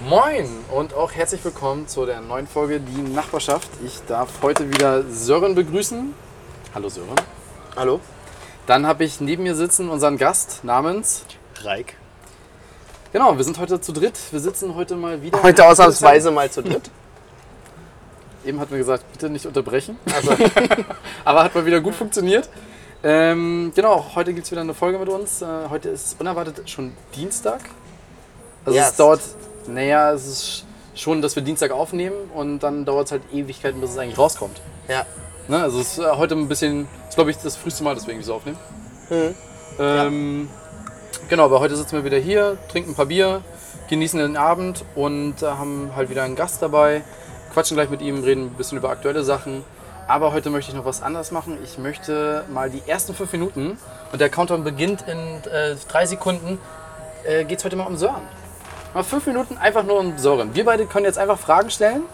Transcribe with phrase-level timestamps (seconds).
[0.00, 3.68] Moin und auch herzlich willkommen zu der neuen Folge Die Nachbarschaft.
[3.86, 6.12] Ich darf heute wieder Sören begrüßen.
[6.74, 7.14] Hallo Sören.
[7.76, 8.00] Hallo?
[8.66, 11.24] Dann habe ich neben mir sitzen unseren Gast namens.
[11.62, 11.94] Reik.
[13.12, 14.18] Genau, wir sind heute zu dritt.
[14.32, 15.40] Wir sitzen heute mal wieder.
[15.42, 16.90] Heute ausnahmsweise mal zu dritt.
[18.44, 19.96] Eben hat mir gesagt, bitte nicht unterbrechen.
[20.12, 20.32] Also,
[21.24, 22.50] Aber hat mal wieder gut funktioniert.
[23.02, 25.40] Ähm, genau, heute gibt es wieder eine Folge mit uns.
[25.40, 27.60] Äh, heute ist unerwartet schon Dienstag.
[28.64, 28.96] Also es Yes.
[28.96, 29.20] dauert,
[29.66, 30.64] naja, es ist
[30.94, 34.60] schon, dass wir Dienstag aufnehmen und dann dauert es halt Ewigkeiten, bis es eigentlich rauskommt.
[34.88, 35.06] ja.
[35.46, 35.62] Ne?
[35.62, 38.24] Also es ist äh, heute ein bisschen, ist glaube ich das früheste Mal, deswegen wir
[38.24, 38.56] so aufnehmen.
[39.10, 39.34] Mhm.
[39.78, 40.48] Ähm,
[41.28, 43.40] Genau, aber heute sitzen wir wieder hier, trinken ein paar Bier,
[43.88, 47.02] genießen den Abend und äh, haben halt wieder einen Gast dabei,
[47.52, 49.64] quatschen gleich mit ihm, reden ein bisschen über aktuelle Sachen.
[50.06, 51.56] Aber heute möchte ich noch was anderes machen.
[51.64, 53.78] Ich möchte mal die ersten fünf Minuten
[54.12, 55.18] und der Countdown beginnt in
[55.50, 56.58] äh, drei Sekunden.
[57.26, 58.22] Äh, Geht es heute mal um Sören.
[58.94, 60.54] Mal fünf Minuten einfach nur um Sören.
[60.54, 62.04] Wir beide können jetzt einfach Fragen stellen.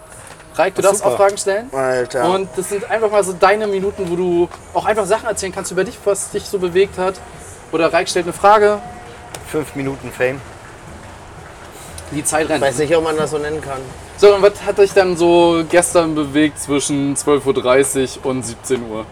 [0.54, 1.12] Reik, du Ach, darfst super.
[1.12, 1.72] auch Fragen stellen.
[1.72, 2.34] Alter.
[2.34, 5.70] Und das sind einfach mal so deine Minuten, wo du auch einfach Sachen erzählen kannst
[5.70, 7.20] über dich, was dich so bewegt hat.
[7.70, 8.78] Oder Reik stellt eine Frage,
[9.48, 10.40] Fünf Minuten Fame.
[12.12, 12.62] die Zeit ich rennt.
[12.62, 13.80] weiß nicht, ob man das so nennen kann.
[14.16, 19.06] So, und was hat dich dann so gestern bewegt zwischen 12.30 Uhr und 17 Uhr?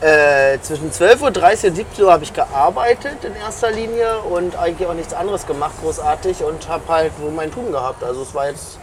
[0.00, 4.88] Äh, zwischen 12.30 Uhr und 17 Uhr habe ich gearbeitet in erster Linie und eigentlich
[4.88, 8.02] auch nichts anderes gemacht, großartig und habe halt so mein Tun gehabt.
[8.02, 8.78] Also es war jetzt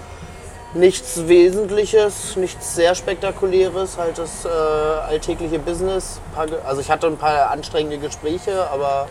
[0.75, 6.21] nichts Wesentliches, nichts sehr Spektakuläres, halt das äh, alltägliche Business.
[6.35, 9.07] Also ich hatte ein paar anstrengende Gespräche, aber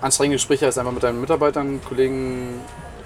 [0.00, 2.60] Anstrengende Gespräche heißt einfach mit deinen Mitarbeitern, Kollegen.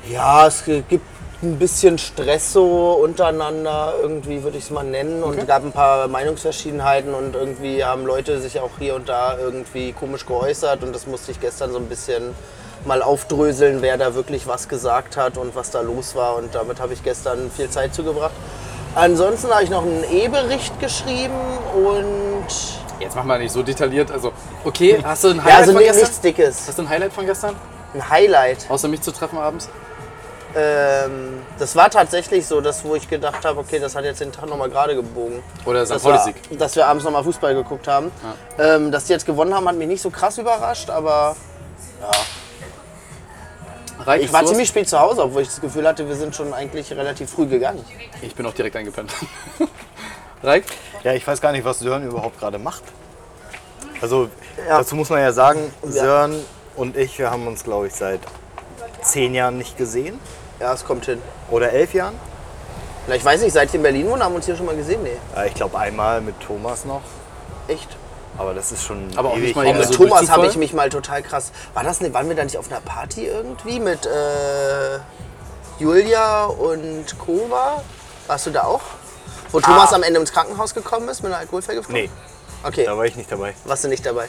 [0.08, 1.04] Ja, es gibt
[1.42, 5.22] ein bisschen Stress so untereinander, irgendwie würde ich es mal nennen.
[5.22, 5.40] Und Okay.
[5.42, 9.92] es gab ein paar Meinungsverschiedenheiten und irgendwie haben Leute sich auch hier und da irgendwie
[9.92, 10.82] komisch geäußert.
[10.82, 12.34] Und das musste ich gestern so ein bisschen
[12.86, 16.36] mal aufdröseln, wer da wirklich was gesagt hat und was da los war.
[16.36, 18.32] Und damit habe ich gestern viel Zeit zugebracht.
[18.94, 21.34] Ansonsten habe ich noch einen E-Bericht geschrieben
[21.74, 22.46] und
[22.98, 24.10] Jetzt mach mal nicht so detailliert.
[24.10, 24.32] Also,
[24.64, 26.00] okay, hast du ein ja, Highlight also von gestern?
[26.00, 26.64] nichts Dickes.
[26.66, 27.54] Hast du ein Highlight von gestern?
[27.92, 28.70] Ein Highlight.
[28.70, 29.68] Außer mich zu treffen abends?
[30.56, 34.32] Ähm, das war tatsächlich so, dass wo ich gedacht habe, okay, das hat jetzt den
[34.32, 35.42] Tag nochmal gerade gebogen.
[35.66, 35.94] Oder St.
[35.94, 36.58] dass wir, Sieg?
[36.58, 38.10] dass wir abends nochmal Fußball geguckt haben.
[38.58, 41.36] Ähm, dass die jetzt gewonnen haben, hat mich nicht so krass überrascht, aber
[44.06, 46.54] Reik, ich war ziemlich spät zu Hause, obwohl ich das Gefühl hatte, wir sind schon
[46.54, 47.84] eigentlich relativ früh gegangen.
[48.22, 49.12] Ich bin auch direkt eingepennt.
[50.42, 50.64] Reik?
[51.02, 52.82] Ja, ich weiß gar nicht, was Sören überhaupt gerade macht.
[54.00, 54.28] Also
[54.68, 54.78] Ja.
[54.78, 56.34] dazu muss man ja sagen, Sören
[56.76, 58.20] und ich, wir haben uns, glaube ich, seit
[59.02, 60.18] zehn Jahren nicht gesehen.
[60.60, 61.20] Ja, es kommt hin.
[61.50, 62.14] Oder elf Jahren.
[63.06, 64.76] Na, ich weiß nicht, seit ich in Berlin wohne, haben wir uns hier schon mal
[64.76, 65.02] gesehen?
[65.02, 67.02] Nee, Äh, Ich glaube einmal mit Thomas noch.
[67.68, 67.88] echt.
[68.38, 70.46] Aber das ist schon Aber auch ewig nicht mal eben Mit Also durch Thomas habe
[70.46, 71.52] ich mich mal total krass.
[71.72, 74.98] War das nicht, waren wir da nicht auf einer Party irgendwie mit äh,
[75.78, 77.82] Julia und Kova?
[78.26, 78.82] Warst du da auch?
[79.52, 81.94] Wo Thomas am Ende ins Krankenhaus gekommen ist mit einer Alkoholvergiftung?
[81.94, 82.10] Nee,
[82.62, 82.84] Okay.
[82.84, 83.54] da war ich nicht dabei.
[83.64, 84.28] Warst du nicht dabei?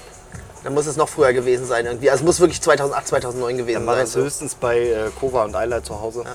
[0.68, 2.12] Dann muss es noch früher gewesen sein irgendwie.
[2.12, 4.04] Also es muss wirklich 2008, 2009 gewesen Dann war sein.
[4.04, 6.26] das höchstens bei äh, Kova und Eila zu Hause.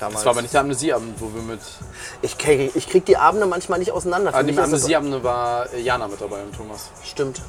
[0.00, 0.16] Damals.
[0.16, 1.60] Das war aber nicht der Amnesieabend, wo wir mit.
[2.22, 4.34] Ich krieg, ich krieg die Abende manchmal nicht auseinander.
[4.34, 6.90] An mich dem Amnesieabend war äh, Jana mit dabei und Thomas.
[7.04, 7.40] Stimmt.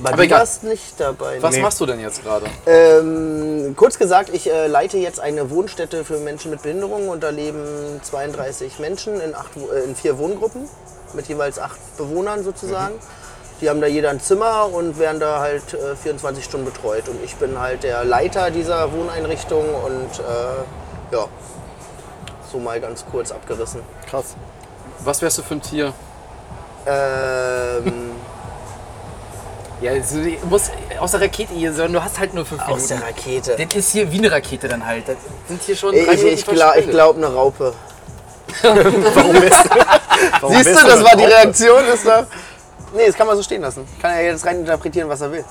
[0.00, 0.40] Aber, Aber du egal.
[0.40, 1.40] warst nicht dabei.
[1.40, 1.62] Was Nee.
[1.62, 2.44] machst du denn jetzt gerade?
[2.66, 7.30] Ähm, kurz gesagt, ich äh, leite jetzt eine Wohnstätte für Menschen mit Behinderung und da
[7.30, 10.68] leben 32 Menschen in, acht, äh, in vier Wohngruppen
[11.14, 12.96] mit jeweils acht Bewohnern sozusagen.
[13.64, 17.08] Die haben da jeder ein Zimmer und werden da halt äh, 24 Stunden betreut.
[17.08, 21.24] Und ich bin halt der Leiter dieser Wohneinrichtung und äh, ja,
[22.52, 23.80] so mal ganz kurz abgerissen.
[24.06, 24.36] krass.
[24.98, 25.94] Was wärst du für ein Tier?
[26.84, 28.10] Ähm,
[29.80, 30.70] Ja, also, du musst
[31.00, 33.16] aus der Rakete hier, sondern du hast halt nur fünf aus der Minuten.
[33.18, 33.56] Rakete.
[33.56, 35.08] Das ist hier wie eine Rakete dann halt.
[35.08, 35.16] Das
[35.48, 37.72] sind hier schon Ich, drei ich, Minuten ich glaube glaub eine Raupe.
[38.62, 41.34] Warum Siehst bist du, das war die Raupe?
[41.34, 41.84] Reaktion.
[41.92, 42.26] Ist da
[42.94, 43.86] nee, das kann man so stehen lassen.
[44.00, 45.44] Kann er jetzt rein interpretieren, was er will.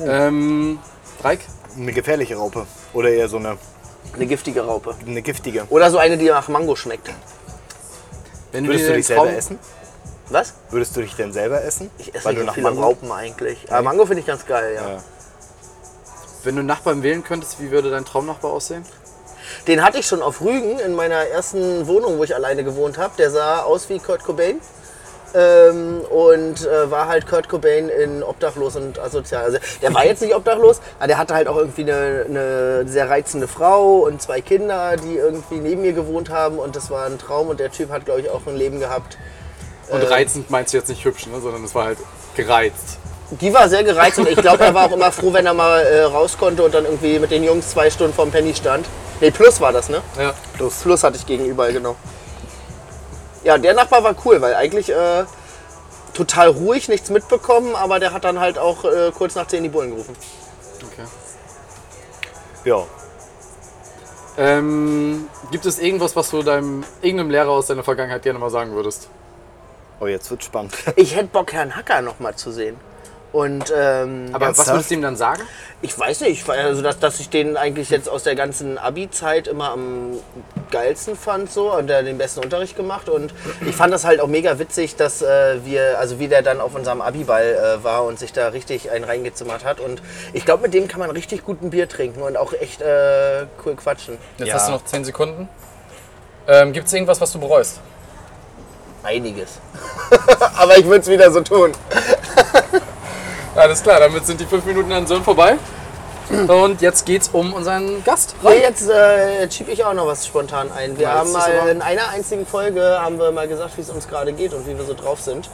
[0.00, 0.78] Ähm,
[1.22, 1.40] Reik?
[1.76, 2.66] Eine gefährliche Raupe.
[2.92, 3.58] Oder eher so eine,
[4.14, 4.94] Eine giftige Raupe.
[5.06, 5.64] eine giftige.
[5.70, 7.10] Oder so eine, die nach Mango schmeckt.
[8.52, 9.58] Wenn Würdest dir du dich selber Traum- essen?
[10.30, 10.54] Was?
[10.70, 11.90] Würdest du dich denn selber essen?
[11.98, 12.82] Ich esse Weil nicht du nach viele Mango.
[12.82, 13.66] Raupen eigentlich.
[13.70, 14.88] Aber Mango finde ich ganz geil, ja.
[14.90, 15.02] Ja.
[16.44, 18.84] Wenn du einen Nachbarn wählen könntest, wie würde dein Traumnachbar aussehen?
[19.66, 23.14] Den hatte ich schon auf Rügen in meiner ersten Wohnung, wo ich alleine gewohnt habe.
[23.18, 24.60] Der sah aus wie Kurt Cobain.
[25.34, 29.44] Ähm, und äh, war halt Kurt Cobain in obdachlos und asozial.
[29.44, 33.10] Also der war jetzt nicht obdachlos, aber der hatte halt auch irgendwie eine, eine sehr
[33.10, 37.18] reizende Frau und zwei Kinder, die irgendwie neben mir gewohnt haben und das war ein
[37.18, 39.18] Traum und der Typ hat glaube ich auch ein Leben gehabt.
[39.90, 41.40] Und Äh, reizend meinst du jetzt nicht hübsch, ne?
[41.40, 41.98] sondern es war halt
[42.34, 42.98] gereizt.
[43.30, 45.82] Die war sehr gereizt und ich glaube, er war auch immer froh, wenn er mal
[45.82, 48.86] äh, raus konnte und dann irgendwie mit den Jungs zwei Stunden vorm Penny stand.
[49.20, 50.00] Nee, Plus war das, ne?
[50.18, 50.32] Ja.
[50.56, 50.76] Plus.
[50.82, 51.96] Plus hatte ich gegenüber, genau.
[53.48, 55.24] Ja, der Nachbar war cool, weil eigentlich äh,
[56.12, 59.70] total ruhig, nichts mitbekommen, aber der hat dann halt auch äh, kurz nach 10 die
[59.70, 60.14] Bullen gerufen.
[60.82, 61.06] Okay.
[62.66, 62.84] Ja.
[64.36, 68.72] Ähm, gibt es irgendwas, was du deinem irgendeinem Lehrer aus deiner Vergangenheit gerne mal sagen
[68.72, 69.08] würdest?
[69.98, 70.74] Oh, jetzt wird spannend.
[70.96, 72.76] Ich hätte Bock, Herrn Hacker noch mal zu sehen.
[73.32, 75.42] Und ähm, Aber was würdest du ihm dann sagen?
[75.80, 79.70] ich weiß nicht, also dass, dass ich den eigentlich jetzt aus der ganzen Abi-Zeit immer
[79.70, 80.14] am
[80.72, 83.32] geilsten fand so und der den besten Unterricht gemacht und
[83.64, 86.74] ich fand das halt auch mega witzig, dass äh, wir, also wie der dann auf
[86.74, 90.02] unserem Abi-Ball äh, war und sich da richtig einen reingezimmert hat und
[90.32, 93.46] ich glaube, mit dem kann man richtig gut ein Bier trinken und auch echt äh,
[93.64, 94.18] cool quatschen.
[94.38, 94.54] Jetzt Ja.
[94.54, 95.48] hast du noch 10 Sekunden.
[96.48, 97.78] Ähm, gibt es irgendwas, was du bereust?
[99.04, 99.58] Einiges.
[100.58, 101.70] Aber ich würde es wieder so tun.
[103.58, 105.56] Alles klar, damit sind die 5 Minuten an Sören vorbei.
[106.30, 108.36] Und jetzt geht's um unseren Gast.
[108.42, 110.96] Nee, jetzt äh, schiebe ich auch noch was spontan ein.
[110.96, 114.06] Wir Ja, haben mal in einer einzigen Folge haben wir mal gesagt, wie es uns
[114.06, 115.48] gerade geht und wie wir so drauf sind.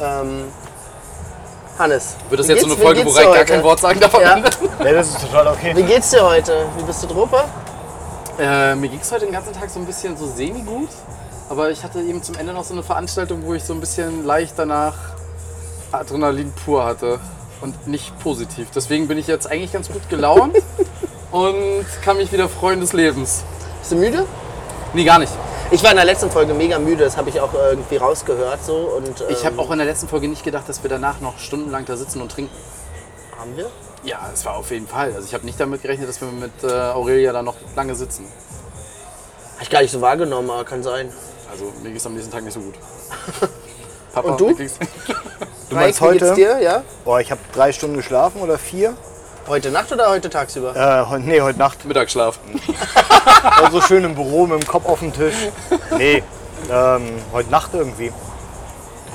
[0.00, 0.44] Ähm,
[1.78, 2.16] Hannes.
[2.30, 4.36] Wird das jetzt so eine Folge, wo Reik gar kein Wort sagen darf Ja.
[4.82, 5.72] Nee, das ist total okay.
[5.76, 6.66] Wie geht's dir heute?
[6.78, 7.28] Wie bist du drauf?
[8.38, 10.88] Äh, mir ging es heute den ganzen Tag so ein bisschen so semi-gut.
[11.48, 14.24] Aber ich hatte eben zum Ende noch so eine Veranstaltung, wo ich so ein bisschen
[14.26, 14.94] leicht danach
[15.98, 17.20] Adrenalin pur hatte.
[17.60, 18.68] Und nicht positiv.
[18.74, 20.56] Deswegen bin ich jetzt eigentlich ganz gut gelaunt
[21.30, 23.44] und kann mich wieder freuen des Lebens.
[23.80, 24.26] Bist du müde?
[24.92, 25.32] Nee, gar nicht.
[25.70, 28.76] Ich war in der letzten Folge mega müde, das habe ich auch irgendwie rausgehört so
[28.96, 31.38] und ähm, Ich habe auch in der letzten Folge nicht gedacht, dass wir danach noch
[31.38, 32.54] stundenlang da sitzen und trinken.
[33.38, 33.70] haben wir?
[34.04, 35.12] Ja, es war auf jeden Fall.
[35.14, 38.26] Also ich habe nicht damit gerechnet, dass wir mit äh, Aurelia da noch lange sitzen.
[39.56, 41.12] Hab ich gar nicht so wahrgenommen, aber kann sein.
[41.50, 42.74] Also mir ging es am nächsten Tag nicht so gut.
[44.16, 44.46] Papa, Und du?
[45.68, 46.34] Du meinst Raik, wie geht's heute?
[46.36, 46.58] dir?
[46.62, 46.82] Ja?
[47.04, 48.96] Oh, ich habe drei Stunden geschlafen oder vier.
[49.46, 50.74] Heute Nacht oder heute tagsüber?
[50.74, 51.84] Äh, heu- nee, heute Nacht.
[51.84, 52.38] Mittagsschlaf.
[53.60, 55.34] War so schön im Büro mit dem Kopf auf dem Tisch.
[55.98, 56.22] Nee,
[56.70, 57.02] ähm,
[57.32, 58.10] heute Nacht irgendwie.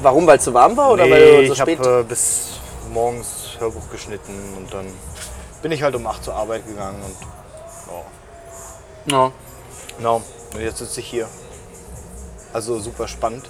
[0.03, 0.27] Warum?
[0.27, 1.85] Weil es zu warm war oder nee, weil du so ich habe spät?
[1.87, 2.59] äh, bis
[2.93, 4.85] morgens Hörbuch geschnitten und dann
[5.63, 7.15] bin ich halt um 8 zur Arbeit gegangen und
[7.91, 9.31] oh, Ja.
[9.99, 10.21] no.
[10.53, 11.27] und jetzt sitze ich hier.
[12.53, 13.45] Also super spannend.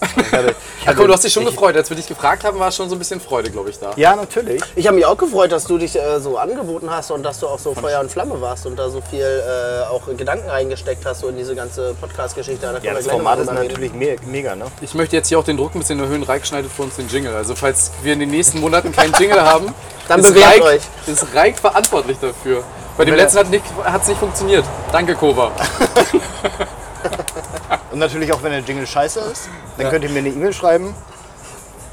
[0.00, 1.76] Ich hatte, ich komm, du hast dich schon ich, gefreut.
[1.76, 3.92] Als wir dich gefragt haben, war schon so ein bisschen Freude, glaube ich, da.
[3.96, 4.62] Ja, natürlich.
[4.74, 7.48] Ich habe mich auch gefreut, dass du dich äh, so angeboten hast und dass du
[7.48, 11.20] auch so Feuer und Flamme warst und da so viel äh, auch Gedanken reingesteckt hast
[11.20, 12.60] so in diese ganze Podcast-Geschichte.
[12.60, 14.66] Da Ja, das Format ist natürlich me mega, ne?
[14.80, 16.22] Ich möchte jetzt hier auch den Druck ein bisschen erhöhen.
[16.22, 17.34] Reik schneidet für uns den Jingle.
[17.34, 19.74] Also falls wir in den nächsten Monaten keinen Jingle haben,
[20.10, 20.80] Dann ist Reik, euch.
[21.06, 22.64] ist Reik verantwortlich dafür.
[22.96, 24.64] Bei dem letzten hat es nicht funktioniert.
[24.90, 25.52] Danke, Kova.
[27.90, 29.90] Und natürlich auch, wenn der Jingle scheiße ist, dann Ja.
[29.90, 30.94] könnt ihr mir eine E-Mail schreiben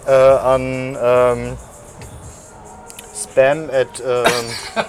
[0.05, 1.57] äh, an ähm,
[3.15, 4.83] spam at ähm,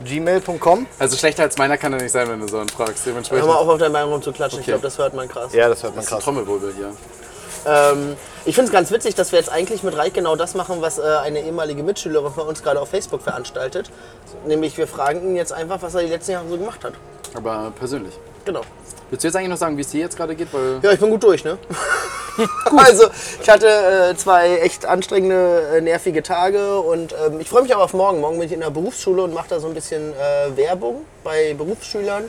[0.04, 0.86] gmail.com.
[0.98, 3.04] Also schlechter als meiner kann er nicht sein, wenn du so einen fragst.
[3.06, 3.46] Hör Dementsprechend.
[3.46, 4.60] mal auf, auf deinem Bein rumzuklatschen.
[4.60, 4.72] Ich Okay.
[4.72, 5.52] glaube, das hört man krass.
[5.52, 6.24] Ja, das hört man Das ist ein krass.
[6.24, 6.92] Trommelwirbel hier.
[7.66, 10.80] Ähm, ich finde es ganz witzig, dass wir jetzt eigentlich mit Reik genau das machen,
[10.80, 13.90] was äh, eine ehemalige Mitschülerin von uns gerade auf Facebook veranstaltet.
[14.46, 16.92] Nämlich wir fragen ihn jetzt einfach, was er die letzten Jahre so gemacht hat.
[17.34, 18.14] Aber persönlich.
[18.44, 18.60] Genau.
[19.10, 20.52] Willst du jetzt eigentlich noch sagen, wie es dir jetzt gerade geht?
[20.52, 21.58] Weil Ja, ich bin gut durch, ne?
[22.76, 23.06] Also,
[23.42, 27.84] ich hatte äh, zwei echt anstrengende, äh, nervige Tage und ähm, ich freue mich aber
[27.84, 28.20] auf morgen.
[28.20, 31.54] Morgen bin ich in der Berufsschule und mache da so ein bisschen äh, Werbung bei
[31.54, 32.24] Berufsschülern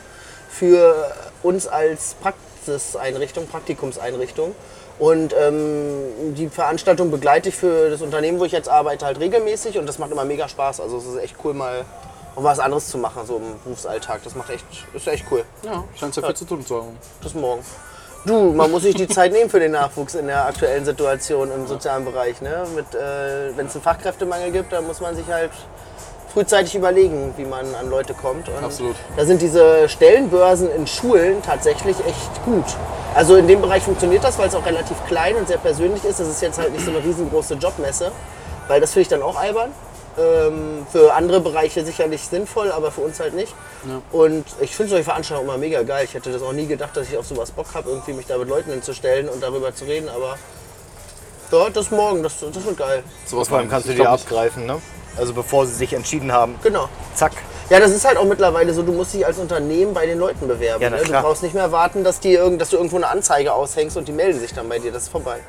[0.50, 1.12] für
[1.44, 4.56] uns als Praxiseinrichtung, Praktikumseinrichtung.
[4.98, 9.78] Und ähm, die Veranstaltung begleite ich für das Unternehmen, wo ich jetzt arbeite, halt regelmäßig
[9.78, 10.82] und das macht immer mega Spaß.
[10.82, 11.86] Also es ist echt cool, mal
[12.36, 14.22] auch was anderes zu machen, so im Berufsalltag.
[14.24, 15.44] Das macht echt, ist echt cool.
[15.64, 16.98] ja, scheint ja viel zu tun zu haben.
[17.22, 17.64] Bis morgen.
[18.26, 21.68] Du, man muss sich die Zeit nehmen für den Nachwuchs in der aktuellen Situation im
[21.68, 22.42] sozialen Bereich.
[22.42, 22.66] Ne?
[22.76, 25.52] Mit, äh, Wenn es einen Fachkräftemangel gibt, dann muss man sich halt
[26.34, 28.50] frühzeitig überlegen, wie man an Leute kommt.
[28.50, 28.96] Und Absolut.
[29.16, 32.66] Da sind diese Stellenbörsen in Schulen tatsächlich echt gut.
[33.16, 36.20] Also in dem Bereich funktioniert das, weil es auch relativ klein und sehr persönlich ist.
[36.20, 38.12] Das ist jetzt halt nicht so eine riesengroße Jobmesse,
[38.68, 39.72] weil das finde ich dann auch albern.
[40.20, 43.54] Ähm, für andere Bereiche sicherlich sinnvoll, aber für uns halt nicht.
[43.88, 44.02] Ja.
[44.12, 46.06] Und ich finde solche Veranstaltungen immer mega geil.
[46.06, 48.38] Ich hätte das auch nie gedacht, dass ich auf sowas Bock habe, irgendwie mich da
[48.38, 50.38] mit Leuten hinzustellen und darüber zu reden, aber
[51.52, 53.04] ja, das morgen, das, das wird geil.
[53.26, 54.06] Sowas Vor allem kannst du nicht.
[54.06, 54.82] abgreifen, ne?
[55.18, 56.56] Also bevor sie sich entschieden haben.
[56.64, 56.88] Genau.
[57.16, 57.34] Zack.
[57.70, 60.48] Ja, das ist halt auch mittlerweile so, du musst dich als Unternehmen bei den Leuten
[60.48, 60.82] bewerben.
[60.82, 60.98] Ja, ne?
[61.04, 64.08] Du brauchst nicht mehr warten, dass, die irgend, dass du irgendwo eine Anzeige aushängst und
[64.08, 64.92] die melden sich dann bei dir.
[64.92, 65.40] Das ist vorbei.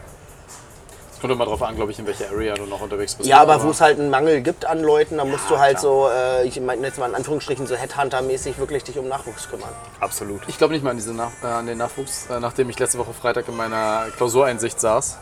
[1.21, 3.29] Kommt immer drauf an, glaube ich, in welcher Area du noch unterwegs bist.
[3.29, 5.83] Ja, aber wo es halt einen Mangel gibt an Leuten, dann musst du halt klar.
[5.83, 9.69] so, äh, ich meine jetzt mal in Anführungsstrichen, so Headhunter-mäßig wirklich dich um Nachwuchs kümmern.
[10.00, 10.41] Absolut.
[10.49, 12.99] Ich glaube nicht mal an, diese Nach äh, an den Nachwuchs, äh, nachdem ich letzte
[12.99, 15.19] Woche Freitag in meiner Klausureinsicht saß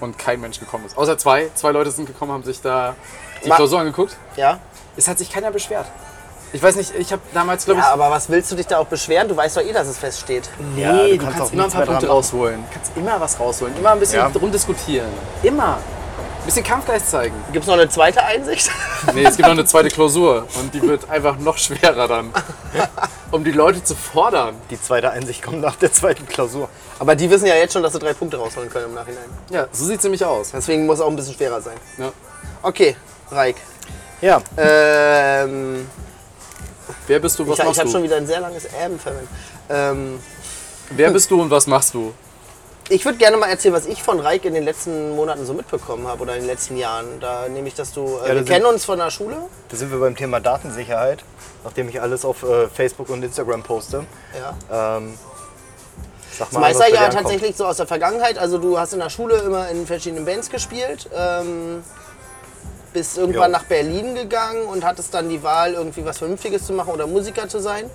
[0.00, 0.96] und kein Mensch gekommen ist.
[0.96, 1.50] Außer zwei.
[1.54, 2.94] Zwei Leute sind gekommen, haben sich da
[3.44, 4.16] die Ma- Klausur angeguckt.
[4.36, 4.60] Ja?
[4.96, 5.86] Es hat sich keiner beschwert.
[6.54, 8.78] Ich weiß nicht, ich habe damals, glaube ich, Ja, aber was willst du dich da
[8.78, 9.26] auch beschweren?
[9.26, 10.48] Du weißt doch eh, dass es feststeht.
[10.76, 12.64] Nee, Ja, du, du kannst, kannst auch immer ein paar Punkte rausholen.
[12.68, 13.76] Du kannst immer was rausholen.
[13.76, 14.26] Immer ein bisschen Ja.
[14.28, 15.08] rumdiskutieren.
[15.42, 15.78] Immer.
[15.78, 17.34] Ein bisschen Kampfgeist zeigen.
[17.52, 18.70] Gibt es noch eine zweite Einsicht?
[19.14, 20.46] Nee, es gibt noch eine zweite Klausur.
[20.60, 22.30] Und die wird einfach noch schwerer dann.
[23.32, 24.54] Um die Leute zu fordern.
[24.70, 26.68] Die zweite Einsicht kommt nach der zweiten Klausur.
[27.00, 29.24] Aber die wissen ja jetzt schon, dass sie drei Punkte rausholen können im Nachhinein.
[29.50, 30.52] Ja, so sieht es nämlich aus.
[30.52, 31.74] Deswegen muss es auch ein bisschen schwerer sein.
[31.98, 32.12] Ja.
[32.62, 32.94] Okay,
[33.32, 33.56] Reik.
[34.20, 35.88] Ja, Ähm,
[37.06, 37.92] Wer bist du, was ich ich machst habe du?
[37.94, 39.28] schon wieder ein sehr langes Ähm verwendet.
[39.68, 40.20] Ähm,
[40.90, 42.12] Wer bist du und was machst du?
[42.90, 46.06] ich würde gerne mal erzählen, was ich von Reik in den letzten Monaten so mitbekommen
[46.06, 47.18] habe oder in den letzten Jahren.
[47.18, 48.02] Da nehme ich, dass du.
[48.02, 49.36] Äh, Ja, wir das kennen sind- uns von der Schule.
[49.70, 51.24] da sind wir beim Thema Datensicherheit,
[51.64, 54.04] nachdem ich alles auf äh, Facebook und Instagram poste.
[54.70, 54.96] Ja.
[54.98, 55.14] Ähm,
[56.38, 57.22] sag Das mal, meiste ja dir ankommt.
[57.22, 58.36] tatsächlich so aus der Vergangenheit.
[58.36, 61.08] Also du hast in der Schule immer in verschiedenen Bands gespielt.
[61.16, 61.82] Ähm,
[62.94, 63.58] bist irgendwann Jo.
[63.58, 67.46] nach Berlin gegangen und hattest dann die Wahl, irgendwie was Vernünftiges zu machen oder Musiker
[67.48, 67.90] zu sein.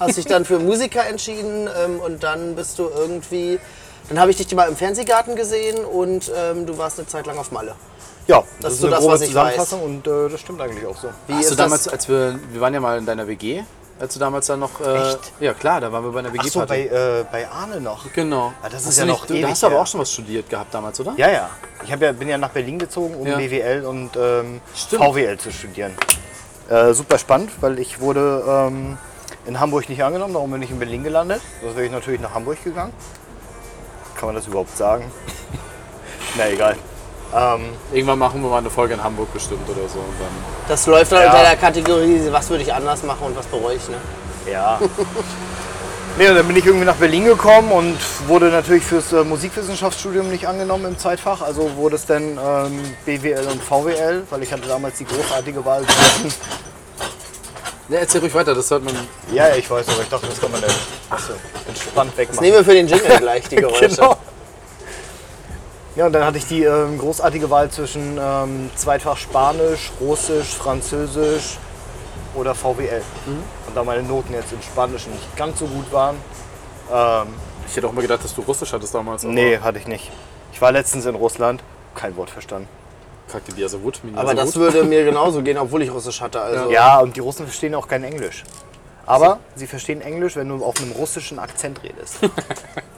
[0.00, 3.60] Hast dich dann für Musiker entschieden ähm, und dann bist du irgendwie.
[4.08, 7.36] Dann habe ich dich mal im Fernsehgarten gesehen und ähm, du warst eine Zeit lang
[7.38, 7.74] auf Malle.
[8.26, 10.60] Ja, Das das, ist so eine das, grobe was ich Zusammenfassung und äh, das stimmt
[10.60, 11.08] eigentlich auch so.
[11.26, 11.92] Wie Hast ist du damals, das?
[11.92, 13.62] als wir, wir waren ja mal in deiner WG,
[14.00, 14.80] als du damals dann noch...
[14.80, 15.32] Äh, Echt?
[15.40, 16.88] Ja klar, da waren wir bei einer Ach so, WG-Party.
[16.90, 18.12] bei, äh, bei Arne noch.
[18.12, 18.52] Genau.
[18.62, 19.86] Ah, das ist Hast ja du noch nicht, du, Da ewig hast du aber auch
[19.86, 21.14] schon was studiert gehabt damals, oder?
[21.16, 21.50] Ja, ja.
[21.82, 23.36] Ich ja, bin ja nach Berlin gezogen, um Ja.
[23.36, 24.60] BWL und ähm.
[24.74, 25.94] VWL zu studieren.
[26.68, 28.98] Äh, super spannend, weil ich wurde ähm,
[29.46, 31.40] in Hamburg nicht angenommen, darum bin ich in Berlin gelandet.
[31.62, 32.92] Das wäre ich natürlich nach Hamburg gegangen.
[34.16, 35.10] Kann man das überhaupt sagen?
[36.36, 36.76] Na egal.
[37.36, 37.62] Ähm,
[37.92, 39.98] Irgendwann machen wir mal eine Folge in Hamburg bestimmt oder so.
[39.98, 40.28] Und dann
[40.68, 41.30] Das läuft dann Ja.
[41.30, 43.88] unter der Kategorie, was würde ich anders machen und was bereue ich.
[43.88, 43.96] Ne?
[44.52, 44.78] ja.
[46.18, 47.96] nee, und dann bin ich irgendwie nach Berlin gekommen und
[48.28, 51.42] wurde natürlich fürs äh, Musikwissenschaftsstudium nicht angenommen im Zeitfach.
[51.42, 55.82] Also wurde es dann ähm, BWL und VWL, weil ich hatte damals die großartige Wahl
[55.84, 56.32] zwischen
[57.88, 58.94] Ja, erzähl ruhig weiter, das hört man.
[59.32, 60.70] Ja, ja, ich weiß, aber ich dachte, das kann man dann
[61.10, 61.32] Ach so,
[61.68, 62.42] entspannt Das wegmachen.
[62.44, 63.88] nehmen wir für den Jingle gleich, die Geräusche.
[63.88, 64.16] Genau.
[65.96, 71.58] Ja, und dann hatte ich die ähm, großartige Wahl zwischen ähm, Zweitfach Spanisch, Russisch, Französisch
[72.34, 73.02] oder VWL.
[73.26, 76.16] Und da meine Noten jetzt in Spanisch nicht ganz so gut waren,
[76.92, 77.28] ähm,
[77.68, 79.24] Ich hätte auch mal gedacht, dass du Russisch hattest damals.
[79.24, 80.10] aber nee, hatte ich nicht.
[80.52, 81.62] Ich war letztens in Russland,
[81.94, 82.68] kein Wort verstanden.
[83.30, 84.00] Kacke, die also gut.
[84.14, 84.62] Aber also das gut.
[84.62, 86.40] würde mir genauso gehen, obwohl ich Russisch hatte.
[86.40, 86.70] Also.
[86.70, 88.44] Ja, und die Russen verstehen auch kein Englisch.
[89.06, 92.18] Aber sie verstehen Englisch, wenn du auf einem russischen Akzent redest.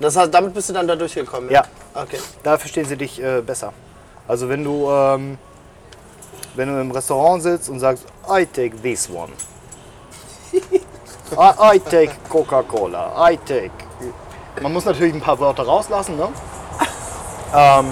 [0.00, 1.50] Das heißt, damit bist du dann da durchgekommen?
[1.50, 1.64] Ja.
[1.94, 2.18] Okay.
[2.42, 3.72] Da verstehen sie dich äh, besser.
[4.28, 5.38] Also wenn du, ähm,
[6.54, 9.32] wenn du im Restaurant sitzt und sagst, I take this one.
[10.52, 13.30] I, I take Coca-Cola.
[13.30, 13.70] I take.
[14.60, 16.28] Man muss natürlich ein paar Wörter rauslassen, ne?
[17.54, 17.86] Ähm,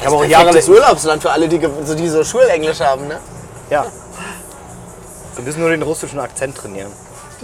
[0.00, 3.18] ich habe auch Jahre Perfektes Urlaubsland für alle, die, die so Schulenglisch haben, ne?
[3.70, 3.86] Ja.
[5.34, 6.92] Wir müssen nur den russischen Akzent trainieren.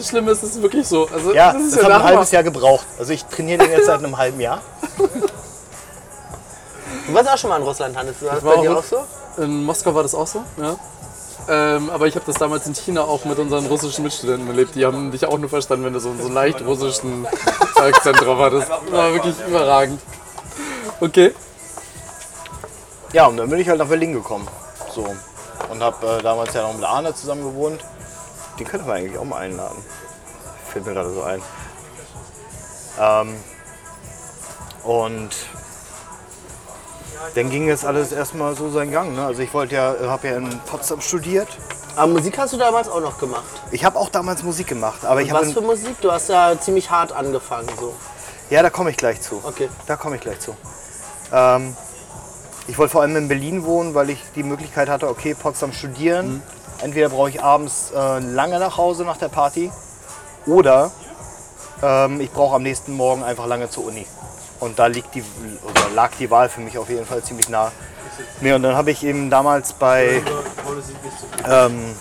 [0.00, 1.06] Das Schlimme ist, es ist wirklich so.
[1.12, 2.86] Also, Ja, das das, ist hat ja ein halbes Jahr gebraucht.
[2.98, 4.62] Also ich trainiere den jetzt seit einem halben Jahr.
[7.06, 8.16] Du warst auch schon mal in Russland, Hannes.
[8.20, 8.98] Du hast war bei dir auch- so?
[9.42, 10.76] In Moskau war das auch so, ja.
[11.48, 14.74] Ähm, aber ich habe das damals in China auch mit unseren russischen Mitstudenten erlebt.
[14.76, 17.26] Die haben dich auch nur verstanden, wenn du so, so einen leicht russischen
[17.74, 18.68] Akzent drauf hattest.
[18.70, 20.00] Das war wirklich überragend.
[21.00, 21.34] Okay.
[23.12, 24.46] Ja, und dann bin ich halt nach Berlin gekommen.
[24.94, 25.04] So.
[25.68, 27.80] Und habe äh, damals ja noch mit Arne zusammen gewohnt.
[28.60, 29.82] Den könnte man eigentlich auch mal einladen.
[30.70, 31.40] Fällt mir gerade so ein.
[33.00, 33.34] Ähm,
[34.84, 35.30] und
[37.34, 39.14] dann ging es alles erstmal so seinen Gang.
[39.14, 39.24] Ne?
[39.24, 41.48] Also ich wollte ja, habe ja in Potsdam studiert.
[41.96, 43.62] Aber Musik hast du damals auch noch gemacht.
[43.70, 45.98] Ich habe auch damals Musik gemacht, aber ich Was für Musik?
[46.02, 47.68] Du hast ja ziemlich hart angefangen.
[47.80, 47.94] So.
[48.50, 49.40] ja, da komme ich gleich zu.
[49.42, 49.70] Okay.
[49.86, 50.54] Da komme ich gleich zu.
[51.32, 51.74] Ähm,
[52.68, 56.42] ich wollte vor allem in Berlin wohnen, weil ich die Möglichkeit hatte, okay, Potsdam studieren.
[56.82, 59.70] Entweder brauche ich abends äh, lange nach Hause nach der Party
[60.46, 60.90] oder
[61.82, 64.06] ähm, ich brauche am nächsten Morgen einfach lange zur Uni.
[64.60, 65.24] Und da liegt die,
[65.62, 67.72] oder lag die Wahl für mich auf jeden Fall ziemlich nah.
[68.40, 70.22] Nee, und dann habe ich eben damals bei,
[71.48, 71.94] ähm,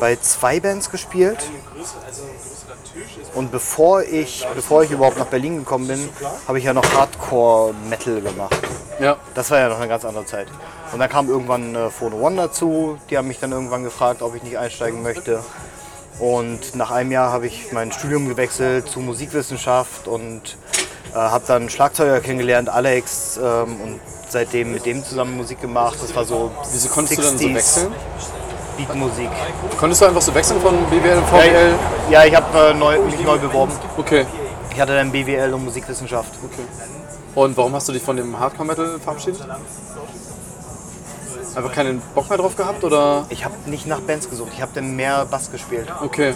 [0.00, 1.38] bei zwei Bands gespielt.
[3.34, 6.08] Und bevor ich, bevor ich überhaupt nach Berlin gekommen bin,
[6.46, 8.56] habe ich ja noch Hardcore-Metal gemacht.
[9.00, 9.16] Ja.
[9.34, 10.48] Das war ja noch eine ganz andere Zeit.
[10.92, 12.98] Und dann kam irgendwann äh, Phone One dazu.
[13.10, 15.42] Die haben mich dann irgendwann gefragt, ob ich nicht einsteigen möchte.
[16.18, 20.56] Und nach einem Jahr habe ich mein Studium gewechselt zu Musikwissenschaft und
[21.12, 25.98] äh, habe dann Schlagzeuger kennengelernt, Alex, ähm, und seitdem mit dem zusammen Musik gemacht.
[26.00, 27.92] Das war so Wieso konntest du dann so 60s wechseln?
[28.76, 29.30] Beatmusik.
[29.78, 31.74] Konntest du einfach so wechseln von BWL und VWL?
[32.10, 33.72] Ja, ich habe äh, neu, mich neu beworben.
[33.96, 34.26] Okay.
[34.72, 36.32] Ich hatte dann BWL und Musikwissenschaft.
[36.44, 36.64] okay.
[37.34, 39.46] Und warum hast du dich von dem Hardcore-Metal verabschiedet?
[41.54, 43.26] Einfach keinen Bock mehr drauf gehabt oder?
[43.28, 45.86] Ich habe nicht nach Bands gesucht, ich habe dann mehr Bass gespielt.
[46.02, 46.34] Okay.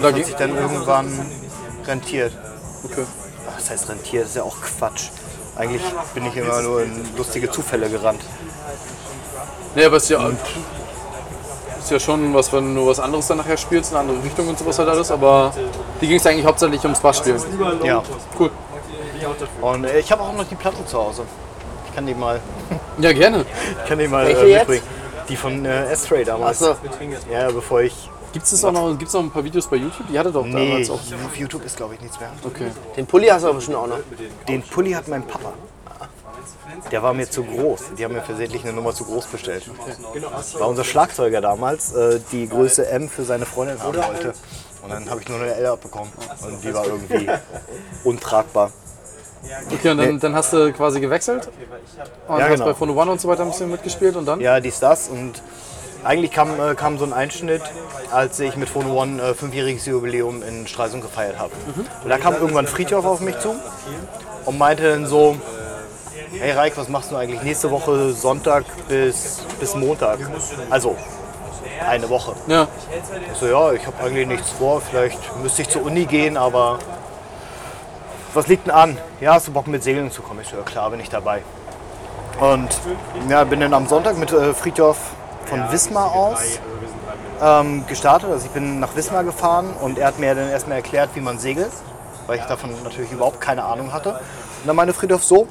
[0.00, 1.26] Da Hat ging, sich dann irgendwann
[1.86, 2.32] rentiert.
[2.84, 3.04] okay.
[3.54, 4.24] Was heißt rentiert?
[4.24, 5.10] Das ist ja auch Quatsch.
[5.56, 5.82] Eigentlich
[6.14, 8.20] bin ich immer nur in lustige Zufälle gerannt.
[9.74, 10.28] Nee, aber es ist ja,
[11.78, 14.58] ist ja schon was, wenn du was anderes dann nachher spielst, eine andere Richtung und
[14.58, 15.52] sowas halt alles, aber
[16.00, 17.40] die ging es eigentlich hauptsächlich ums Bassspielen.
[17.84, 18.02] Ja.
[18.38, 18.50] Cool.
[19.60, 21.24] Und äh, ich habe auch noch die Platte zu Hause.
[21.94, 22.40] Ich kann die mal,
[22.98, 23.46] Ja, gerne.
[23.84, 24.68] ich kann die mal Welche äh, jetzt?
[24.68, 24.82] mitbringen.
[25.28, 26.60] Die von äh, S-Ray damals.
[26.60, 26.76] Achso,
[27.32, 28.10] Ja, bevor ich.
[28.32, 30.08] Gibt es noch, gibt's noch ein paar Videos bei YouTube?
[30.10, 30.94] Die hatte doch Nee, damals auch.
[30.96, 32.30] auf YouTube ist glaube ich nichts mehr.
[32.44, 32.72] Okay.
[32.96, 34.00] den Pulli hast du aber bestimmt auch noch.
[34.48, 35.52] Den Pulli hat mein Papa.
[36.90, 37.80] Der war mir zu groß.
[37.96, 39.70] Die haben mir versehentlich eine Nummer zu groß bestellt.
[40.58, 44.34] War unser Schlagzeuger damals, äh, die Größe M für seine Freundin haben wollte.
[44.82, 46.10] Und dann habe ich nur eine L abbekommen.
[46.42, 47.30] Und die war irgendwie
[48.02, 48.72] untragbar.
[49.72, 51.48] Okay, und dann, dann hast du quasi gewechselt
[52.28, 52.64] und Ja, hast genau.
[52.66, 54.40] bei Phone One und so weiter ein bisschen mitgespielt und dann?
[54.40, 55.08] Ja, dies, das.
[55.08, 55.42] Und
[56.02, 57.62] eigentlich kam, äh, kam so ein Einschnitt,
[58.10, 61.52] als ich mit Phone One äh, fünfjähriges Jubiläum in Stralsund gefeiert habe.
[62.02, 63.54] Und da kam irgendwann Friedhof auf mich zu
[64.44, 65.36] und meinte dann so,
[66.38, 70.18] hey Reik, was machst du eigentlich nächste Woche Sonntag bis, bis Montag?
[70.70, 70.96] Also
[71.86, 72.34] eine Woche.
[72.46, 72.68] Ja.
[73.32, 76.78] Ich so, ja, ich habe eigentlich nichts vor, vielleicht müsste ich zur Uni gehen, aber
[78.34, 78.98] was liegt denn an?
[79.20, 80.40] Ja, hast du Bock mit Segeln zu kommen?
[80.40, 81.42] Ich so, ja klar, bin ich dabei.
[82.40, 82.68] Und
[83.28, 84.98] ja, bin dann am Sonntag mit äh, Friedhof
[85.46, 86.58] von Wismar aus
[87.40, 88.30] ähm, gestartet.
[88.30, 91.38] Also ich bin nach Wismar gefahren und er hat mir dann erstmal erklärt, wie man
[91.38, 91.70] segelt,
[92.26, 94.10] weil ich davon natürlich überhaupt keine Ahnung hatte.
[94.10, 95.46] Und dann meinte Friedhof so,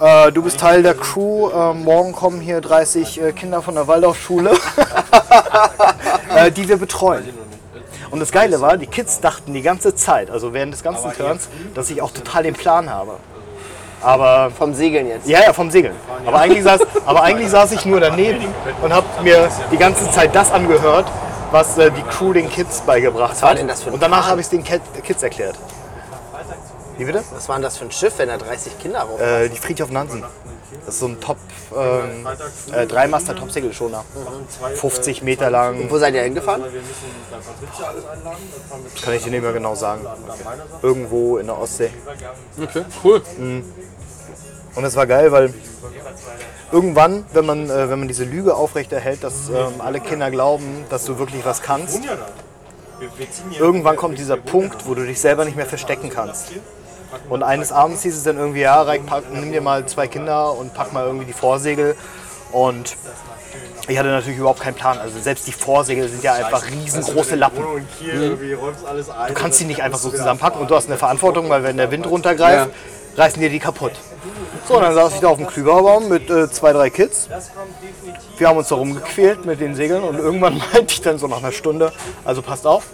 [0.00, 3.88] äh, du bist Teil der Crew, äh, morgen kommen hier 30 äh, Kinder von der
[3.88, 4.52] Waldorfschule,
[6.36, 7.43] äh, die wir betreuen.
[8.14, 11.48] Und das Geile war, die Kids dachten die ganze Zeit, also während des ganzen Turns,
[11.74, 13.16] dass ich auch total den Plan habe.
[14.00, 15.26] Aber Vom Segeln jetzt.
[15.26, 15.96] ja, ja, vom Segeln.
[16.24, 18.44] Aber eigentlich saß, aber eigentlich saß ich nur daneben
[18.82, 21.06] und habe mir die ganze Zeit das angehört,
[21.50, 23.58] was äh, die Crew den Kids beigebracht war hat.
[23.58, 25.56] denn das für ein und danach habe ich es den Ki- Kids erklärt.
[26.96, 27.24] Wie bitte?
[27.34, 29.90] Was war denn das für ein Schiff, wenn da 30 Kinder rauf Äh, die Friedhof
[29.90, 30.22] Nansen.
[30.84, 31.38] Das ist so ein Top,
[31.76, 32.26] ähm,
[32.72, 34.04] äh, Dreimaster Topsegelschoner.
[34.74, 36.62] 50 Meter lang, Wo seid ihr hingefahren?
[39.02, 40.06] kann ich dir nicht mehr genau sagen.
[40.82, 41.90] Irgendwo in der Ostsee.
[42.60, 43.22] Okay, cool.
[44.74, 45.54] Und das war geil, weil
[46.72, 51.04] irgendwann, wenn man, äh, wenn man diese Lüge aufrechterhält, dass ähm, alle Kinder glauben, dass
[51.04, 52.00] du wirklich was kannst,
[53.58, 56.52] irgendwann kommt dieser Punkt, wo du dich selber nicht mehr verstecken kannst.
[57.28, 60.52] Und eines Abends hieß es dann irgendwie, ja, Reik, pack, nimm dir mal zwei Kinder
[60.52, 61.96] und pack mal irgendwie die Vorsegel.
[62.52, 62.96] Und
[63.88, 64.98] ich hatte natürlich überhaupt keinen Plan.
[64.98, 67.62] Also selbst die Vorsegel sind ja einfach riesengroße Lappen.
[69.28, 71.90] Du kannst die nicht einfach so zusammenpacken und du hast eine Verantwortung, weil wenn der
[71.90, 72.70] Wind runtergreift,
[73.16, 73.92] reißen dir die kaputt.
[74.66, 77.28] So, dann saß ich da auf dem Klüberbaum mit äh, zwei, drei Kids.
[78.38, 81.38] Wir haben uns da rumgequält mit den Segeln und irgendwann meinte ich dann so nach
[81.38, 81.92] einer Stunde,
[82.24, 82.86] also passt auf,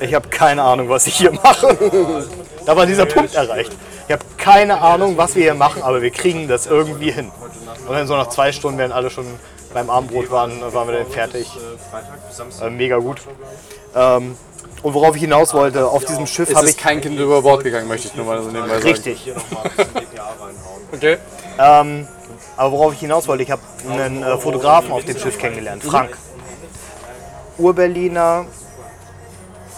[0.00, 1.76] ich habe keine Ahnung, was ich hier mache.
[2.66, 3.72] da war dieser Punkt erreicht.
[4.06, 7.30] Ich habe keine Ahnung, was wir hier machen, aber wir kriegen das irgendwie hin.
[7.88, 9.26] Und dann so nach zwei Stunden, während alle schon
[9.72, 11.50] beim Abendbrot waren, waren wir dann fertig.
[12.60, 13.22] Äh, mega gut.
[13.94, 14.36] Ähm,
[14.82, 17.88] und worauf ich hinaus wollte, auf diesem Schiff habe ich kein Kind über Bord gegangen,
[17.88, 18.88] möchte ich nur mal so nebenbei sagen.
[18.88, 19.32] richtig.
[20.94, 21.18] Okay.
[21.58, 22.06] Ähm,
[22.56, 26.16] aber worauf ich hinaus wollte, ich habe einen äh, Fotografen auf dem Schiff kennengelernt, Frank.
[27.58, 28.46] Urberliner,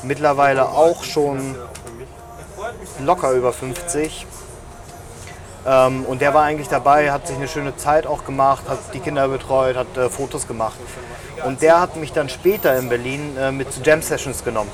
[0.03, 1.57] mittlerweile auch schon
[3.01, 4.27] locker über 50.
[5.67, 9.01] Ähm, und der war eigentlich dabei, hat sich eine schöne Zeit auch gemacht, hat die
[9.01, 10.77] Kinder betreut, hat äh, Fotos gemacht.
[11.45, 14.71] Und der hat mich dann später in Berlin äh, mit zu Jam Sessions genommen.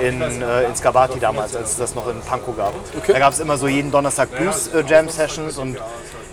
[0.00, 2.72] In, äh, in Skabati damals, als es das noch in Pankow gab.
[2.96, 3.12] Okay.
[3.12, 5.78] Da gab es immer so jeden Donnerstag Blues äh, Jam Sessions und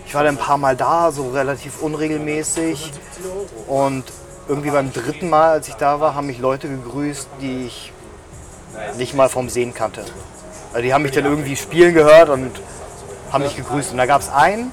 [0.06, 2.92] ich war dann ein paar Mal da, so relativ unregelmäßig.
[3.66, 4.04] Und
[4.48, 7.92] irgendwie beim dritten Mal, als ich da war, haben mich Leute gegrüßt, die ich
[8.96, 10.04] nicht mal vom Sehen kannte.
[10.72, 12.50] Also die haben mich dann irgendwie spielen gehört und
[13.32, 13.92] haben mich gegrüßt.
[13.92, 14.72] Und da gab es einen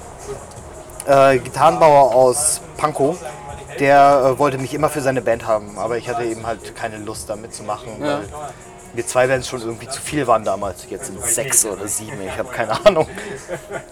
[1.06, 3.16] äh, Gitarrenbauer aus Pankow,
[3.80, 6.98] der äh, wollte mich immer für seine Band haben, aber ich hatte eben halt keine
[6.98, 8.24] Lust damit zu machen, weil
[8.94, 10.86] mir zwei Bands schon irgendwie zu viel waren damals.
[10.88, 13.08] Jetzt sind es sechs oder sieben, ich habe keine Ahnung.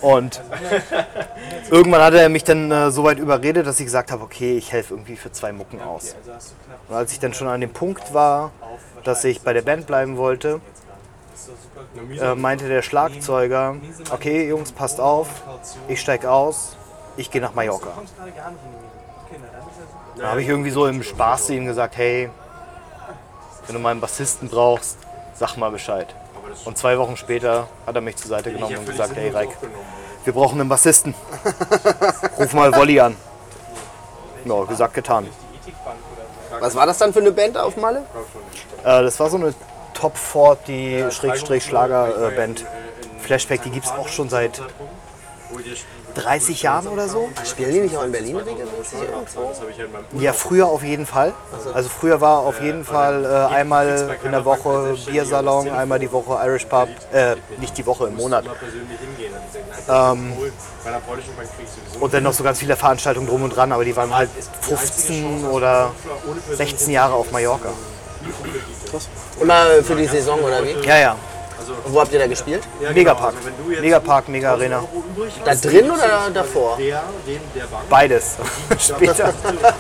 [0.01, 0.41] Und
[1.71, 4.73] irgendwann hatte er mich dann äh, so weit überredet, dass ich gesagt habe, okay, ich
[4.73, 6.15] helfe irgendwie für zwei Mucken aus.
[6.89, 8.53] Und als ich dann schon an dem Punkt war,
[9.05, 10.61] dass ich bei der Band bleiben wollte,
[12.21, 13.77] äh, meinte der Schlagzeuger,
[14.11, 15.29] okay Jungs, passt auf,
[15.89, 16.77] ich steig aus,
[17.17, 17.91] ich gehe nach Mallorca.
[20.17, 22.31] Da habe ich irgendwie so im Spaß zu ihm gesagt, hey,
[23.67, 24.99] wenn du mal einen Bassisten brauchst,
[25.35, 26.15] sag mal Bescheid.
[26.65, 29.51] Und zwei Wochen später hat er mich zur Seite genommen und gesagt, hey Reik,
[30.25, 31.15] wir brauchen einen Bassisten.
[32.39, 33.17] Ruf mal Wolli an.
[34.45, 35.29] Ja, gesagt, getan.
[36.61, 38.05] Was war das dann für eine Band auf Malle?
[38.85, 39.55] Äh, das war so eine
[39.95, 42.67] Top 40 Schlager äh, Band.
[43.21, 44.61] Flashback, die gibt es auch schon seit
[46.15, 47.29] 30 Jahren oder so.
[47.45, 49.53] Spielen die nicht auch in Berlin regelmäßig irgendwo?
[50.19, 51.33] Ja, früher auf jeden Fall.
[51.75, 56.39] Also früher war auf jeden Fall äh, einmal in der Woche Biersalon, einmal die Woche
[56.45, 58.45] Irish Pub, äh, nicht die Woche, im Monat.
[59.89, 60.33] Ähm,
[62.01, 64.31] und dann noch so ganz viele Veranstaltungen drum und dran, aber die waren halt
[64.63, 65.93] 15 oder
[66.53, 67.71] 16 Jahre auf Mallorca.
[69.41, 70.87] Immer für die Saison oder wie?
[70.87, 71.17] Ja, ja.
[71.85, 72.63] Und wo habt ihr da gespielt?
[72.95, 73.35] Megapark.
[73.81, 74.85] Megapark, Mega Arena.
[75.45, 76.79] Da drin oder davor?
[77.89, 78.37] Beides.
[78.79, 79.33] Später.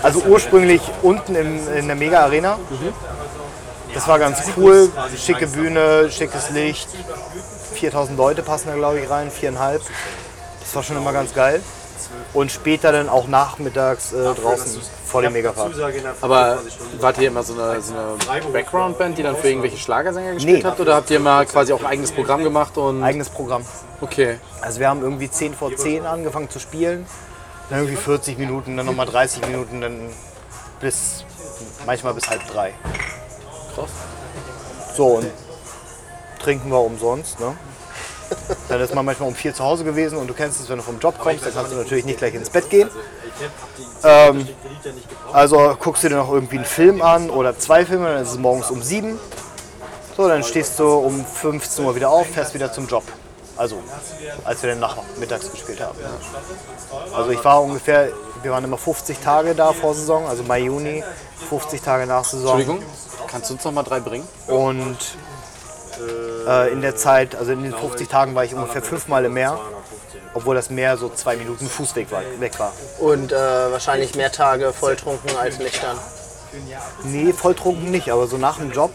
[0.02, 2.58] Also ursprünglich unten im, in der Mega Arena.
[3.94, 4.90] Das war ganz cool.
[5.16, 6.88] Schicke Bühne, schickes Licht.
[7.74, 9.30] 4000 Leute passen da, glaube ich, rein.
[9.30, 9.82] Viereinhalb.
[10.60, 11.60] Das war schon immer ganz geil.
[12.34, 15.72] Und später dann auch nachmittags äh, draußen vor dem Megapark.
[16.20, 16.58] Aber
[17.00, 17.94] wart ihr immer so eine, so
[18.30, 20.64] eine Background-Band, die dann für irgendwelche Schlagersänger gespielt Nee.
[20.68, 20.80] habt?
[20.80, 22.76] Oder habt ihr mal quasi auch ein eigenes Programm gemacht?
[22.78, 23.64] Und Eigenes Programm.
[24.00, 24.38] okay.
[24.60, 27.06] Also wir haben irgendwie 10 vor 10 angefangen zu spielen.
[27.70, 30.10] Dann irgendwie 40 Minuten, dann nochmal 30 Minuten, dann
[30.80, 31.24] bis
[31.86, 32.72] manchmal bis halb drei.
[33.74, 33.90] Krass.
[34.96, 35.26] So, und
[36.42, 37.40] trinken wir umsonst.
[37.40, 37.56] Ne?
[38.68, 40.82] Dann ist man manchmal um vier zu Hause gewesen und du kennst es, wenn du
[40.82, 42.88] vom Job kommst, dann kannst du natürlich nicht gleich ins Bett gehen.
[44.04, 44.48] Ähm,
[45.32, 48.38] also guckst du dir noch irgendwie einen Film an oder zwei Filme, dann ist es
[48.38, 49.18] morgens um sieben.
[50.16, 53.04] So, dann stehst du um 15 Uhr wieder auf, fährst wieder zum Job.
[53.56, 53.78] Also,
[54.44, 55.98] als wir dann nachmittags gespielt haben.
[57.14, 58.08] Also ich war ungefähr,
[58.42, 61.04] wir waren immer 50 Tage da vor Saison, also Mai, Juni,
[61.48, 62.58] 50 Tage nach Saison.
[62.58, 62.82] Entschuldigung,
[63.28, 64.26] kannst du uns noch mal drei bringen?
[64.46, 64.96] Und
[66.46, 69.58] äh, in der Zeit, also in den 50 Tagen war ich ungefähr fünfmal im Meer,
[70.34, 72.72] obwohl das Meer so zwei Minuten Fußweg war, weg war.
[72.98, 75.96] Und äh, wahrscheinlich mehr Tage volltrunken als nüchtern.
[77.04, 78.92] Nee, volltrunken nicht, aber so nach dem Job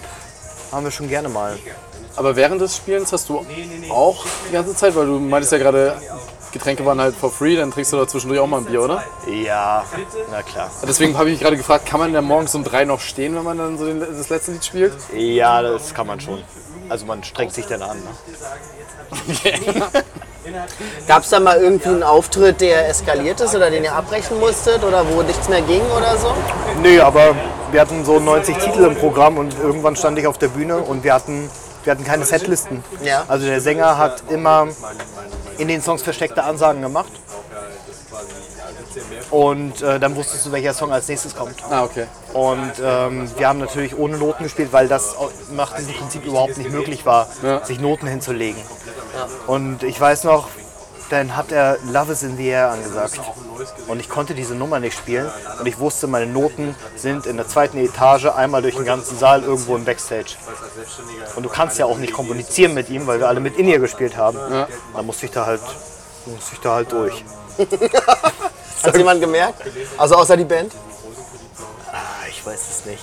[0.72, 1.58] haben wir schon gerne mal.
[2.16, 3.46] Aber während des Spielens hast du
[3.90, 5.96] auch die ganze Zeit, weil du meintest ja gerade,
[6.52, 9.04] Getränke waren halt for free, dann trinkst du da zwischendurch auch mal ein Bier, oder?
[9.28, 9.86] Ja,
[10.32, 10.72] na klar.
[10.88, 13.44] Deswegen habe ich mich gerade gefragt, kann man denn morgens um drei noch stehen, wenn
[13.44, 14.94] man dann so den, das letzte Lied spielt?
[15.16, 16.44] Ja, das kann man schon.
[16.90, 17.98] Also man strengt sich dann an.
[17.98, 19.54] Ne?
[21.08, 24.84] Gab es da mal irgendwie einen Auftritt, der eskaliert ist oder den ihr abbrechen musstet
[24.84, 26.34] oder wo nichts mehr ging oder so?
[26.82, 27.36] Nee, aber
[27.72, 31.04] wir hatten so 90 Titel im Programm und irgendwann stand ich auf der Bühne und
[31.04, 31.50] wir hatten,
[31.84, 32.84] wir hatten keine Setlisten.
[33.04, 33.26] Ja.
[33.28, 34.68] Also der Sänger hat immer
[35.58, 37.12] in den Songs versteckte Ansagen gemacht.
[39.30, 41.56] Und äh, dann wusstest du, welcher Song als nächstes kommt.
[41.70, 42.06] Ah, okay.
[42.34, 45.16] Und ähm, wir haben natürlich ohne Noten gespielt, weil das
[45.52, 47.64] nach diesem Prinzip überhaupt nicht möglich war, Ja.
[47.66, 48.62] sich Noten hinzulegen.
[49.48, 50.48] Und ich weiß noch,
[51.10, 53.20] dann hat er Love is in the Air angesagt.
[53.88, 55.30] Und ich konnte diese Nummer nicht spielen.
[55.60, 59.44] Und ich wusste, meine Noten sind in der zweiten Etage einmal durch den ganzen Saal
[59.44, 60.36] irgendwo im Backstage.
[61.36, 64.16] Und du kannst ja auch nicht kommunizieren mit ihm, weil wir alle mit In-Ear gespielt
[64.18, 64.38] haben.
[64.94, 65.62] Da musste ich da halt,
[66.26, 67.24] musste ich da halt durch.
[68.84, 69.62] Hat jemand gemerkt?
[69.98, 70.74] Also außer die Band?
[71.92, 73.02] Ah, ich weiß es nicht.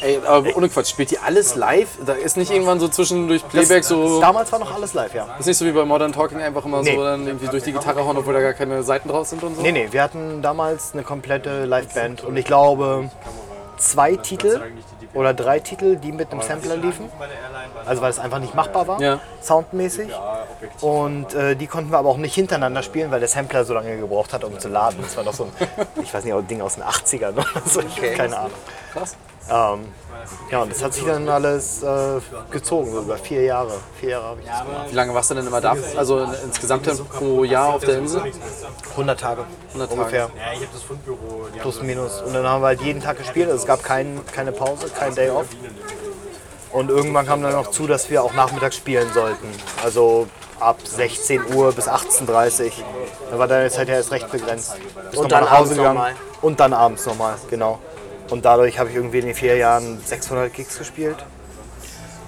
[0.00, 1.88] Ey, aber ohne Quatsch, spielt ihr alles live?
[2.04, 4.20] Da ist nicht irgendwann so zwischendurch Playback so.
[4.20, 5.28] Damals war noch alles live, ja.
[5.38, 6.94] Ist nicht so wie bei Modern Talking einfach immer Nee.
[6.96, 9.56] so dann irgendwie durch die Gitarre hauen, obwohl da gar keine Seiten draus sind und
[9.56, 9.62] so?
[9.62, 13.10] Nee, nee, wir hatten damals eine komplette Liveband und ich glaube
[13.76, 14.60] zwei Titel
[15.14, 17.08] oder drei Titel, die mit einem Sampler liefen.
[17.86, 19.18] Also weil es einfach nicht machbar war, Ja.
[19.42, 20.10] soundmäßig.
[20.80, 23.96] Und äh, die konnten wir aber auch nicht hintereinander spielen, weil der Sampler so lange
[23.96, 24.98] gebraucht hat, um zu laden.
[25.02, 25.52] Das war doch so ein,
[26.02, 28.52] ich weiß nicht, ein Ding aus den 80ern oder so, ich keine Ahnung.
[28.92, 29.16] Krass.
[29.50, 29.86] Ähm,
[30.50, 33.72] ja, und das hat sich dann alles äh, gezogen, so über vier Jahre.
[33.98, 34.86] Vier Jahre habe ich das gemacht.
[34.90, 35.76] Wie lange warst du denn immer da?
[35.96, 38.22] Also insgesamt pro Jahr auf der Insel?
[38.90, 40.00] 100 Tage 100 Tage.
[40.00, 40.30] ungefähr.
[41.60, 42.20] Plus minus.
[42.22, 43.48] Und dann haben wir halt jeden Tag gespielt.
[43.48, 45.46] Also es gab kein, keine Pause, kein Day off.
[46.72, 49.48] Und irgendwann kam dann noch zu, dass wir auch nachmittags spielen sollten.
[49.82, 50.28] Also
[50.60, 52.70] ab 16 Uhr bis 18.30 Uhr.
[53.30, 54.76] Da war deine Zeit ja erst recht begrenzt.
[55.10, 55.94] Bist Und dann nach Hause abends gegangen.
[55.94, 56.14] nochmal.
[56.42, 57.78] Und dann abends nochmal, genau.
[58.30, 61.16] Und dadurch habe ich irgendwie in den vier Jahren 600 Gigs gespielt.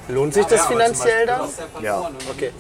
[0.09, 1.49] Lohnt sich das finanziell dann?
[1.81, 2.11] Ja.
[2.29, 2.51] Okay.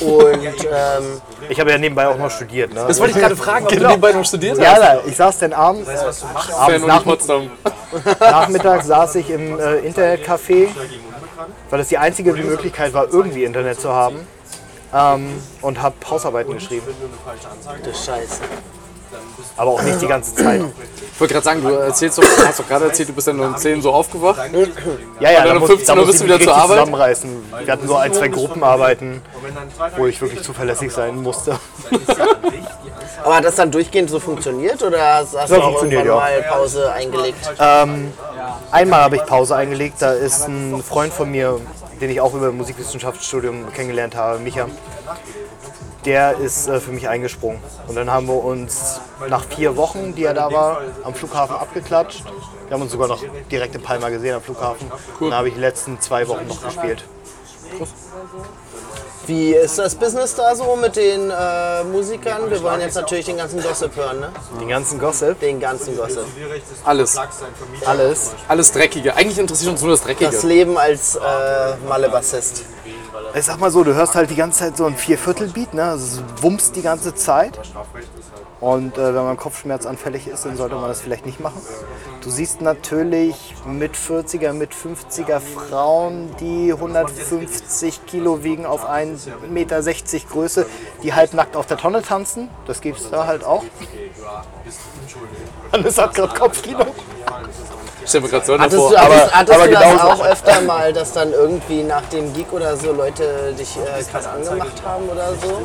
[0.00, 2.74] Und ähm, Ich habe ja nebenbei auch noch studiert.
[2.74, 2.84] Ne?
[2.86, 3.90] Das wollte ich gerade fragen, ob du Genau.
[3.90, 4.64] nebenbei noch studiert hast.
[4.64, 7.40] ja, da, ich saß dann abends, Fan abends nach.
[8.20, 10.68] Nachmittags saß ich im äh, Internetcafé,
[11.70, 14.26] weil das die einzige Möglichkeit war, irgendwie Internet zu haben.
[14.92, 16.86] Ähm, und habe Hausarbeiten geschrieben.
[17.84, 18.42] du Scheiße.
[19.60, 20.62] Aber auch nicht die ganze Zeit.
[21.12, 23.46] Ich wollte gerade sagen, du erzählst doch, hast doch gerade erzählt, du bist dann nur
[23.46, 24.40] um 10 so aufgewacht.
[25.20, 26.78] Ja, ja, dann da um muss, 15 da Uhr bist ich du wieder zur Arbeit?
[26.78, 27.30] zusammenreißen.
[27.62, 29.20] Wir hatten so ein, zwei Gruppenarbeiten,
[29.98, 31.58] wo ich wirklich zuverlässig sein musste.
[33.22, 36.40] Aber hat das dann durchgehend so funktioniert oder hast, hast du auch funktioniert, irgendwann ja.
[36.40, 37.52] mal Pause eingelegt?
[38.70, 41.60] Einmal habe ich Pause eingelegt, da ist ein Freund von mir,
[42.00, 44.68] den ich auch über Musikwissenschaftsstudium kennengelernt habe, Micha.
[46.04, 47.60] Der ist äh, für mich eingesprungen.
[47.86, 52.24] Und dann haben wir uns nach vier Wochen, die er da war, am Flughafen abgeklatscht.
[52.66, 54.90] Wir haben uns sogar noch direkt in Palma gesehen am Flughafen.
[55.18, 57.04] Und da habe ich die letzten zwei Wochen noch gespielt.
[59.26, 62.50] Wie ist das Business da so mit den äh, Musikern?
[62.50, 64.32] Wir wollen jetzt natürlich den ganzen Gossip hören, ne?
[64.58, 66.24] Den ganzen Gossip, Den ganzen Gossip.
[66.84, 67.16] Alles.
[67.84, 68.30] alles.
[68.48, 69.14] Alles Dreckige.
[69.14, 70.30] Eigentlich interessiert uns nur das Dreckige.
[70.30, 71.20] Das Leben als äh,
[71.88, 72.64] Malle-Bassist.
[73.34, 75.84] Ich sag mal so, du hörst halt die ganze Zeit so ein Vierviertelbeat, ne?
[75.84, 77.58] Also es wumst die ganze Zeit.
[78.60, 81.62] Und äh, wenn man kopfschmerzanfällig ist, dann sollte man das vielleicht nicht machen.
[82.22, 89.80] Du siehst natürlich mit 40er, mit 50er Frauen, die 150 Kilo wiegen auf 1,60 Meter
[90.28, 90.66] Größe,
[91.02, 92.50] die halbnackt auf der Tonne tanzen.
[92.66, 93.64] Das gibt's da halt auch.
[95.72, 96.84] Hannes hat gerade Kopfkino.
[98.10, 98.90] Ich stell mir gerade so Hattest vor.
[98.90, 102.32] du, aber- hattest aber du das genauso- auch öfter mal, dass dann irgendwie nach dem
[102.32, 105.60] Gig oder so Leute dich äh, krass angemacht haben oder so?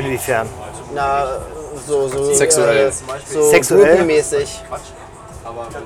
[0.00, 0.48] Inwiefern?
[0.94, 1.26] Na,
[1.86, 2.88] so, so Sexuell.
[2.88, 2.92] Äh,
[3.30, 3.96] so Sexuell?
[3.98, 4.62] groupie-mäßig.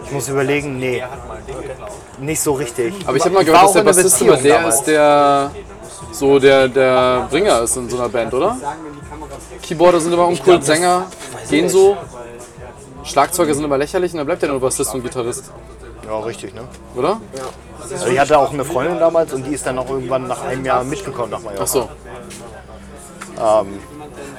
[0.05, 1.03] Ich muss überlegen, nee.
[2.19, 2.95] Nicht so richtig.
[3.07, 4.75] Aber ich habe mal gehört, dass der Bassist immer der damals.
[4.77, 5.51] ist, der
[6.13, 8.57] so der, der Bringer ist in so einer Band, oder?
[9.61, 11.07] Keyboarder sind immer uncool, Sänger
[11.51, 11.97] gehen so.
[13.05, 15.51] Schlagzeuger sind immer lächerlich und dann bleibt ja nur Bassist und Gitarrist,
[16.07, 16.63] Ja, richtig, ne?
[16.97, 17.21] oder?
[17.91, 20.65] Also ich hatte auch eine Freundin damals und die ist dann auch irgendwann nach einem
[20.65, 21.65] Jahr mitgekommen nach Mallorca.
[21.65, 21.89] Ach so.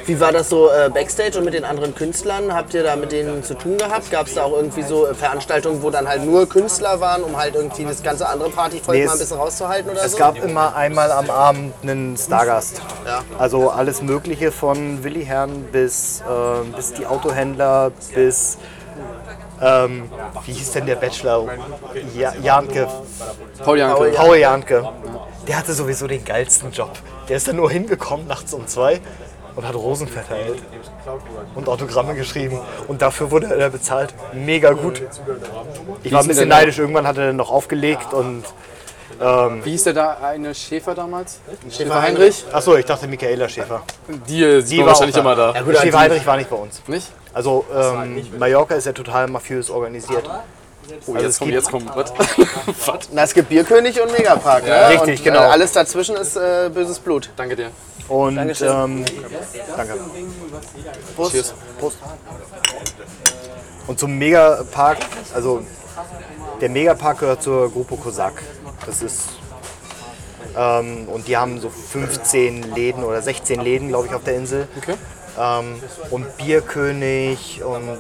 [0.08, 2.54] Wie war das so äh, Backstage und mit den anderen Künstlern?
[2.54, 4.12] Habt ihr da mit denen zu tun gehabt?
[4.12, 7.36] Gab es da auch irgendwie so äh, Veranstaltungen, wo dann halt nur Künstler waren, um
[7.38, 10.18] halt irgendwie das ganze andere Partyvolk Nee, mal ein es- bisschen rauszuhalten oder Es so?
[10.20, 12.82] gab immer einmal am Abend einen Stargast.
[13.06, 13.24] Ja.
[13.40, 18.58] Also alles Mögliche von Willi Herrn bis, ähm, bis die Autohändler bis
[19.62, 20.10] ähm,
[20.46, 21.48] wie hieß denn der Bachelor?
[22.14, 22.88] Ja, Janke,
[23.64, 23.96] Paul Janke.
[23.96, 24.90] Paul Paul Janke.
[25.48, 26.92] Der hatte sowieso den geilsten Job.
[27.30, 29.00] Der ist dann nur hingekommen nachts um zwei
[29.56, 30.62] und hat Rosen verteilt
[31.56, 32.60] und Autogramme geschrieben.
[32.88, 34.14] Und dafür wurde er bezahlt.
[34.34, 35.02] Mega gut.
[36.04, 36.78] Ich war ein bisschen neidisch.
[36.78, 38.44] Irgendwann hat er dann noch aufgelegt und
[39.64, 41.40] Wie hieß der da eine Schäfer damals?
[41.70, 42.44] Schäfer Heinrich?
[42.52, 43.84] Achso, ich dachte Michaela Schäfer.
[44.28, 45.54] Die, die, Die war wahrscheinlich auch immer da.
[45.54, 46.82] Ja, gut, Schäfer Heinrich war nicht bei uns.
[46.88, 47.08] Nicht?
[47.34, 50.30] Also ähm, Mallorca ist ja total mafiös organisiert.
[51.08, 51.96] Oh, Also jetzt es kommt, gibt- jetzt kommt.
[51.96, 52.14] Was?
[52.88, 53.10] was?
[53.12, 54.66] na, es gibt Bierkönig und Megapark.
[54.66, 54.90] ne?
[54.90, 55.42] richtig, und, genau.
[55.42, 57.30] Äh, alles dazwischen ist äh, böses Blut.
[57.36, 57.72] Danke dir.
[58.08, 58.68] Und Dankeschön.
[58.70, 59.06] ähm,
[59.76, 59.94] danke.
[61.32, 61.54] Cheers.
[61.80, 61.98] Prost.
[63.88, 64.98] Und zum Megapark,
[65.34, 65.64] also
[66.62, 68.42] der Megapark gehört zur Gruppe Kosak.
[68.86, 69.30] Das ist
[70.58, 74.68] ähm, und die haben so 15 Läden oder 16 Läden, glaube ich, auf der Insel.
[74.78, 74.96] Okay.
[75.40, 78.00] Ähm, und Bierkönig und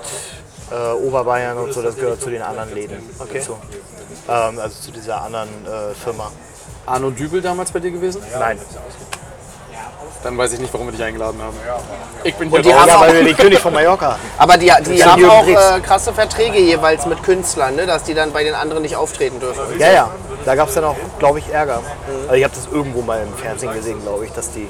[0.71, 2.97] äh, Oberbayern und so, das gehört zu den anderen Läden.
[3.19, 3.58] Dazu.
[4.28, 6.32] Ähm, also zu dieser anderen äh, Firma.
[6.86, 8.21] Arno Dübel damals bei dir gewesen?
[8.39, 8.60] Nein.
[10.23, 11.56] Dann weiß ich nicht, warum wir dich eingeladen haben.
[12.23, 12.80] Ich bin hier Und die raus.
[12.82, 14.17] haben Ja, auch- weil wir den König von Mallorca.
[14.39, 17.86] Aber die, die haben Jürgen auch äh, krasse Verträge jeweils mit Künstlern, ne?
[17.86, 19.62] dass die dann bei den anderen nicht auftreten dürfen.
[19.80, 20.12] Ja, ja.
[20.43, 21.82] Da gab es dann auch, glaube ich, Ärger.
[22.23, 24.67] Also ich habe das irgendwo mal im Fernsehen gesehen, glaube ich, dass die.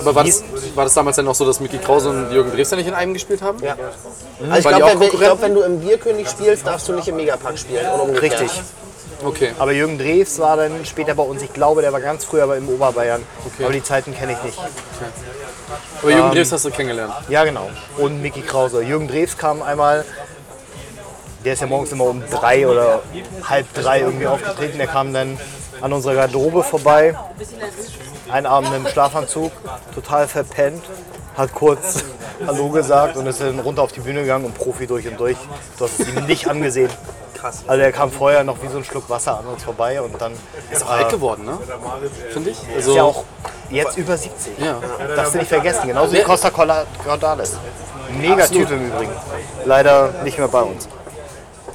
[0.00, 2.70] Aber war das, war das damals dann noch so, dass Mickey Krause und Jürgen Drews
[2.72, 3.62] nicht in einem gespielt haben?
[3.62, 3.76] Ja.
[4.50, 7.16] Also ich glaube, wenn, ich glaub, wenn du im Bierkönig spielst, darfst du nicht im
[7.16, 7.86] Megapark spielen.
[7.86, 8.40] Oder umgekehrt.
[8.40, 8.62] Richtig.
[9.24, 9.52] Okay.
[9.58, 11.42] Aber Jürgen Drews war dann später bei uns.
[11.42, 13.22] Ich glaube, der war ganz früher aber im Oberbayern.
[13.46, 13.64] Okay.
[13.64, 14.58] Aber die Zeiten kenne ich nicht.
[16.02, 17.14] Aber Jürgen Drews hast du kennengelernt.
[17.28, 17.70] Ja, genau.
[17.96, 18.82] Und Mickey Krause.
[18.82, 20.04] Jürgen Drews kam einmal.
[21.44, 23.02] Der ist ja morgens immer um drei oder
[23.44, 24.78] halb drei irgendwie aufgetreten.
[24.78, 25.38] Der kam dann
[25.80, 27.14] an unserer Garderobe vorbei.
[28.30, 29.52] Ein Abend im Schlafanzug,
[29.94, 30.82] total verpennt.
[31.36, 32.04] Hat kurz
[32.46, 35.36] Hallo gesagt und ist dann runter auf die Bühne gegangen und Profi durch und durch.
[35.78, 36.90] Du hast es ihm nicht angesehen.
[37.34, 37.64] Krass.
[37.66, 40.32] Also er kam vorher noch wie so ein Schluck Wasser an uns vorbei und dann
[40.70, 41.58] Ist auch alt geworden, ne?
[42.32, 42.58] Finde ich.
[42.74, 43.24] Also, ist ja auch
[43.70, 44.58] jetzt über 70.
[44.58, 44.80] Ja.
[45.14, 47.56] Darfst du nicht vergessen, genauso wie Costa Cordalis.
[48.18, 49.12] Mega Typ im Übrigen.
[49.64, 50.88] Leider nicht mehr bei uns.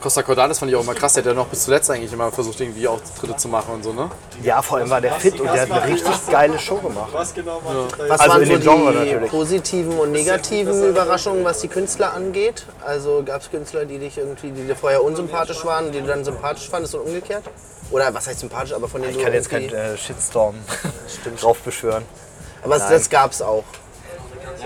[0.02, 1.14] Costa Cordalis fand ich auch immer krass.
[1.14, 3.84] Der hat ja noch bis zuletzt eigentlich immer versucht, irgendwie auch Tritte zu machen und
[3.84, 4.10] so, ne?
[4.44, 7.10] Ja, vor allem war der fit und der hat eine richtig geile Show gemacht.
[7.14, 9.32] Was Also waren in so dem Genre die natürlich.
[9.32, 12.66] positiven und negativen Überraschungen, was die Künstler angeht?
[12.86, 16.26] Also gab es Künstler, die dich irgendwie, die dir vorher unsympathisch waren, die du dann
[16.26, 17.44] sympathisch fandest und umgekehrt?
[17.92, 20.56] Oder was heißt sympathisch, aber von denen Ich du kann jetzt keinen äh, Shitstorm
[21.42, 22.04] drauf beschwören.
[22.64, 23.64] Aber das, das gab es auch.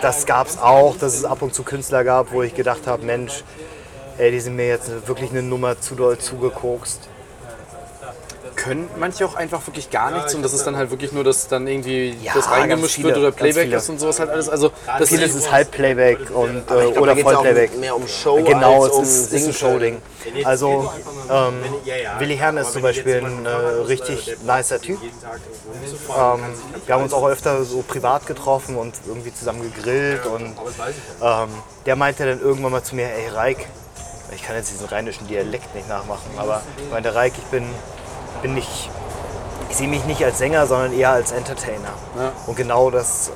[0.01, 3.03] das gab es auch, dass es ab und zu Künstler gab, wo ich gedacht habe,
[3.03, 3.43] Mensch,
[4.17, 7.09] ey, die sind mir jetzt wirklich eine Nummer zu doll zugekokst.
[8.55, 11.47] Können manche auch einfach wirklich gar nichts und das ist dann halt wirklich nur, dass
[11.49, 14.47] dann irgendwie Ja, das reingemischt viele, wird oder Playback ist und sowas halt alles.
[14.49, 17.77] Also das Vieles ist Halbplayback und, Aber äh, ich glaub, oder Vollplayback.
[17.77, 20.01] mehr um Show Genau, als es um ist, ist ein Showding.
[20.45, 20.89] Also
[21.29, 21.53] ähm,
[22.17, 24.99] Willi Herrn ist zum Beispiel ein äh, richtig nicer Typ.
[25.03, 26.39] Ähm,
[26.85, 30.55] wir haben uns auch öfter so privat getroffen und irgendwie zusammen gegrillt und
[31.21, 31.49] ähm,
[31.85, 33.67] der meinte dann irgendwann mal zu mir, ey Reik,
[34.35, 37.65] ich kann jetzt diesen rheinischen Dialekt nicht nachmachen, aber ich meinte Reik, ich bin,
[38.41, 38.89] bin nicht,
[39.69, 41.93] ich sehe mich nicht als Sänger, sondern eher als Entertainer.
[42.47, 43.31] Und genau das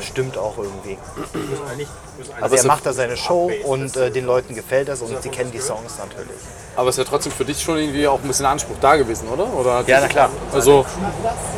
[0.00, 0.96] stimmt auch irgendwie.
[2.40, 5.50] Also er macht da seine Show und äh, den Leuten gefällt das und sie kennen
[5.52, 6.40] die Songs natürlich.
[6.76, 9.28] Aber es ist ja trotzdem für dich schon irgendwie auch ein bisschen Anspruch da gewesen,
[9.28, 9.46] oder?
[9.52, 10.30] oder Ja, na klar.
[10.52, 10.86] Also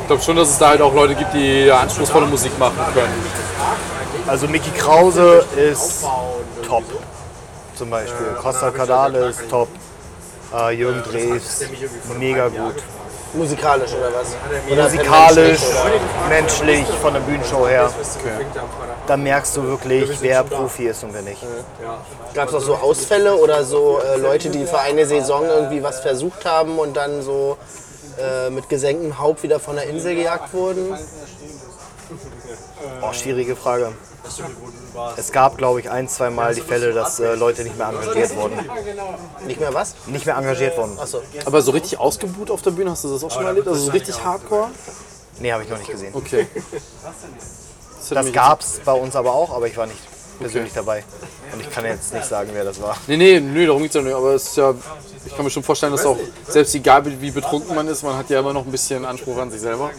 [0.00, 3.12] ich glaube schon, dass es da halt auch Leute gibt, die anspruchsvolle Musik machen können.
[4.26, 6.04] Also Mickey Krause ist
[6.66, 6.82] top.
[7.76, 8.26] Zum Beispiel.
[8.40, 9.68] Costa Cadale ist top.
[10.54, 11.64] Äh, Jürgen Drews,
[12.18, 12.76] mega gut.
[13.34, 14.28] Musikalisch oder was?
[14.70, 15.60] Oder Musikalisch,
[16.28, 17.90] menschlich, menschlich, von der Bühnenshow her.
[19.06, 21.42] Da merkst du wirklich, wer Profi ist und wer nicht.
[22.32, 26.00] Gab es auch so Ausfälle oder so äh, Leute, die für eine Saison irgendwie was
[26.00, 27.58] versucht haben und dann so
[28.18, 30.96] äh, mit gesenktem Haupt wieder von der Insel gejagt wurden?
[33.02, 33.92] Oh, schwierige Frage.
[35.16, 38.36] Es gab, glaube ich, ein, zwei Mal die Fälle, dass äh, Leute nicht mehr engagiert
[38.36, 38.58] wurden.
[39.46, 39.94] Nicht mehr was?
[40.06, 40.98] Nicht mehr engagiert wurden.
[40.98, 41.22] Achso.
[41.44, 43.68] Aber so richtig ausgebuht auf der Bühne, hast du das auch schon mal erlebt?
[43.68, 44.68] Also so richtig hardcore?
[45.38, 46.14] Nee, habe ich noch nicht gesehen.
[46.14, 46.46] Okay.
[48.00, 49.98] Das, Das gab es bei uns aber auch, aber ich war nicht
[50.38, 51.04] persönlich dabei.
[51.52, 52.96] Und ich kann jetzt nicht sagen, wer das war.
[53.06, 54.14] Nee, nee, nee, darum geht's ja nicht.
[54.14, 54.74] Aber es ist ja,
[55.24, 56.16] ich kann mir schon vorstellen, dass auch,
[56.48, 59.38] selbst egal wie wie betrunken man ist, man hat ja immer noch ein bisschen Anspruch
[59.38, 59.90] an sich selber.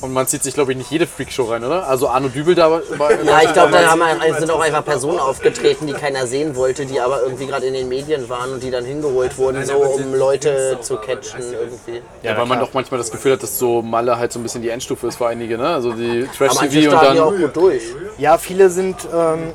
[0.00, 1.88] Und man zieht sich, glaube ich, nicht jede Freakshow rein, oder?
[1.88, 2.80] Also Arno Dübel da war.
[3.24, 6.86] Ja, ich glaube, da haben, wir- sind auch einfach Personen aufgetreten, die keiner sehen wollte,
[6.86, 10.14] die aber irgendwie gerade in den Medien waren und die dann hingeholt wurden, so um
[10.14, 12.00] Leute zu catchen irgendwie.
[12.22, 14.62] Ja, weil man doch manchmal das Gefühl hat, dass so Malle halt so ein bisschen
[14.62, 15.68] die Endstufe ist für einige, ne?
[15.68, 17.40] Also die Trash-TV und ja auch dann.
[17.42, 17.82] gut durch.
[18.18, 19.52] Ja, viele sind, ähm,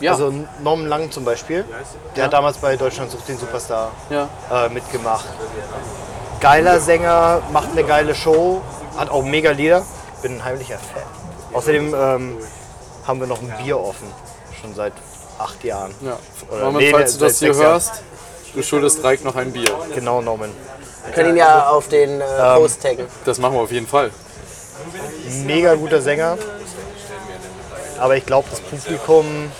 [0.00, 1.64] Ja, also Norman Lang zum Beispiel,
[2.16, 4.28] der hat damals bei Deutschland sucht den Superstar ja.
[4.50, 5.26] äh, mitgemacht.
[6.40, 8.60] Geiler Sänger, macht eine geile Show,
[8.96, 9.84] hat auch mega Lieder.
[10.22, 11.02] Bin ein heimlicher Fan.
[11.52, 12.36] Außerdem ähm,
[13.06, 14.08] haben wir noch ein Bier offen,
[14.60, 14.92] schon seit
[15.38, 15.94] acht Jahren.
[16.00, 16.18] ja.
[16.50, 17.72] Oder Norman, nee, falls du das hier sechs Jahren.
[17.72, 18.02] hörst,
[18.54, 19.70] du schuldest Reik noch ein Bier.
[19.94, 20.50] Genau, Norman.
[21.04, 22.24] Wir können ihn ja auf den äh,
[22.56, 23.06] Post taggen.
[23.24, 24.10] Das machen wir auf jeden Fall.
[25.44, 26.38] Mega guter Sänger.
[27.98, 29.50] Aber ich glaube, das Publikum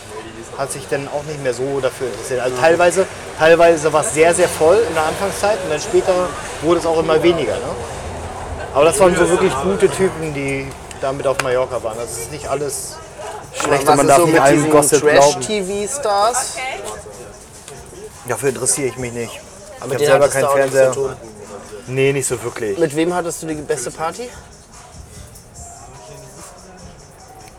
[0.58, 2.40] hat sich dann auch nicht mehr so dafür interessiert.
[2.40, 3.06] Also teilweise,
[3.38, 6.28] teilweise war es sehr, sehr voll in der Anfangszeit und dann später
[6.62, 7.54] wurde es auch immer weniger.
[7.54, 7.60] Ne?
[8.74, 10.66] Aber das waren so wirklich gute Typen, die
[11.00, 11.96] damit auf Mallorca waren.
[11.96, 12.96] Das ist nicht alles
[13.54, 15.32] schlecht, Was man darf so nicht mit allen diesen Gossip glauben.
[15.32, 16.56] Trash-TV-Stars?
[18.28, 19.40] Dafür interessiere ich mich nicht.
[19.78, 21.16] Aber Ich habe selber keinen Fernseher.
[21.86, 22.76] Nee, nicht so wirklich.
[22.78, 24.28] Mit wem hattest du die beste Party?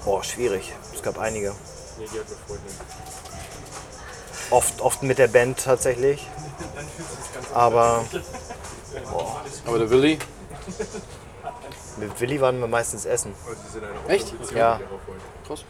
[0.04, 0.74] Boah, schwierig.
[0.94, 1.54] Es gab einige.
[4.50, 6.28] Oft, oft mit der Band tatsächlich.
[7.54, 8.04] Aber
[9.66, 10.20] Aber der Willi.
[11.98, 13.34] mit Willi waren wir meistens essen.
[14.08, 14.34] Echt?
[14.56, 14.80] Ja,
[15.48, 15.64] Krass.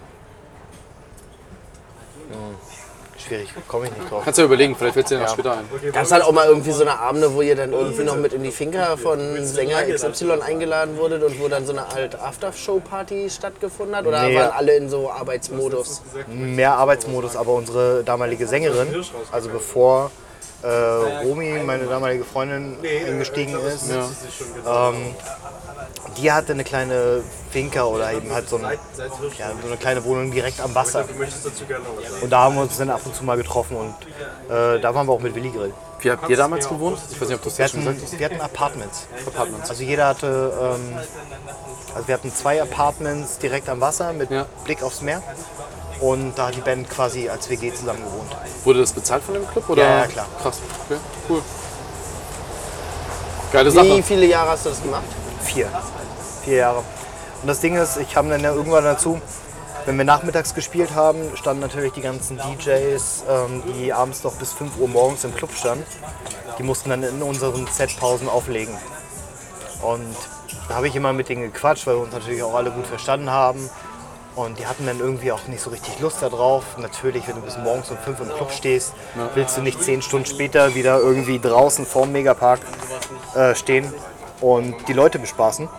[3.18, 4.24] schwierig, komme ich nicht drauf.
[4.24, 5.92] Kannst du ja überlegen, vielleicht fällt es dir noch später ein.
[5.92, 8.34] Gab es halt auch mal irgendwie so eine Abende, wo ihr dann irgendwie noch mit
[8.34, 13.30] in die Finca von Sänger XY eingeladen wurdet und wo dann so eine Alt Aftershow-Party
[13.30, 14.06] stattgefunden hat?
[14.06, 14.36] Oder Nee.
[14.36, 16.02] waren alle in so Arbeitsmodus?
[16.28, 20.12] Mehr Arbeitsmodus, aber unsere damalige Sängerin, also bevor
[20.66, 25.16] äh, Romy, meine damalige Freundin, eingestiegen ist, ähm,
[26.18, 28.64] die hatte eine kleine Finca oder eben halt so, ein,
[29.38, 31.06] ja, so eine kleine Wohnung direkt am Wasser.
[32.22, 33.94] Und da haben wir uns dann ab und zu mal getroffen und
[34.50, 35.74] äh, da waren wir auch mit Willi Grill.
[36.00, 37.00] Wie habt ihr damals gewohnt?
[37.12, 39.08] Ich weiß nicht, ob du das Wir jetzt schon gesagt hatten, wir hatten Apartments.
[39.26, 39.70] Apartments.
[39.70, 40.98] Also jeder hatte, ähm,
[41.96, 44.46] also wir hatten zwei Apartments direkt am Wasser mit Ja.
[44.66, 45.24] Blick aufs Meer.
[46.00, 48.36] Und da hat die Band quasi als WG zusammen gewohnt.
[48.64, 49.70] Wurde das bezahlt von dem Club?
[49.70, 49.84] Oder?
[49.84, 50.26] Ja, ja, klar.
[50.42, 50.60] Krass.
[50.86, 51.42] Okay, cool.
[53.52, 53.86] Geile Sache.
[53.86, 55.06] Wie viele Jahre hast du das gemacht?
[55.42, 55.70] Vier.
[56.44, 56.84] Vier Jahre.
[57.42, 59.22] Und das Ding ist, ich kam dann ja irgendwann dazu,
[59.86, 64.52] wenn wir nachmittags gespielt haben, standen natürlich die ganzen DJs, ähm, die abends noch bis
[64.52, 65.86] 5 Uhr morgens im Club standen.
[66.58, 68.74] Die mussten dann in unseren Set-Pausen auflegen.
[69.82, 70.16] Und
[70.68, 73.30] da habe ich immer mit denen gequatscht, weil wir uns natürlich auch alle gut verstanden
[73.30, 73.70] haben.
[74.36, 76.78] Und die hatten dann irgendwie auch nicht so richtig Lust darauf.
[76.78, 78.94] Natürlich, wenn du bis morgens um 5 im Club stehst,
[79.34, 82.60] willst du nicht 10 Stunden später wieder irgendwie draußen vorm Megapark
[83.36, 83.94] äh, stehen
[84.42, 85.70] und die Leute bespaßen.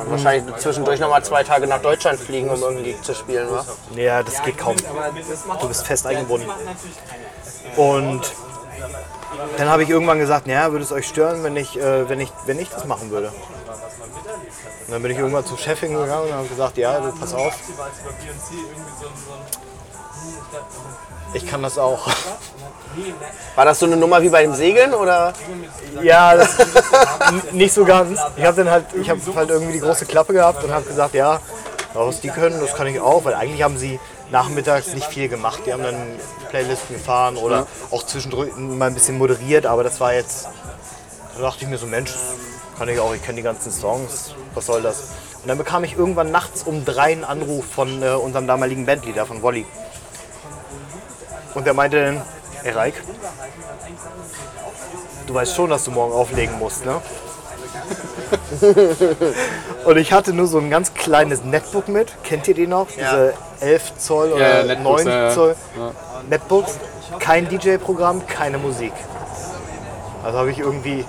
[0.00, 3.64] Und wahrscheinlich zwischendurch nochmal zwei Tage nach Deutschland fliegen, um irgendeinen Gig zu spielen, wa?
[3.94, 4.76] Ja, das geht kaum.
[5.60, 6.48] Du bist fest eingebunden.
[7.76, 8.22] Und
[9.58, 12.32] dann habe ich irgendwann gesagt, naja, würde es euch stören, wenn ich, äh, wenn ich,
[12.46, 13.32] wenn ich das machen würde?
[14.86, 17.54] Und dann bin ich irgendwann zum Chef hingegangen und habe gesagt, ja, du pass auf.
[21.34, 22.06] Ich kann das auch.
[23.56, 25.32] War das so eine Nummer wie bei dem Segeln oder?
[26.02, 26.56] Ja, das,
[27.52, 28.20] nicht so ganz.
[28.36, 31.14] Ich habe dann halt, ich habe halt irgendwie die große Klappe gehabt und habe gesagt,
[31.14, 31.40] ja,
[31.92, 33.98] was die können, das kann ich auch, weil eigentlich haben sie
[34.30, 35.60] nachmittags nicht viel gemacht.
[35.66, 35.96] Die haben dann
[36.50, 40.48] Playlisten gefahren oder auch zwischendurch mal ein bisschen moderiert, aber das war jetzt,
[41.36, 42.14] da dachte ich mir so, Mensch,
[42.78, 45.10] kann ich auch, ich kenne die ganzen Songs, was soll das?
[45.42, 49.26] Und dann bekam ich irgendwann nachts um drei einen Anruf von äh, unserem damaligen Bandleader,
[49.26, 49.64] von Wolli.
[51.54, 52.22] Und der meinte dann,
[52.64, 52.94] ey Reik,
[55.26, 57.00] du weißt schon, dass du morgen auflegen musst, ne?
[59.84, 62.12] und ich hatte nur so ein ganz kleines Netbook mit.
[62.24, 62.88] Kennt ihr die noch?
[62.88, 65.30] Diese 11 Zoll oder Ja, Netbooks, 9 ja.
[65.30, 65.56] Zoll.
[66.28, 66.78] Netbooks.
[67.20, 68.92] Kein DJ-Programm, keine Musik.
[70.24, 71.04] Also habe ich irgendwie,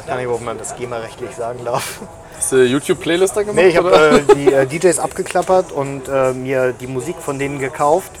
[0.00, 2.00] weiß gar nicht, ob man das GEMA-rechtlich sagen darf.
[2.36, 3.56] Hast du YouTube-Playlist da gemacht?
[3.56, 7.58] Nee, ich habe äh, die äh, DJs abgeklappert und äh, mir die Musik von denen
[7.58, 8.12] gekauft.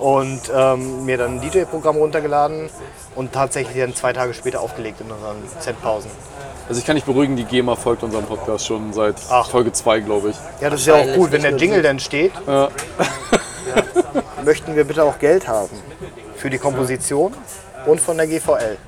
[0.00, 2.70] Und ähm, mir dann ein DJ-Programm runtergeladen
[3.16, 6.10] und tatsächlich dann zwei Tage später aufgelegt in unseren Z-Pausen.
[6.68, 9.50] Also ich kann dich beruhigen, die GEMA folgt unserem Podcast schon seit Ach.
[9.50, 10.36] Folge 2, glaube ich.
[10.60, 12.32] Ja, das ist ja auch gut, wenn der Jingle dann steht.
[12.46, 12.68] Ja.
[14.44, 15.70] Möchten wir bitte auch Geld haben
[16.36, 17.34] für die Komposition
[17.86, 18.78] und von der GVL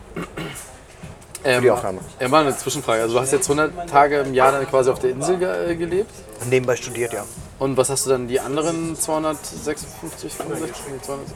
[1.45, 1.99] für die Aufnahme.
[2.21, 3.03] Ja, mal eine Zwischenfrage.
[3.03, 5.77] Also du hast jetzt 100 Tage im Jahr dann quasi auf der Insel ge äh,
[5.77, 6.11] gelebt.
[6.49, 7.25] Nebenbei studiert, ja.
[7.59, 11.27] Und was hast du dann die anderen 256, 65, 200,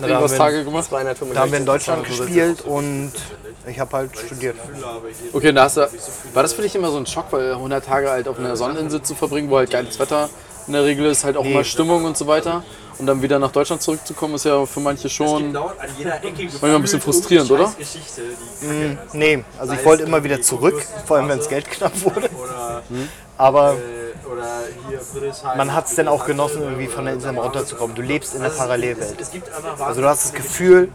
[0.00, 0.84] da irgendwas haben wir- Tage gemacht?
[0.88, 1.34] 265.
[1.34, 2.26] Da haben wir in Deutschland 265.
[2.26, 3.12] gespielt und
[3.70, 4.56] ich habe halt studiert.
[5.32, 5.88] Okay, und da hast du,
[6.34, 9.02] war das für dich immer so ein Schock, weil 100 Tage halt auf einer Sonneninsel
[9.02, 10.28] zu verbringen, wo halt geiles Wetter
[10.66, 11.54] in der Regel ist, halt auch Nee.
[11.54, 12.62] mal Stimmung und so weiter.
[12.98, 15.56] Und dann wieder nach Deutschland zurückzukommen, ist ja für manche schon.
[15.56, 15.66] an
[15.98, 17.72] jeder Ecke Manchmal ein bisschen frustrierend, oder?
[17.78, 22.30] Die Nee, also ich wollte immer wieder zurück, vor allem wenn das Geld knapp wurde.
[23.36, 24.46] Aber äh, oder
[24.88, 25.58] hier Friedrichshain.
[25.58, 27.96] man hat es dann auch genossen, irgendwie von der Insel runterzukommen.
[27.96, 29.16] Du lebst in der Parallelwelt.
[29.32, 30.90] Gibt einfach Also du hast das Gefühl,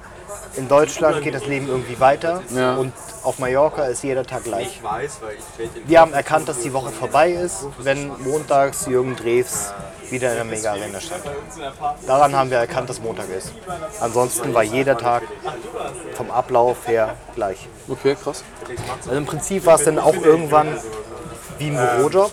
[0.56, 2.76] in Deutschland geht das Leben irgendwie weiter Ja.
[2.76, 2.94] und
[3.24, 4.82] auf Mallorca ist jeder Tag gleich.
[5.86, 9.74] Wir haben erkannt, dass die Woche vorbei ist, wenn montags Jürgen Drews
[10.12, 11.24] wieder in der Mega Arena stand.
[12.08, 13.52] Daran haben wir erkannt, dass Montag ist.
[14.00, 15.24] Ansonsten war jeder Tag
[16.16, 17.68] vom Ablauf her gleich.
[17.88, 18.44] Okay, krass.
[19.00, 20.78] Also im Prinzip war es dann auch irgendwann
[21.58, 22.32] wie ein Bürojob.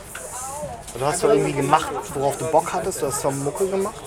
[0.99, 4.01] Du hast zwar irgendwie gemacht, worauf du Bock hattest, du hast zwar Mucke gemacht,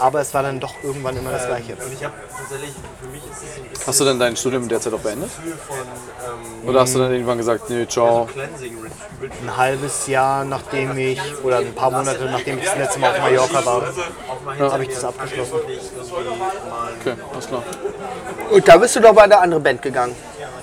[0.00, 1.76] aber es war dann doch irgendwann immer das Gleiche.
[1.92, 4.68] Ich habe tatsächlich, für mich ist es so ein bisschen Hast du denn dein Studium
[4.68, 5.30] derzeit auch beendet?
[5.44, 8.22] Ähm, Oder hast du dann irgendwann gesagt, nee, ciao?
[8.22, 8.48] Ritual.
[9.42, 13.20] Ein halbes Jahr nachdem ich, oder ein paar Monate nachdem ich das letzte Mal auf
[13.20, 15.54] Mallorca war, habe ich das abgeschlossen.
[17.00, 17.62] Okay, alles klar.
[18.50, 20.16] Und da bist du doch bei der anderen Band gegangen.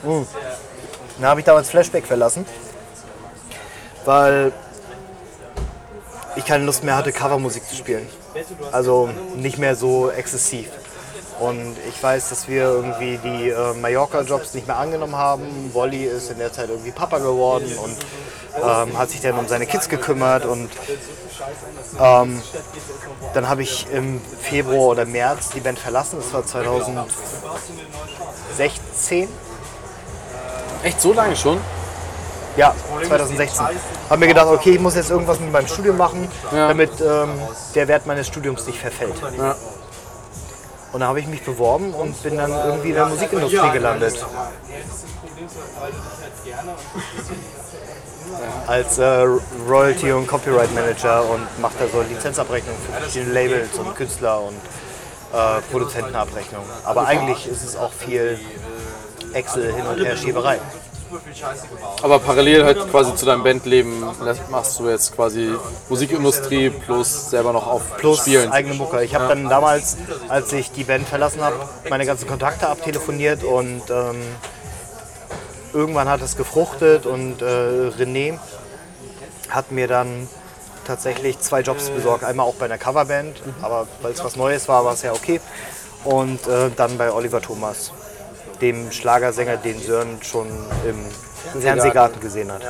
[0.04, 2.46] Dann habe ich damals Flashback verlassen,
[4.06, 4.52] weil
[6.38, 8.08] ich keine Lust mehr hatte, Covermusik zu spielen.
[8.72, 10.68] Also nicht mehr so exzessiv.
[11.40, 15.72] Und ich weiß, dass wir irgendwie die äh, Mallorca-Jobs nicht mehr angenommen haben.
[15.74, 17.96] Wolli ist in der Zeit irgendwie Papa geworden und
[18.56, 20.46] ähm, hat sich dann um seine Kids gekümmert.
[20.46, 20.72] Und
[22.00, 22.42] ähm,
[23.36, 26.18] dann habe ich im Februar oder März die Band verlassen.
[26.20, 29.30] Das war 2016.
[30.84, 31.60] Echt so lange schon?
[32.58, 32.74] Ja,
[33.08, 33.66] 2016.
[34.10, 36.68] Habe mir gedacht, okay, ich muss jetzt irgendwas mit meinem Studium machen, Ja.
[36.70, 37.30] damit ähm,
[37.76, 39.16] der Wert meines Studiums nicht verfällt.
[39.38, 39.56] Ja.
[40.92, 44.26] Und da habe ich mich beworben und bin dann irgendwie in der Musikindustrie gelandet.
[48.68, 49.26] Als äh,
[49.68, 54.56] Royalty- und Copyright Manager und mache da so Lizenzabrechnungen für verschiedene Labels und Künstler und
[55.34, 56.68] äh, Produzentenabrechnungen.
[56.84, 58.40] Aber eigentlich ist es auch viel
[59.34, 60.60] Excel hin und her Schieberei.
[62.02, 64.04] Aber parallel halt quasi zu deinem Bandleben
[64.50, 65.54] machst du jetzt quasi
[65.90, 68.52] Musikindustrie plus selber noch auf plus Spielen.
[68.52, 69.04] eigene Mucke.
[69.04, 69.98] Ich habe dann damals,
[70.28, 71.58] als ich die Band verlassen habe,
[71.90, 74.22] meine ganzen Kontakte abtelefoniert und ähm,
[75.74, 78.38] irgendwann hat es gefruchtet und äh, René
[79.50, 80.28] hat mir dann
[80.86, 82.24] tatsächlich zwei Jobs besorgt.
[82.24, 85.42] Einmal auch bei einer Coverband, aber weil es was Neues war, war es ja okay.
[86.04, 87.92] Und äh, dann bei Oliver Thomas,
[88.62, 90.48] dem Schlagersänger, den Sören schon
[90.88, 92.62] im Fernsehgarten gesehen hat.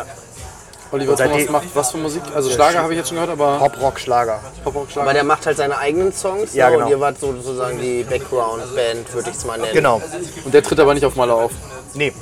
[0.92, 2.22] Oliver Und seitdem- Thomas macht was für Musik?
[2.34, 4.40] Also Schlager habe ich jetzt schon gehört, aber Pop, Rock, Schlager.
[4.64, 5.14] Pop-Rock, Aber Schlager.
[5.14, 6.86] der macht halt seine eigenen Songs Ja, so, genau.
[6.86, 9.74] und ihr wart sozusagen die Background-Band, würde ich es mal nennen.
[9.74, 10.02] Genau.
[10.46, 11.52] Und der tritt aber nicht auf Maler auf.
[11.94, 12.14] Nee,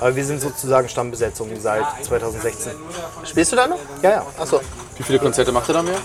[0.00, 2.72] Aber wir sind sozusagen Stammbesetzung seit 2016.
[3.24, 3.78] Spielst du da noch?
[4.02, 4.60] Ja, ja, Achso.
[4.96, 5.96] Wie viele Konzerte macht ihr da mehr?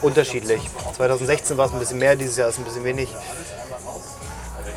[0.00, 0.60] unterschiedlich.
[0.96, 3.08] 2016 war es ein bisschen mehr, dieses Jahr ist ein bisschen wenig.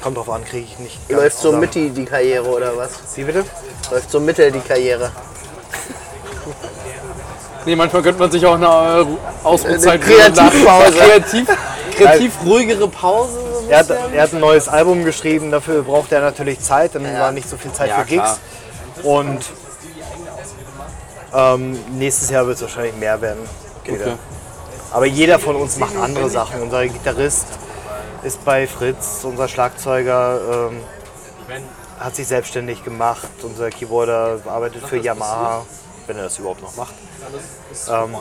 [0.06, 1.10] Kommt drauf an, kriege ich nicht.
[1.10, 1.62] ganz Läuft so zusammen.
[1.62, 2.91] mit die, Karriere oder was?
[3.16, 3.43] Wie bitte?
[3.89, 5.12] Läuft so mittel die Karriere.
[7.66, 9.06] Nee, manchmal könnte man sich auch eine äh,
[9.43, 10.91] Ausruhezeit Eine Kreativpause.
[10.99, 11.47] Kreativ,
[11.97, 13.39] kreativ ruhigere Pause.
[13.64, 17.03] So Er hat, er hat ein neues Album geschrieben, dafür braucht er natürlich Zeit, dann
[17.18, 18.39] war nicht so viel Zeit Ja, für Gigs.
[19.01, 19.12] klar.
[19.12, 19.43] Und
[21.34, 23.39] ähm, nächstes Jahr wird es wahrscheinlich mehr werden.
[23.82, 23.97] Okay.
[24.91, 26.62] Aber jeder von uns macht andere Sachen.
[26.62, 27.47] Unser Gitarrist
[28.26, 30.82] ist bei Fritz, unser Schlagzeuger ähm,
[31.99, 35.65] hat sich selbstständig gemacht, unser Keyboarder arbeitet für Yamaha,
[36.07, 36.95] wenn er das überhaupt noch macht.
[37.89, 38.15] Ähm,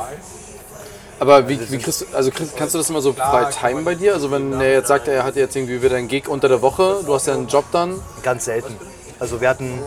[1.19, 3.95] Aber wie, wie kriegst du, also kriegst, kannst du das immer so frei timen bei
[3.95, 4.13] dir?
[4.15, 7.01] Also wenn er jetzt sagt, er hat jetzt irgendwie wieder einen Gig unter der Woche,
[7.05, 8.01] du hast ja einen Job dann.
[8.23, 8.77] ganz selten.
[9.19, 9.83] Also wir hatten,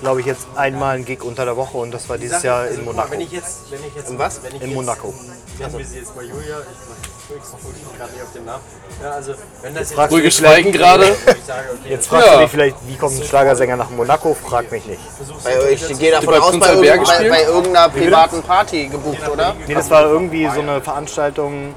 [0.00, 2.84] glaube ich, jetzt einmal einen Gig unter der Woche und das war dieses Jahr in
[2.84, 3.10] Monaco.
[3.10, 4.40] Wenn ich jetzt, wenn ich jetzt, Und was?
[4.60, 5.12] In Monaco.
[5.58, 6.60] Nennen wir sie jetzt mal Julia.
[6.60, 8.62] Ich, ich komme gerade nicht auf den Namen.
[9.02, 11.04] Ja, also, wenn das jetzt, fragst du Ruhiges mich vielleicht- Schweigen gerade.
[11.46, 12.32] sage, okay, Jetzt fragst Ja.
[12.34, 14.34] du dich vielleicht, wie kommt ein Schlagersänger nach Monaco?
[14.34, 15.00] Frag mich nicht.
[15.44, 17.30] Bei ich gehe davon bei aus, Prinz bei, Albert irgend, bei, gespielt?
[17.32, 19.54] bei irgendeiner privaten Party gebucht, oder?
[19.66, 21.74] Nee, das war irgendwie so eine Veranstaltung,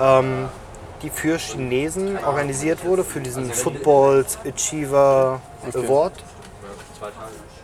[0.00, 0.48] ähm,
[1.02, 5.40] die für Chinesen organisiert wurde, für diesen Footballs Achiever
[5.74, 6.12] Award.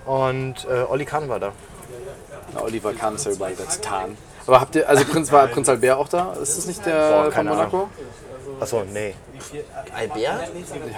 [0.04, 1.52] Und äh, Olli Kahn war da.
[2.54, 4.16] Na, Oliver Kahn ist ja überall der Titan.
[4.46, 6.34] Aber habt ihr, also Prinz war Prinz Albert auch da?
[6.40, 7.88] Ist das nicht der Boah, von keine Monaco?
[8.60, 9.14] Achso, nee.
[9.96, 10.18] Albert?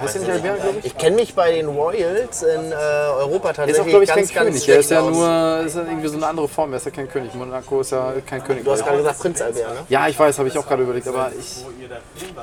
[0.01, 0.85] Heißt der nicht Albert, glaube ich?
[0.87, 4.11] Ich kenne mich bei den Royals in äh, Europa Der ist tatsächlich auch, glaube ich,
[4.11, 4.67] kein ganz, ganz König.
[4.67, 5.11] Der ist ja aus.
[5.17, 6.73] nur, ist ja irgendwie so eine andere Form.
[6.73, 7.35] Er ist ja kein König.
[7.35, 8.65] Monaco ist ja kein König.
[8.65, 9.81] Du hast gerade gesagt Prinz Albert, ne?
[9.89, 11.65] Ja, ich weiß, habe ich auch gerade überlegt, aber ich,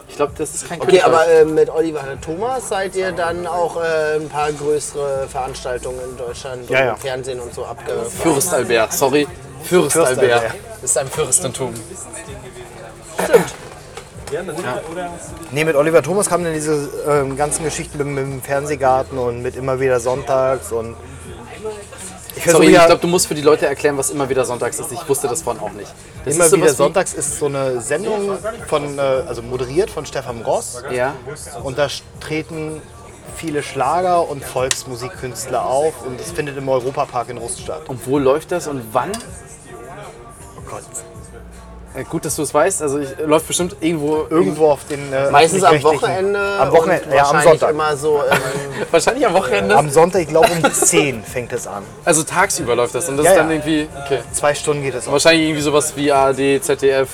[0.07, 1.05] ich glaube, das ist kein Okay, König.
[1.05, 6.17] aber äh, mit Oliver Thomas seid ihr dann auch äh, ein paar größere Veranstaltungen in
[6.17, 6.95] Deutschland Ja, und ja.
[6.95, 8.09] Fernsehen und so abgefahren.
[8.09, 9.27] Fürst Albert, sorry.
[9.63, 10.33] Fürst, Fürst Albert.
[10.33, 10.53] Albert.
[10.81, 11.73] Das ist ein Fürstentum.
[13.23, 13.53] Stimmt.
[15.51, 19.41] Nee, mit Oliver Thomas kamen dann diese ähm, ganzen Geschichten mit, mit dem Fernsehgarten und
[19.41, 20.95] mit immer wieder sonntags und
[22.33, 24.79] ich Sorry, ich ja glaube, du musst für die Leute erklären, was immer wieder sonntags
[24.79, 24.89] ist.
[24.93, 25.93] Ich wusste das vorhin auch nicht.
[26.23, 28.37] Das immer wieder wie- sonntags ist so eine Sendung
[28.67, 31.13] von, äh, also moderiert von Stefan Ross Ja.
[31.61, 31.87] und da
[32.21, 32.81] treten
[33.35, 37.83] viele Schlager und Volksmusikkünstler auf und es findet im Europapark in Rust statt.
[37.87, 39.11] Und wo läuft das und wann?
[40.57, 40.83] Oh Gott.
[41.93, 42.81] Äh, gut, dass du es weißt.
[42.81, 44.25] Also ich, läuft bestimmt irgendwo.
[44.29, 46.39] Irgendwo auf den äh, Meistens am Wochenende.
[46.59, 47.69] Am Wochenende, und ja, am Sonntag.
[47.71, 48.21] immer so.
[48.23, 48.37] Ähm,
[48.91, 49.75] Wahrscheinlich am Wochenende.
[49.75, 51.83] Am Sonntag, ich glaube um 10 fängt es an.
[52.05, 53.09] Also tagsüber läuft das.
[53.09, 53.55] Und das Ja, ist dann ja.
[53.55, 53.89] irgendwie.
[54.05, 54.19] Okay.
[54.31, 55.11] Zwei Stunden geht es.
[55.11, 57.09] Wahrscheinlich irgendwie sowas wie ARD, ZDF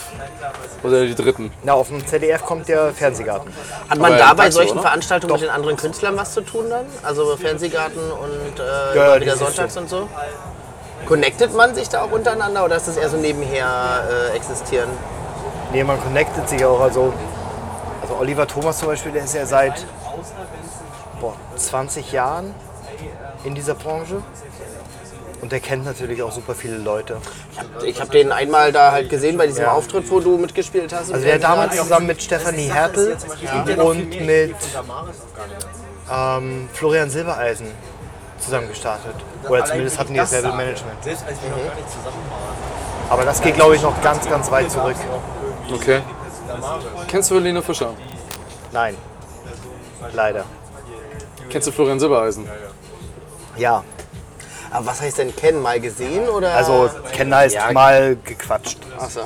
[0.83, 1.51] oder die dritten.
[1.63, 3.51] Na, auf dem ZDF kommt der Fernsehgarten.
[3.89, 4.81] hat man Aber da bei solchen oder?
[4.83, 6.85] Veranstaltungen mit den anderen Künstlern was zu tun dann?
[7.01, 10.07] Also Fernsehgarten und äh, Ja, wieder sonntags und so?
[11.05, 14.89] Connectet man sich da auch untereinander oder ist das eher so nebenher äh, existieren?
[15.71, 16.79] Nee, man connectet sich auch.
[16.79, 17.13] Also,
[18.01, 19.85] also Oliver Thomas zum Beispiel, der ist ja seit
[21.21, 22.53] boah, 20 Jahren
[23.43, 24.21] in dieser Branche.
[25.39, 27.17] Und der kennt natürlich auch super viele Leute.
[27.85, 29.73] Ich habe den einmal da halt gesehen bei diesem Ja.
[29.73, 31.13] Auftritt, wo du mitgespielt hast.
[31.13, 33.15] Also der hat damals zusammen mit Stefanie Hertel
[33.77, 34.55] und mit
[36.11, 37.67] ähm, Florian Silbereisen
[38.39, 39.15] zusammen gestartet.
[39.47, 41.03] Oder zumindest hatten die dasselbe Management.
[41.03, 43.09] selbst als wir noch gar nicht zusammen waren.
[43.09, 44.95] Aber das geht, glaube ich, noch ganz, ganz weit zurück.
[45.73, 46.01] Okay.
[47.07, 47.93] Kennst du Helene Fischer?
[48.71, 48.95] Nein.
[50.13, 50.43] Leider.
[51.49, 52.47] Kennst du Florian Silbereisen?
[53.57, 53.83] Ja,
[54.69, 55.61] Aber was heißt denn kennen?
[55.61, 56.53] Mal gesehen oder?
[56.53, 57.71] also kennen heißt Ja.
[57.71, 58.77] mal gequatscht.
[58.99, 59.21] Achso.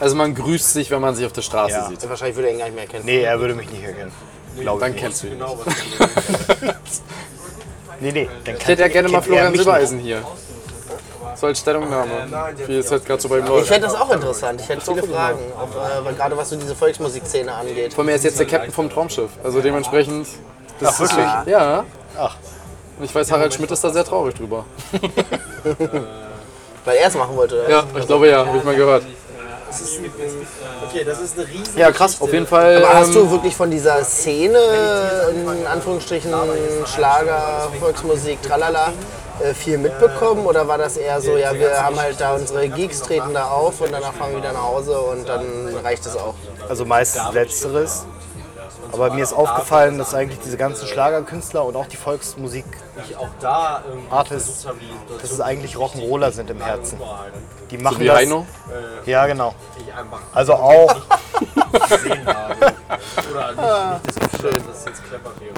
[0.00, 1.86] Also man grüßt sich, wenn man sich auf der Straße Ja.
[1.88, 2.08] sieht.
[2.08, 3.04] Wahrscheinlich würde er ihn gar nicht mehr kennen.
[3.04, 4.12] Nee, er würde mich nicht erkennen.
[4.58, 5.42] Glaube Dann kennst du ihn.
[8.00, 8.28] Nee, nee.
[8.44, 10.22] Dann Ich hätte ja gerne mal Florian Silbereisen hier.
[11.34, 12.10] So als Stellungnahme.
[12.66, 13.68] Wie es halt gerade so bei ihm Ich läuft.
[13.68, 14.60] fände das auch interessant.
[14.60, 17.94] Ich hätte viele Fragen, auch, äh, gerade was so diese Volksmusikszene angeht.
[17.94, 19.30] Vor mir ist jetzt der Captain vom Traumschiff.
[19.44, 20.26] Also dementsprechend.
[20.80, 21.26] Das Ach, wirklich?
[21.26, 21.84] Ist, ja.
[22.18, 22.36] Ach.
[22.98, 24.64] Und ich weiß, Harald Schmidt ist da sehr traurig drüber.
[26.84, 27.60] Weil er es machen wollte.
[27.60, 27.70] oder?
[27.70, 29.04] Ja, ich glaube ja, habe ich mal gehört.
[30.88, 32.76] Okay, das ist eine riesen Ja, krass, auf jeden Fall.
[32.84, 34.58] Aber hast ähm, du wirklich von dieser Szene,
[35.30, 36.32] in Anführungsstrichen
[36.86, 38.92] Schlager, Volksmusik, tralala,
[39.40, 40.46] äh, viel mitbekommen?
[40.46, 43.80] Oder war das eher so, ja, wir haben halt da unsere Geeks, treten da auf
[43.80, 45.44] und danach fahren wir wieder nach Hause und dann
[45.82, 46.34] reicht es auch?
[46.68, 48.06] Also meistens Letzteres.
[48.92, 52.64] Aber mir ist aufgefallen, dass eigentlich diese ganzen Schlagerkünstler und auch die Volksmusik,
[53.08, 54.66] ich auch da irgendwie Artists,
[55.20, 56.98] dass es eigentlich Rock'n'Roller sind im Herzen.
[57.70, 58.16] Die machen wie das.
[58.16, 58.46] Heino.
[59.04, 59.54] Ja, genau.
[59.78, 60.90] Ich einfach Also auch.
[60.90, 62.26] Oder nicht,
[63.92, 65.54] nicht das Gefühl, dass es jetzt clever wäre.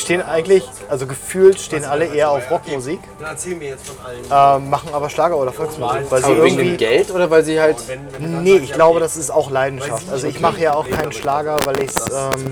[0.00, 3.96] Die stehen eigentlich, also gefühlt stehen alle eher auf Rockmusik, Dann erzähl mir jetzt von
[4.02, 4.64] allen.
[4.64, 6.76] äh, machen aber Schlager oder Volksmusik, weil sie Aber wegen dem irgendwie...
[6.78, 7.76] Geld oder weil sie halt.
[8.18, 10.10] Nee, ich glaube, das ist auch Leidenschaft.
[10.10, 12.48] Also ich mache ja auch keinen Schlager, weil, ich's, ähm,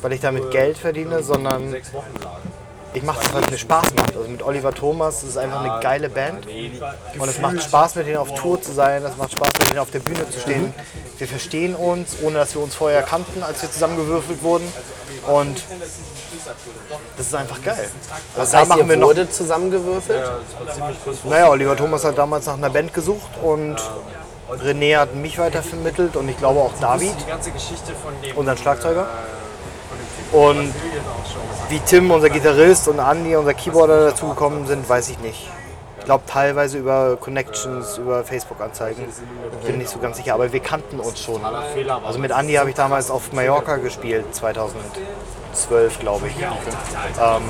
[0.00, 1.76] weil ich damit Geld verdiene, sondern.
[2.96, 4.16] Ich mache es, weil es mir Spaß macht.
[4.16, 6.46] Also mit Oliver Thomas, das ist einfach eine geile Band.
[6.46, 9.80] Und es macht Spaß, mit denen auf Tour zu sein, es macht Spaß, mit denen
[9.80, 10.72] auf der Bühne zu stehen.
[11.18, 14.66] Wir verstehen uns, ohne dass wir uns vorher kannten, als wir zusammengewürfelt wurden.
[15.26, 15.62] Und
[17.18, 17.90] das ist einfach geil.
[18.34, 19.08] Was da heißt, machen ihr wir noch.
[19.08, 20.30] wurde zusammengewürfelt?
[21.24, 23.76] Naja, Oliver Thomas hat damals nach einer Band gesucht und
[24.50, 27.14] René hat mich weitervermittelt und ich glaube auch David,
[28.36, 29.06] unseren Schlagzeuger.
[30.32, 30.74] Und
[31.68, 35.50] wie Tim, unser Gitarrist, und Andy, unser Keyboarder, dazugekommen sind, weiß ich nicht.
[35.98, 39.04] Ich glaube teilweise über Connections, über Facebook-Anzeigen.
[39.66, 41.40] Bin nicht so ganz sicher, aber wir kannten uns schon.
[42.04, 46.36] Also mit Andy habe ich damals auf Mallorca gespielt, 2012, glaube ich.
[46.40, 47.42] Ähm,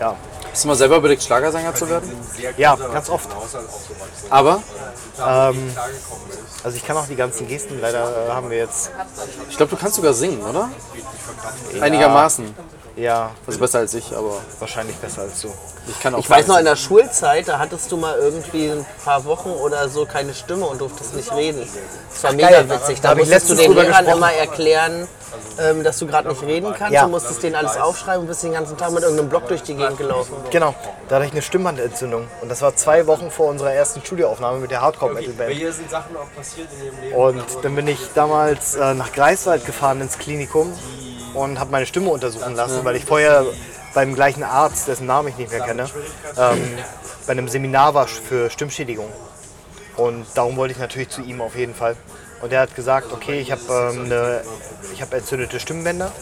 [0.00, 0.14] ja.
[0.56, 2.10] Hast du mal selber überlegt, Schlagersänger zu werden?
[2.56, 3.28] ja, ganz oft.
[4.30, 4.62] Aber
[6.64, 8.90] Also ich kann auch die ganzen Gesten, leider äh, haben wir jetzt,
[9.50, 10.70] ich glaube, du kannst sogar singen, oder?
[11.78, 12.54] Einigermaßen.
[12.96, 15.48] Ja, Also besser als ich, aber wahrscheinlich besser als du.
[15.88, 16.18] ich kann auch.
[16.18, 19.88] Ich weiß noch, in der Schulzeit, da hattest du mal irgendwie ein paar Wochen oder
[19.88, 21.66] so keine Stimme und durftest nicht reden.
[22.12, 22.70] Das war mega geil.
[22.70, 23.00] witzig.
[23.00, 24.16] Da Da musstest du den Lehrern gesprochen.
[24.16, 25.08] immer erklären,
[25.58, 26.94] ähm, dass du gerade nicht reden kannst.
[26.94, 27.04] Ja.
[27.04, 29.74] Du musstest denen alles aufschreiben und bist den ganzen Tag mit irgendeinem Block durch die
[29.74, 30.32] Gegend gelaufen.
[30.50, 30.74] Genau,
[31.08, 32.26] da hatte ich eine Stimmbandentzündung.
[32.40, 35.52] Und das war zwei Wochen vor unserer ersten Studioaufnahme mit der Hardcore-Metal-Band.
[35.52, 37.14] Hier sind Sachen auch passiert in ihrem Leben.
[37.16, 40.72] Und dann bin ich damals äh, nach Greifswald gefahren ins Klinikum
[41.36, 43.44] und habe meine Stimme untersuchen lassen, weil ich vorher
[43.94, 45.88] beim gleichen Arzt, dessen Namen ich nicht mehr kenne,
[46.38, 46.78] ähm,
[47.26, 49.08] bei einem Seminar war für Stimmschädigung.
[49.96, 51.96] Und darum wollte ich natürlich zu ihm auf jeden Fall.
[52.42, 54.42] Und er hat gesagt, okay, ich habe ähm, eine-
[54.92, 56.12] ich habe entzündete Stimmbänder.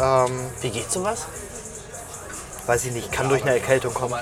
[0.00, 1.26] Ähm, Wie geht sowas?
[2.68, 4.14] Weiß ich nicht, kann durch eine Erkältung kommen,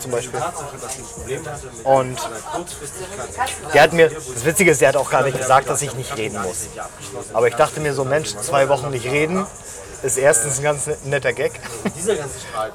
[0.00, 0.40] zum Beispiel.
[1.84, 2.18] Und
[3.72, 6.16] der hat mir, das Witzige ist, der hat auch gar nicht gesagt, dass ich nicht
[6.16, 6.66] reden muss.
[7.32, 9.46] Aber ich dachte mir so, Mensch, zwei Wochen nicht reden,
[10.02, 11.52] ist erstens ein ganz netter Gag.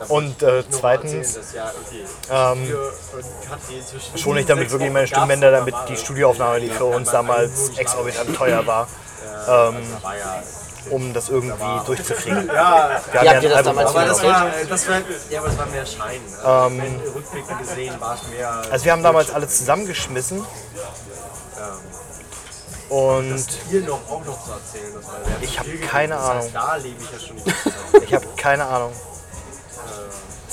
[0.07, 1.37] Und äh, zweitens
[2.31, 2.73] ähm,
[4.15, 8.65] schone ich damit wirklich meine Stimmbänder, damit die Studioaufnahme, die für uns damals exorbitant teuer
[8.65, 8.87] war,
[9.49, 9.75] ähm,
[10.89, 12.47] um das irgendwie durchzukriegen.
[12.47, 15.49] Ja, Wir haben ja das ein damals Album aber das war, das war, ja, aber
[15.49, 16.21] es war mehr Schein.
[16.45, 18.61] Ähm, Rückblickend gesehen war es mehr.
[18.71, 20.45] Also wir haben damals alles zusammengeschmissen
[22.89, 24.93] und hier noch auch noch zu erzählen.
[24.95, 26.13] Das war sehr ich habe keine.
[26.15, 26.43] Das Ahnung.
[26.43, 27.55] heißt, da lebe ich ja schon nicht.
[28.07, 28.93] Ich habe keine Ahnung.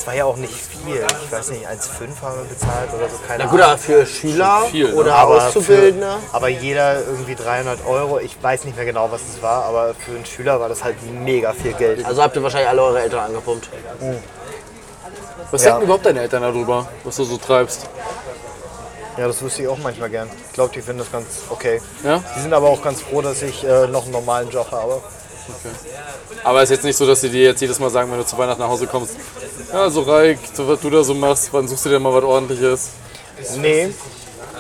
[0.05, 1.03] Es war ja auch nicht viel.
[1.25, 3.71] Ich weiß nicht, 1,5 haben wir bezahlt oder so, keine Na gut, Ahnung.
[3.73, 4.95] aber für Schüler viel, ne?
[4.97, 6.17] oder Aber Auszubildende.
[6.31, 8.19] Für, aber jeder irgendwie 300 Euro.
[8.21, 10.97] Ich weiß nicht mehr genau, was es war, aber für einen Schüler war das halt
[11.11, 12.05] mega viel Geld.
[12.05, 13.71] Also habt ihr wahrscheinlich alle eure Eltern angepumpt.
[15.51, 15.71] Was Ja.
[15.71, 17.87] denken überhaupt deine Eltern darüber, was du so treibst?
[19.17, 20.29] Ja, das wüsste ich auch manchmal gern.
[20.49, 21.81] Ich glaube, die finden das ganz okay.
[22.03, 22.21] Ja?
[22.37, 25.01] Die sind aber auch ganz froh, dass ich äh, noch einen normalen Job habe.
[26.43, 28.27] Aber es ist jetzt nicht so, dass sie dir jetzt jedes Mal sagen, wenn du
[28.27, 29.17] zu Weihnachten nach Hause kommst,
[29.73, 32.25] ja, so Reik, so, was du da so machst, wann suchst du dir mal was
[32.25, 32.91] ordentliches?
[33.57, 33.93] Nee,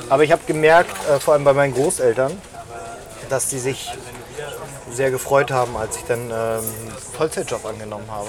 [0.08, 2.40] aber ich habe gemerkt, äh, vor allem bei meinen Großeltern,
[3.28, 3.90] dass die sich
[4.92, 8.28] sehr gefreut haben, als ich dann ähm, einen Vollzeitjob angenommen habe.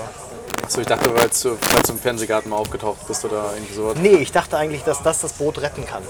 [0.63, 3.95] Achso, ich dachte, weil du, weil du im Fernsehgarten mal aufgetaucht bist oder irgendwie sowas.
[4.01, 6.01] Nee, ich dachte eigentlich, dass das das Boot retten kann.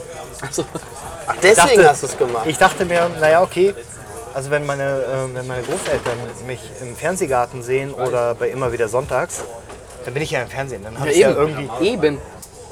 [0.41, 2.45] Ach, deswegen dachte- hast du es gemacht.
[2.47, 3.73] Ich dachte mir, naja, okay,
[4.35, 8.87] also wenn meine, äh, wenn meine Großeltern mich im Fernsehgarten sehen oder bei immer wieder
[8.87, 9.43] sonntags,
[10.03, 10.83] dann bin ich ja im Fernsehen.
[10.83, 12.19] Dann habe ich, ja irgendwie, Eben.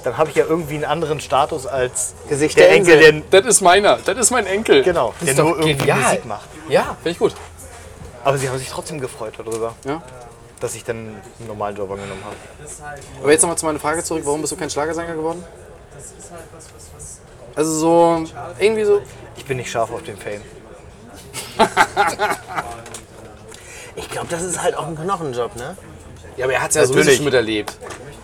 [0.04, 3.50] dann hab ich ja irgendwie einen anderen Status als Gesicht der der Enkel, der, Das
[3.50, 4.84] ist meiner, das ist mein Enkel.
[4.84, 6.02] genau, Das der ist doch nur irgendwie genial.
[6.02, 6.50] Musik macht.
[6.70, 7.34] Ja, finde ich gut.
[8.24, 10.02] Aber sie haben sich trotzdem gefreut darüber, Ja.
[10.60, 12.36] dass ich dann einen normalen Job angenommen habe.
[13.22, 15.44] Aber jetzt nochmal zu meiner Frage zurück, warum bist du kein Schlagersänger geworden?
[17.56, 18.24] Also so,
[18.60, 19.02] irgendwie so,
[19.38, 20.42] Ich bin nicht scharf auf den Fame.
[23.96, 25.78] Ich glaube, das ist halt auch ein Knochenjob, ne?
[26.38, 27.74] ja, aber er hat es ja sowieso schon miterlebt.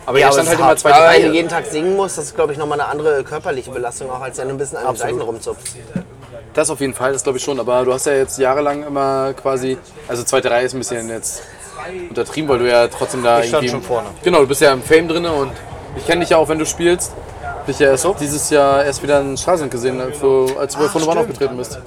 [0.05, 2.25] Aber Ja, er stand halt immer zweite Aber wenn du jeden Tag singen musst, das
[2.25, 4.88] ist, glaube ich, nochmal eine andere körperliche Belastung, auch als wenn du ein bisschen an
[4.88, 4.95] den.
[4.95, 5.75] Seiten rumzupfst.
[6.53, 7.59] Das auf jeden Fall, das glaube ich schon.
[7.59, 9.77] Aber du hast ja jetzt jahrelang immer quasi,
[10.07, 11.43] also zweite Reihe ist ein bisschen jetzt
[12.09, 13.69] untertrieben, weil du ja trotzdem da Ich stand irgendwie...
[13.69, 14.09] schon vorne.
[14.23, 15.51] Genau, du bist ja im Fame drin und
[15.95, 17.13] ich kenne dich ja auch, wenn du spielst.
[17.67, 21.01] Ich ja erst dieses Jahr erst wieder in Stralsund gesehen, für, als du bei Von
[21.03, 21.17] stimmt.
[21.17, 21.80] aufgetreten bist.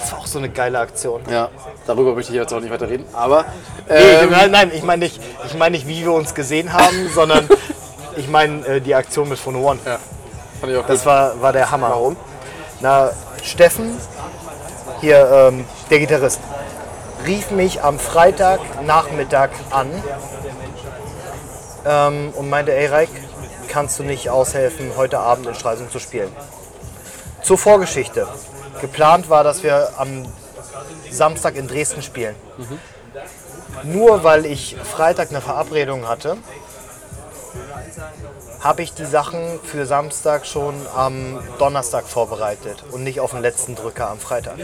[0.00, 1.22] Das war auch so eine geile Aktion.
[1.30, 1.48] Ja,
[1.86, 3.04] darüber möchte ich jetzt auch nicht weiter reden.
[3.12, 3.44] Aber
[3.88, 7.08] Nee, ähm, nein, nein, ich meine nicht, ich mein nicht, wie wir uns gesehen haben,
[7.14, 7.48] sondern
[8.16, 9.80] ich meine äh, die Aktion mit Phone One.
[9.84, 9.98] ja,
[10.60, 11.90] fand ich auch Das war, war der Hammer.
[11.90, 12.16] Warum?
[12.80, 13.10] Na,
[13.42, 13.96] Steffen,
[15.00, 16.40] hier ähm, der Gitarrist,
[17.26, 19.88] rief mich am Freitagnachmittag an
[21.86, 23.08] ähm, und meinte, ey Reik,
[23.68, 26.30] kannst du nicht aushelfen, heute Abend in Stralsund zu spielen?
[27.42, 28.26] Zur Vorgeschichte.
[28.80, 30.26] Geplant war, dass wir am
[31.10, 32.34] Samstag in Dresden spielen.
[33.84, 36.36] Nur weil ich Freitag eine Verabredung hatte,
[38.60, 43.74] habe ich die Sachen für Samstag schon am Donnerstag vorbereitet und nicht auf den letzten
[43.76, 44.56] Drücker am Freitag.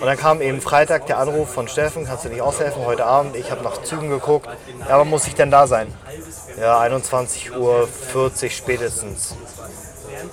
[0.00, 3.36] Und dann kam eben Freitag der Anruf von Steffen, kannst du nicht aushelfen heute Abend?
[3.36, 4.48] Ich habe nach Zügen geguckt.
[4.88, 5.92] Ja, wann muss ich denn da sein?
[6.60, 7.88] Ja, 21.40 Uhr
[8.50, 9.34] spätestens.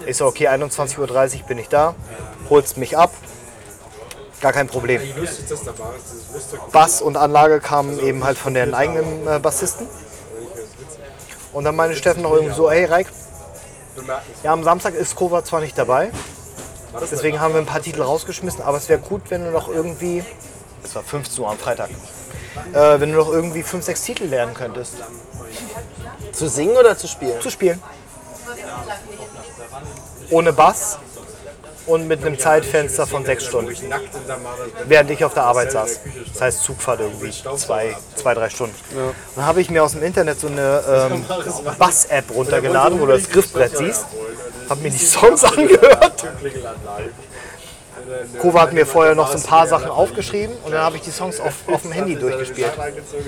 [0.06, 1.00] Ich so, okay, 21.30
[1.42, 1.94] Uhr bin ich da,
[2.54, 3.12] holst mich ab.
[4.42, 5.02] Gar kein Problem.
[6.72, 9.88] Bass und Anlage kamen eben halt von den eigenen äh, Bassisten.
[11.52, 13.08] Und dann meinte Steffen noch irgendwie so, hey Reik,
[14.44, 16.12] ja, am Samstag ist Kova zwar nicht dabei,
[17.00, 20.24] deswegen haben wir ein paar Titel rausgeschmissen, aber es wäre gut, wenn du noch irgendwie,
[20.84, 21.92] es war 15 Uhr am Freitag,
[22.74, 24.96] äh, wenn du noch irgendwie 5, 6 Titel lernen könntest,
[26.32, 27.40] Zu singen oder zu spielen?
[27.40, 27.82] zu spielen.
[30.32, 30.98] Ohne Bass
[31.86, 33.76] und mit einem Zeitfenster von 6 Stunden,
[34.86, 36.00] während ich auf der Arbeit saß.
[36.32, 38.76] Das heißt Zugfahrt irgendwie, zwei, zwei drei Stunden.
[39.36, 41.26] Dann habe ich mir aus dem Internet so eine ähm,
[41.78, 44.06] Bass-App runtergeladen, wo du das Griffbrett siehst.
[44.70, 46.26] Habe mir die Songs angehört.
[48.40, 51.12] Kova hat mir vorher noch so ein paar Sachen aufgeschrieben und dann habe ich die
[51.12, 52.72] Songs auf, auf dem Handy durchgespielt,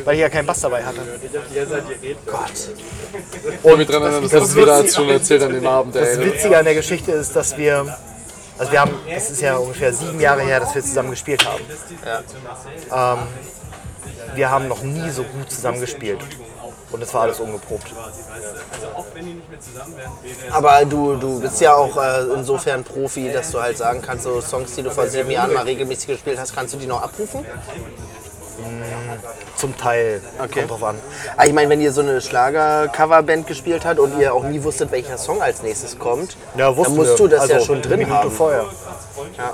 [0.04, 1.00] weil ich ja keinen Bass dabei hatte.
[3.64, 5.96] Und dran erinnern, das, das schon erzählt an dem Abend.
[5.96, 6.26] Das Ey.
[6.26, 7.98] Witzige an der Geschichte ist, dass wir,
[8.58, 11.64] also wir haben, es ist ja ungefähr sieben Jahre her, dass wir zusammen gespielt haben.
[12.92, 13.28] Ähm,
[14.36, 16.20] wir haben noch nie so gut zusammen gespielt.
[16.92, 17.88] Und es war alles ungeprobt.
[20.52, 24.40] Aber du, du bist ja auch äh, insofern Profi, dass du halt sagen kannst, so
[24.40, 27.44] Songs, die du vor sieben Jahren mal regelmäßig gespielt hast, kannst du die noch abrufen?
[29.58, 30.22] Zum Teil.
[30.38, 30.96] Kommt drauf an.
[31.34, 34.64] Aber Ah, ich meine, wenn ihr so eine Schlager-Coverband gespielt habt und ihr auch nie
[34.64, 38.00] wusstet, welcher Song als nächstes kommt, Ja, dann musst du das ja Also, schon drin
[38.00, 38.32] Minute haben.
[38.32, 38.66] vorher.
[39.38, 39.54] Ja.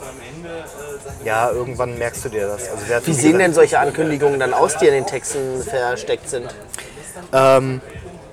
[1.24, 2.70] Ja, irgendwann merkst du dir das.
[2.70, 6.54] Also Wie sehen denn solche Ankündigungen dann aus, die in den Texten versteckt sind?
[7.34, 7.82] Ähm,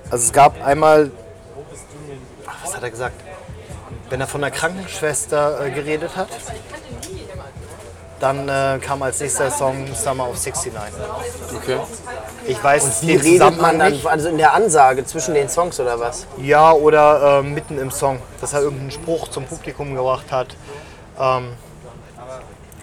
[0.09, 1.11] also es gab einmal,
[2.47, 3.15] ach, was hat er gesagt?
[4.09, 6.29] Wenn er von der Krankenschwester äh, geredet hat,
[8.19, 10.73] dann äh, kam als nächster Song Summer of 69.
[11.55, 11.79] Okay.
[12.47, 15.99] Ich weiß Wie den redet man dann, also in der Ansage zwischen den Songs oder
[15.99, 16.25] was?
[16.37, 20.55] Ja, oder äh, mitten im Song, dass er irgendeinen Spruch zum Publikum gebracht hat.
[21.19, 21.53] Ähm,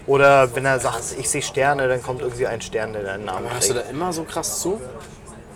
[0.05, 3.51] oder wenn er sagt, ich sehe Sterne, dann kommt irgendwie ein Stern, der deinen Namen
[3.51, 4.79] Hörst du da immer so krass zu?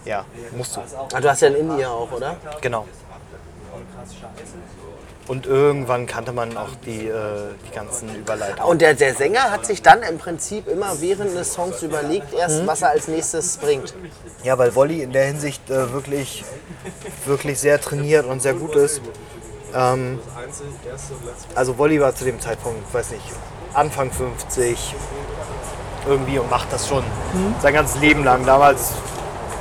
[0.04, 0.26] Ja,
[0.58, 0.82] musst du.
[1.14, 2.36] Ah, du hast ja ein Indie auch, oder?
[2.60, 2.86] Genau.
[5.28, 7.14] Und irgendwann kannte man auch die, äh,
[7.70, 8.64] die ganzen Überleitungen.
[8.70, 12.64] Und der, der Sänger hat sich dann im Prinzip immer während des Songs überlegt, erst
[12.64, 12.68] Mhm.
[12.68, 13.94] was er als nächstes bringt.
[14.44, 16.44] Ja, weil Wolli in der Hinsicht äh, wirklich,
[17.26, 19.00] wirklich sehr trainiert und sehr gut ist.
[19.74, 20.20] Ähm,
[21.56, 23.24] also Wolli war zu dem Zeitpunkt, weiß nicht,
[23.74, 24.96] Anfang 50
[26.08, 27.04] irgendwie und macht das schon
[27.62, 28.46] sein ganzes Leben lang.
[28.46, 28.92] Damals,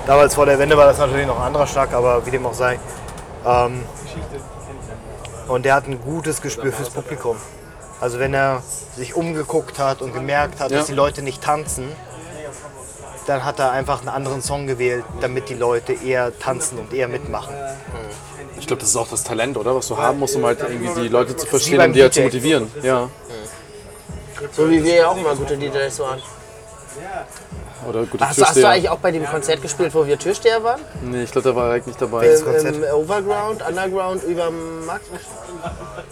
[0.07, 2.55] damals vor der Wende war das natürlich noch ein anderer Schlag, aber wie dem auch
[2.55, 2.79] sei.
[3.47, 3.83] Ähm,
[5.51, 7.37] und der hat ein gutes Gespür fürs Publikum.
[8.01, 8.63] Also wenn er
[8.97, 10.79] sich umgeguckt hat und gemerkt hat, Ja.
[10.79, 11.89] dass die Leute nicht tanzen,
[13.27, 17.09] dann hat er einfach einen anderen Song gewählt, damit die Leute eher tanzen und eher
[17.09, 17.55] mitmachen.
[18.59, 19.75] Ich glaube, das ist auch das Talent, oder?
[19.75, 22.23] Was du haben musst, um halt irgendwie die Leute zu verstehen und die halt zu
[22.23, 22.71] motivieren.
[22.83, 23.09] Ja.
[24.53, 26.23] So wie wir ja auch immer gute DJs waren.
[27.89, 30.63] Oder gute Hast, du- hast du eigentlich auch bei dem Konzert gespielt, wo wir Türsteher
[30.63, 30.81] waren?
[31.03, 32.21] Nee, ich glaube, da war Reik nicht dabei.
[32.23, 32.77] Welches Im, Konzert?
[32.77, 34.51] Im Overground, Underground, über
[34.87, 35.07] Markt?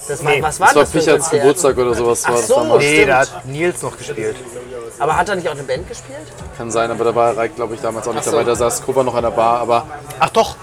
[0.09, 1.43] Das war, Nee, was war Das war das, Pichards Konzert?
[1.43, 2.55] Geburtstag oder sowas war Ach das so.
[2.57, 2.85] damals.
[2.85, 4.37] Nee, da hat Nils noch gespielt.
[4.99, 6.19] Aber hat er nicht auch eine Band gespielt?
[6.57, 8.31] Kann sein, aber da war Reik, glaube ich, damals auch nicht so.
[8.31, 8.45] dabei.
[8.45, 9.87] Da saß Kova noch an der Bar, aber,
[10.19, 10.57] Ach doch,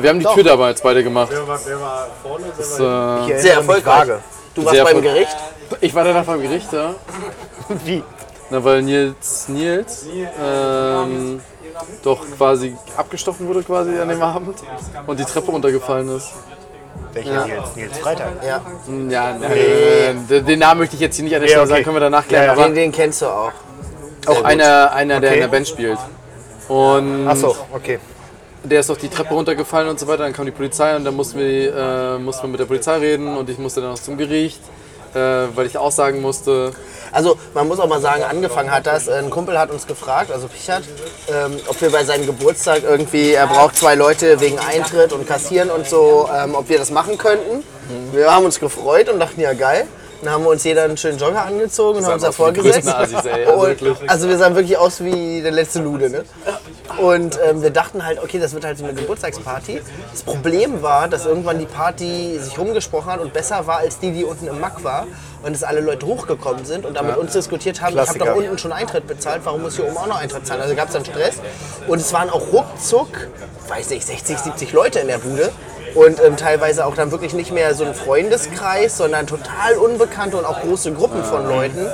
[0.00, 1.28] wir haben die Tür dabei jetzt beide gemacht.
[1.30, 2.46] Wer war, wer war vorne?
[2.56, 4.08] Das, war äh, Sehr erfolgreich.
[4.54, 5.02] Du warst beim.
[5.02, 5.36] Gericht?
[5.80, 6.94] ich war danach beim Gericht, ja.
[7.84, 8.02] Wie?
[8.52, 10.06] Na, weil Nils, Nils
[10.38, 11.40] ähm,
[12.02, 14.56] doch quasi abgestochen wurde quasi an dem Abend
[15.06, 16.32] und die Treppe runtergefallen ist.
[17.14, 17.76] Welcher Nils?
[17.76, 18.32] Nils Freitag.
[18.46, 18.60] Ja.
[18.86, 20.14] Hm, Ja, nee.
[20.28, 21.70] den, den Namen möchte ich jetzt hier nicht an der Nee, Stelle okay.
[21.72, 22.44] sagen, können wir danach klären.
[22.44, 22.64] Ja, ja.
[22.66, 23.52] Den, den kennst du auch.
[24.26, 25.38] auch einer, einer der Okay.
[25.38, 25.98] in der Band spielt.
[26.68, 27.98] Und Ach so, okay.
[28.64, 30.24] der ist auf die Treppe runtergefallen und so weiter.
[30.24, 33.34] Dann kam die Polizei und dann mussten wir, äh, mussten wir mit der Polizei reden
[33.34, 34.60] und ich musste dann noch zum Gericht.
[35.14, 35.18] Äh,
[35.54, 36.72] weil ich auch sagen musste,
[37.12, 40.48] Also man muss auch mal sagen, angefangen hat das, ein Kumpel hat uns gefragt, also
[40.48, 40.84] Pichert,
[41.28, 45.70] ähm, ob wir bei seinem Geburtstag irgendwie, er braucht zwei Leute wegen Eintritt und Kassieren
[45.70, 47.62] und so, ähm, ob wir das machen könnten.
[48.12, 49.86] Wir haben uns gefreut und dachten, ja geil.
[50.22, 52.88] Dann haben wir uns jeder einen schönen Jogger angezogen und haben uns davor die gesetzt.
[53.24, 56.10] ey, also also wir sahen wirklich aus wie der letzte Lude.
[56.10, 56.24] Ne?
[56.98, 59.80] Und ähm, wir dachten halt, okay, das wird halt so eine Geburtstagsparty.
[60.12, 64.12] Das Problem war, dass irgendwann die Party sich rumgesprochen hat und besser war als die,
[64.12, 65.06] die unten im Mack war.
[65.42, 68.26] Und dass alle Leute hochgekommen sind und dann mit uns diskutiert haben, ich habe Klassiker.
[68.26, 70.60] doch unten schon Eintritt bezahlt, warum muss ich hier oben auch noch Eintritt zahlen?
[70.60, 71.40] Also gab es dann Stress.
[71.88, 73.08] Und es waren auch ruckzuck,
[73.66, 75.50] weiß nicht, 60, 70 Leute in der Bude.
[75.94, 80.44] Und ähm, teilweise auch dann wirklich nicht mehr so ein Freundeskreis, sondern total unbekannte und
[80.44, 81.86] auch große Gruppen von Leuten,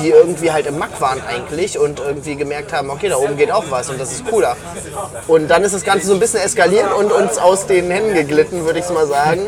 [0.00, 3.52] die irgendwie halt im Mack waren eigentlich und irgendwie gemerkt haben, okay, da oben geht
[3.52, 4.56] auch was und das ist cooler.
[5.26, 8.64] Und dann ist das Ganze so ein bisschen eskaliert und uns aus den Händen geglitten,
[8.64, 9.42] würde ich mal sagen.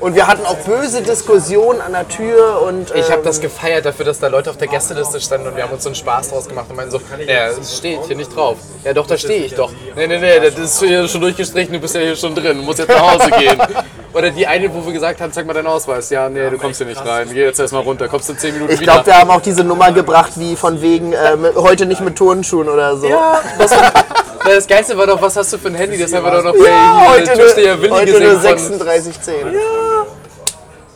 [0.00, 3.84] Und wir hatten auch böse Diskussionen an der Tür und ich habe ähm, das gefeiert
[3.84, 6.30] dafür, dass da Leute auf der Gästeliste standen und wir haben uns so einen Spaß
[6.30, 8.56] draus gemacht und meinen so, ja, es steht hier nicht drauf.
[8.84, 9.70] Ja doch, da stehe ich doch.
[9.94, 12.62] Nee, nee, nee, das ist hier schon durchgestrichen, du bist ja hier schon drin, du
[12.62, 13.35] musst jetzt nach Hause gehen.
[14.14, 16.08] Oder die eine, wo wir gesagt haben, zeig mal deinen Ausweis.
[16.08, 18.72] Ja, nee, du kommst hier nicht rein, geh jetzt erstmal runter, kommst in 10 Minuten
[18.72, 18.92] Ich wieder.
[18.94, 22.68] glaube, wir haben auch diese Nummer gebracht, wie von wegen äh, heute nicht mit Turnschuhen
[22.68, 23.08] oder so.
[23.08, 23.92] Ja, das, war,
[24.44, 25.98] das Geilste war doch, was hast du für ein Handy?
[25.98, 28.58] Das haben wir doch noch bei Ja, heute, Türsteher Willi heute gesehen.
[28.58, 29.34] Von, 3610.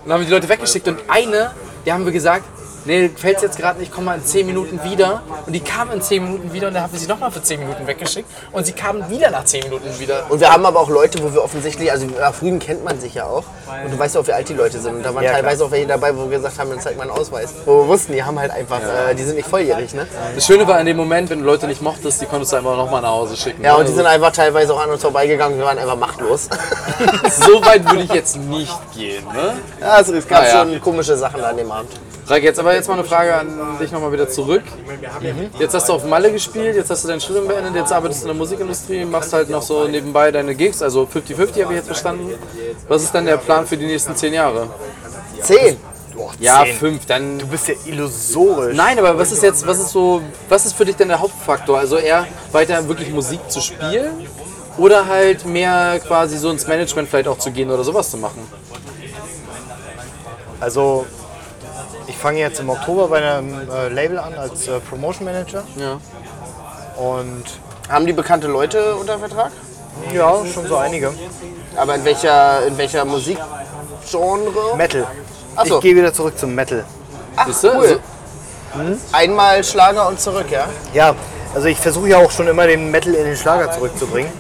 [0.05, 1.51] dann haben wir die Leute weggeschickt und eine,
[1.84, 2.45] die haben wir gesagt,
[2.84, 5.22] nee, fällt's jetzt gerade nicht, komm mal in 10 Minuten wieder.
[5.46, 7.60] Und die kam in 10 Minuten wieder und dann haben wir sie nochmal für 10
[7.60, 8.28] Minuten weggeschickt.
[8.52, 10.26] Und sie kamen wieder nach 10 Minuten wieder.
[10.28, 13.14] Und wir haben aber auch Leute, wo wir offensichtlich, also nach Rügen kennt man sich
[13.14, 13.44] ja auch.
[13.84, 14.96] Und du weißt ja auch, wie alt die Leute sind.
[14.96, 17.02] Und da waren Ja, teilweise auch welche dabei, wo wir gesagt haben, dann zeig mal
[17.04, 17.54] einen Ausweis.
[17.64, 20.06] Wo wir wussten, die haben halt einfach, äh, die sind nicht volljährig, ne?
[20.34, 22.76] Das Schöne war in dem Moment, wenn du Leute nicht mochtest, die konntest du einfach
[22.76, 23.62] nochmal nach Hause schicken.
[23.62, 23.78] Ja, ne?
[23.80, 26.48] und die sind einfach teilweise auch an uns vorbeigegangen, wir waren einfach machtlos.
[27.30, 29.24] so weit würde ich jetzt nicht gehen.
[29.32, 29.54] Ne?
[29.80, 30.50] ja, also es gab Ah, ja.
[30.60, 31.90] schon komische Sachen an dem Abend.
[32.30, 33.48] Reik, jetzt aber jetzt mal eine Frage an
[33.80, 34.62] dich nochmal wieder zurück.
[35.58, 38.26] Jetzt hast du auf Malle gespielt, jetzt hast du dein Studium beendet, jetzt arbeitest du
[38.26, 41.86] in der Musikindustrie, machst halt noch so nebenbei deine Gigs, also 50-50 habe ich jetzt
[41.86, 42.32] verstanden.
[42.86, 44.68] Was ist dann der Plan für die nächsten 10 Jahre?
[45.42, 45.76] Zehn.
[46.14, 46.76] Boah, Ja, zehn.
[46.76, 47.38] 5, dann...
[47.40, 48.76] Du bist ja illusorisch.
[48.76, 51.80] Nein, aber was ist jetzt, was ist so, was ist für dich denn der Hauptfaktor?
[51.80, 54.12] Also eher weiter wirklich Musik zu spielen
[54.78, 58.46] oder halt mehr quasi so ins Management vielleicht auch zu gehen oder sowas zu machen?
[60.60, 61.06] Also,
[62.20, 65.64] fange jetzt im Oktober bei einem äh, Label an als äh, Promotion Manager.
[65.76, 65.98] Ja.
[67.02, 67.44] Und
[67.88, 69.50] Haben die bekannte Leute unter Vertrag?
[70.14, 71.12] ja, schon so einige.
[71.76, 74.76] Aber in welcher, in welcher Musikgenre?
[74.76, 75.06] Metal.
[75.56, 75.76] Ach so.
[75.76, 76.84] Ich gehe wieder zurück zum Metal.
[77.36, 77.68] Ach, Siehst du?
[77.76, 78.00] cool.
[79.12, 80.66] Einmal Schlager und zurück, ja?
[80.94, 81.14] Ja,
[81.54, 84.30] also ich versuche ja auch schon immer den Metal in den Schlager zurückzubringen.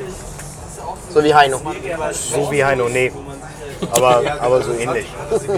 [1.12, 1.60] So wie Heino.
[2.12, 3.10] So wie Heino, nee.
[3.92, 5.06] Aber, aber so ähnlich.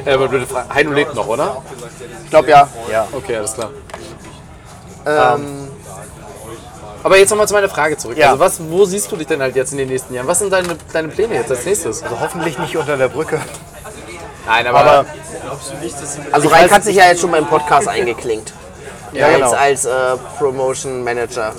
[0.05, 0.75] Ja, aber blöde Frage.
[0.75, 1.63] Heino lebt noch, oder?
[2.25, 2.69] Ich glaube ja.
[2.91, 3.09] Ja.
[3.13, 3.71] Okay, alles klar.
[5.07, 5.69] Ähm,
[7.03, 8.17] Aber jetzt nochmal zu meiner Frage zurück.
[8.17, 8.29] Ja.
[8.29, 10.29] Also was, wo siehst du dich denn halt jetzt in den nächsten Jahren?
[10.29, 12.03] Was sind deine, deine Pläne jetzt als nächstes?
[12.03, 13.41] Also hoffentlich nicht unter der Brücke.
[14.47, 15.07] Nein, aber, Aber
[16.33, 18.53] also Reik hat sich ja jetzt schon beim Podcast eingeklinkt.
[19.13, 19.51] ja, als genau.
[19.53, 19.91] als äh,
[20.39, 21.53] Promotion Manager.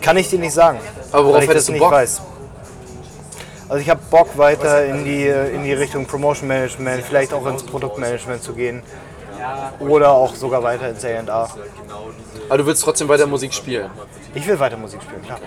[0.00, 0.80] Kann ich dir nicht sagen.
[1.12, 1.92] Aber worauf weil ich hättest das du nicht Bock?
[1.92, 2.20] weiß.
[3.68, 7.62] Also ich habe Bock weiter in die, in die Richtung Promotion Management, vielleicht auch ins
[7.62, 8.82] Produktmanagement zu gehen.
[9.80, 11.48] Oder auch sogar weiter ins A&A.
[12.48, 13.90] aber du willst trotzdem weiter Musik spielen.
[14.34, 15.38] Ich will weiter Musik spielen, klar.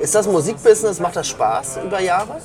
[0.00, 2.36] Ist das Musikbusiness, macht das Spaß über Jahre?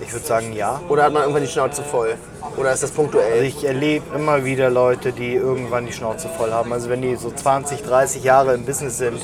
[0.00, 0.80] Ich würde sagen ja.
[0.88, 2.14] Oder hat man irgendwann die Schnauze voll?
[2.56, 3.44] Oder ist das Also punktuell?
[3.44, 6.72] ich erlebe immer wieder Leute, die irgendwann die Schnauze voll haben.
[6.72, 9.20] Also wenn die so 20, 30 Jahre im Business sind,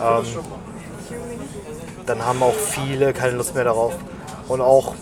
[0.00, 0.24] ähm,
[2.06, 3.94] dann haben auch viele keine Lust mehr darauf.
[4.48, 4.94] Und auch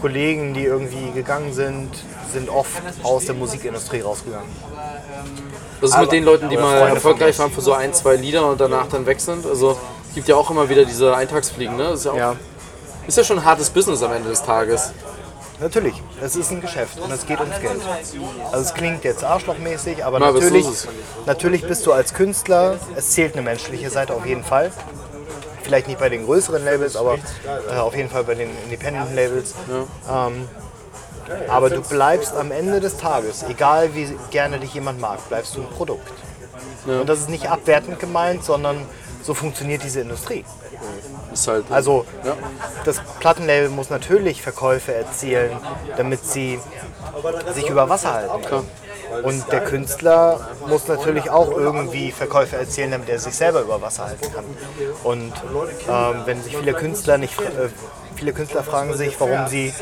[0.00, 1.90] Kollegen, die irgendwie gegangen sind,
[2.32, 4.48] sind oft aus der Musikindustrie rausgegangen.
[5.80, 8.16] Was ist mit den Leuten, die aber mal Freunde erfolgreich waren für so ein, zwei
[8.16, 9.44] Lieder und danach dann weg sind?
[9.44, 9.78] Also
[10.08, 11.90] es gibt ja auch immer wieder diese Eintagsfliegen, ne?
[11.90, 12.36] Ist ja, auch, Ja,
[13.06, 14.92] ist ja schon ein hartes Business am Ende des Tages.
[15.60, 15.94] natürlich.
[16.20, 17.80] Es ist ein Geschäft und es geht ums Geld.
[18.50, 20.66] Also es klingt jetzt arschlochmäßig, aber Na, aber natürlich,
[21.26, 24.72] natürlich bist du als Künstler, es zählt eine menschliche Seite auf jeden Fall.
[25.62, 27.14] Vielleicht nicht bei den größeren Labels, aber
[27.70, 29.54] äh, auf jeden Fall bei den Independent Labels.
[30.10, 30.48] Ähm,
[31.48, 35.60] aber du bleibst am Ende des Tages, egal wie gerne dich jemand mag, bleibst du
[35.60, 36.12] ein Produkt.
[36.86, 38.76] Und das ist nicht abwertend gemeint, sondern
[39.22, 40.44] so funktioniert diese Industrie.
[41.46, 42.36] Halt, Also Ja.
[42.84, 45.52] das Plattenlabel muss natürlich Verkäufe erzielen,
[45.96, 46.58] damit sie
[47.54, 48.42] sich über Wasser halten.
[48.42, 48.64] Klar.
[49.22, 54.06] Und der Künstler muss natürlich auch irgendwie Verkäufe erzielen, damit er sich selber über Wasser
[54.06, 54.44] halten kann.
[55.04, 55.32] Und
[55.88, 57.68] ähm, wenn sich viele Künstler nicht, äh,
[58.16, 59.72] viele Künstler fragen sich, warum sie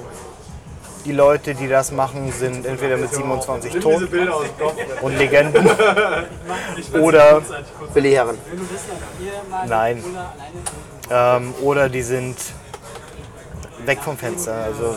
[1.03, 4.07] Die Leute, die das machen, sind entweder mit 27 tot
[5.01, 5.69] und Legenden
[6.99, 7.41] oder
[7.93, 8.37] Billy Herren.
[9.67, 10.03] Nein.
[11.11, 12.37] Ähm, oder die sind
[13.87, 14.53] weg vom Fenster.
[14.55, 14.95] Also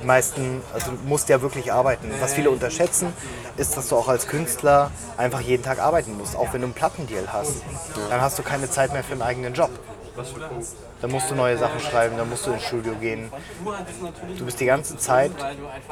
[0.00, 2.10] die meisten, also du musst ja wirklich arbeiten.
[2.20, 3.12] Was viele unterschätzen,
[3.56, 6.36] ist, dass du auch als Künstler einfach jeden Tag arbeiten musst.
[6.36, 7.62] Auch wenn du einen Plattendeal hast,
[8.10, 9.70] dann hast du keine Zeit mehr für einen eigenen Job.
[11.02, 13.30] Dann musst du neue Sachen schreiben, dann musst du ins Studio gehen.
[14.38, 15.30] Du bist die ganze Zeit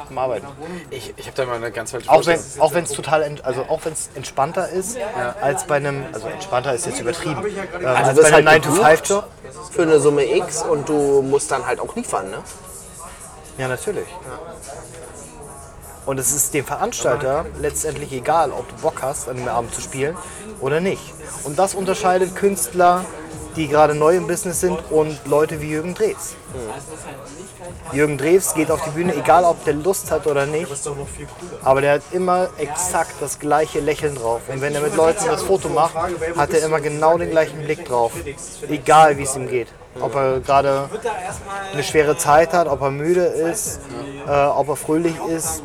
[0.09, 0.47] am Arbeiten.
[0.89, 2.67] Ich, ich habe da mal eine ganz falsche Auch wenn Vorstellung.
[2.67, 4.97] auch wenn es total ent, also auch wenn es entspannter ist
[5.41, 7.43] als bei einem also entspannter ist jetzt übertrieben
[7.83, 9.27] als Also wirst bei einem halt 9 to 5 Job
[9.71, 12.31] Für eine Summe X und du musst dann halt auch liefern.
[12.31, 12.37] Ne?
[13.57, 14.07] Ja, natürlich.
[16.05, 19.81] Und es ist dem Veranstalter letztendlich egal, ob du Bock hast, an dem Abend zu
[19.81, 20.15] spielen
[20.61, 21.13] oder nicht.
[21.43, 23.03] Und das unterscheidet Künstler,
[23.55, 26.35] die gerade neu im Business sind und Leute wie Jürgen Drews.
[27.91, 30.67] Jürgen Drews geht auf die Bühne, egal ob der Lust hat oder nicht,
[31.63, 34.41] aber der hat immer exakt das gleiche Lächeln drauf.
[34.47, 37.85] Und wenn er mit Leuten das Foto macht, hat er immer genau den gleichen Blick
[37.85, 38.11] drauf,
[38.67, 39.67] egal wie es ihm geht.
[39.99, 40.89] Ob er gerade
[41.71, 43.79] eine schwere Zeit hat, ob er müde ist,
[44.27, 45.63] äh, ob er fröhlich ist.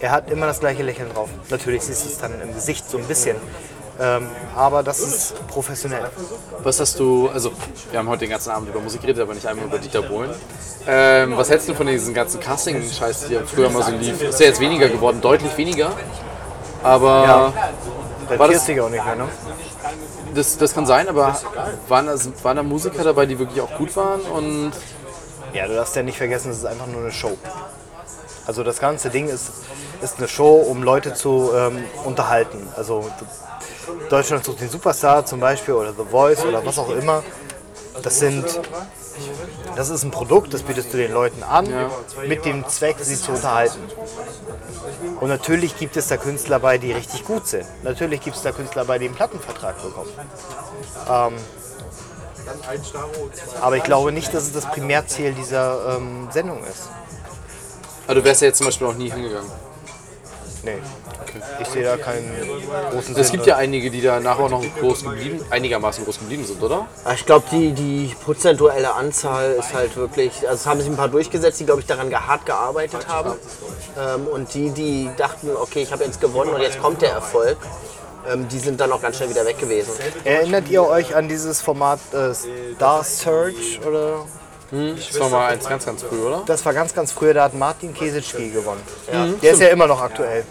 [0.00, 1.28] Er hat immer das gleiche Lächeln drauf.
[1.50, 3.36] Natürlich siehst du es dann im Gesicht so ein bisschen.
[4.00, 6.08] Ähm, aber das ist professionell.
[6.62, 7.52] Was hast du, also
[7.90, 10.30] wir haben heute den ganzen Abend über Musik geredet, aber nicht einmal über Dieter Bohlen.
[10.86, 14.22] Ähm, was hältst du von diesen ganzen Casting-Scheiß, die früher mal so lief?
[14.22, 15.90] Ist ja jetzt weniger geworden, deutlich weniger.
[16.82, 17.52] Aber Ja.
[18.30, 19.28] Der War das- auch nicht mehr, ne?
[20.34, 21.36] das, das kann sein, aber
[21.88, 24.20] waren da, waren da Musiker dabei, die wirklich auch gut waren?
[24.20, 24.72] Und
[25.52, 27.36] Ja, du darfst ja nicht vergessen, es ist einfach nur eine Show.
[28.46, 29.50] Also das ganze Ding ist,
[30.00, 32.68] ist eine Show, um Leute zu ähm, unterhalten.
[32.76, 33.04] Also
[34.08, 37.22] Deutschland sucht den Superstar zum Beispiel oder The Voice oder was auch immer.
[38.02, 38.44] Das sind,
[39.76, 41.68] das ist ein Produkt, das bietest du den Leuten an,
[42.26, 43.80] mit dem Zweck, sie zu unterhalten.
[45.20, 47.66] Und natürlich gibt es da Künstler bei, die richtig gut sind.
[47.82, 50.10] Natürlich gibt es da Künstler bei, die einen Plattenvertrag bekommen.
[51.08, 51.34] Ähm,
[53.60, 56.88] aber ich glaube nicht, dass es das Primärziel dieser ähm, Sendung ist.
[58.06, 59.50] also du wärst ja jetzt zum Beispiel auch nie hingegangen.
[60.62, 60.78] Nee.
[61.62, 62.30] Ich sehe da keinen
[62.90, 63.50] großen Es Sinn gibt drin.
[63.50, 66.86] ja einige, die danach auch noch groß geblieben, einigermaßen groß geblieben sind, oder?
[67.14, 71.08] Ich glaube, die, die prozentuelle Anzahl ist halt wirklich, also es haben sich ein paar
[71.08, 73.32] durchgesetzt, die, glaube ich, daran hart gearbeitet haben.
[73.98, 77.56] Ähm, und die, die dachten, okay, ich habe jetzt gewonnen und jetzt kommt der Erfolg,
[78.30, 79.92] ähm, die sind dann auch ganz schnell wieder weg gewesen.
[80.24, 82.34] Erinnert ihr euch an dieses Format äh,
[82.74, 83.80] Star Search?
[83.86, 84.26] Oder?
[84.70, 86.42] Das war mal eins ganz, ganz früh, oder?
[86.46, 88.82] Das war ganz, ganz früher, da hat Martin Kesiczki gewonnen.
[89.42, 90.44] Der ist ja immer noch aktuell.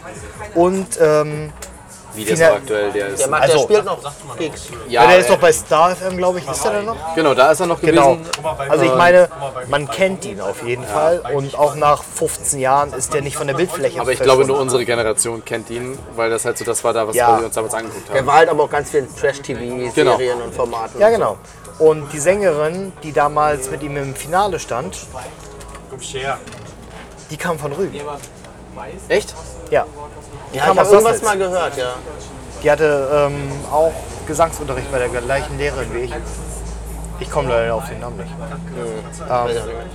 [0.56, 1.54] Und ähm,
[2.16, 3.20] Wie der ist Final- noch aktuell, der ist.
[3.22, 4.64] Der, macht, Also- der spielt noch Gigs.
[4.90, 6.50] Ja, ja, der ist doch bei Star FM, glaube ich.
[6.50, 7.16] Ist er da noch?
[7.16, 8.16] Genau, da ist er noch Genau.
[8.16, 8.30] gewesen.
[8.68, 9.30] Also ich meine,
[9.70, 11.22] man kennt ihn auf jeden Fall.
[11.34, 14.60] Und auch nach 15 Jahren ist der nicht von der Bildfläche Aber ich glaube, nur
[14.60, 17.38] unsere Generation kennt ihn, weil das halt so das war da, was Ja.
[17.40, 18.28] wir uns damals angeguckt Der haben.
[18.28, 20.18] war halt aber auch ganz viel in Trash-TV-Serien Genau.
[20.46, 21.00] und Formaten.
[21.00, 21.38] Ja, genau.
[21.80, 24.98] Und die Sängerin, die damals mit ihm im Finale stand,
[27.32, 28.00] die kam von Rügen.
[29.08, 29.34] Echt?
[29.72, 29.86] Ja.
[30.54, 31.24] Die Ja, kam ich aus habe irgendwas Sassnitz.
[31.24, 31.96] mal gehört, ja.
[32.64, 33.94] Die hatte ähm, auch
[34.28, 36.14] Gesangsunterricht bei der gleichen Lehrerin wie ich.
[37.22, 38.32] Ich komme leider auf den Namen nicht.
[39.30, 39.50] Ähm,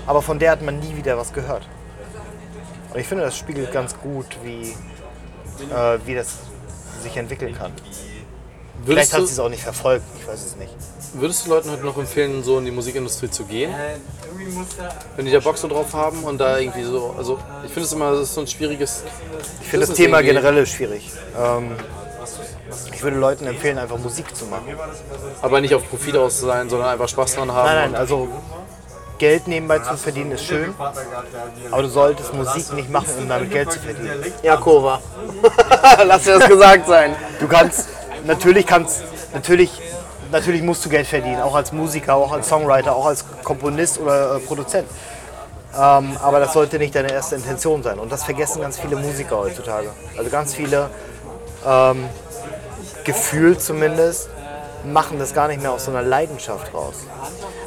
[0.07, 1.67] aber von der hat man nie wieder was gehört.
[2.93, 4.71] Und ich finde, das spiegelt ganz gut, wie,
[5.71, 6.37] äh, wie das
[7.03, 7.73] sich entwickeln kann.
[8.87, 10.73] Vielleicht hat du- sie es auch nicht verfolgt, ich weiß es nicht.
[11.15, 13.73] Würdest du Leuten heute noch empfehlen, so in die Musikindustrie zu gehen?
[15.17, 17.93] Wenn die da Bock so drauf haben und da irgendwie so, also ich finde es
[17.93, 19.05] immer, das ist so ein schwieriges.
[19.63, 21.11] Ich finde das Thema irgendwie- generell schwierig.
[21.39, 21.77] Ähm,
[22.93, 24.77] ich würde Leuten empfehlen, einfach Musik zu machen.
[25.41, 27.67] Aber nicht auf Profit aus sein, sondern einfach Spaß dran haben.
[27.67, 28.29] Nein, nein, also
[29.19, 30.75] Geld nebenbei zu verdienen ist schön,
[31.71, 34.25] aber du solltest Musik nicht machen, um damit Geld zu verdienen.
[34.43, 35.01] Jakova.
[36.05, 37.15] Lass dir das gesagt sein.
[37.39, 37.89] Du kannst,
[38.25, 39.03] natürlich kannst,
[39.33, 39.71] natürlich,
[40.31, 44.37] natürlich musst du Geld verdienen, auch als Musiker, auch als Songwriter, auch als Komponist oder
[44.37, 44.89] äh, Produzent.
[45.77, 47.99] Ähm, aber das sollte nicht deine erste Intention sein.
[47.99, 49.91] Und das vergessen ganz viele Musiker heutzutage.
[50.17, 50.89] Also ganz viele,
[51.67, 52.05] ähm,
[53.05, 54.29] gefühlt zumindest,
[54.85, 56.95] machen das gar nicht mehr aus so einer Leidenschaft raus.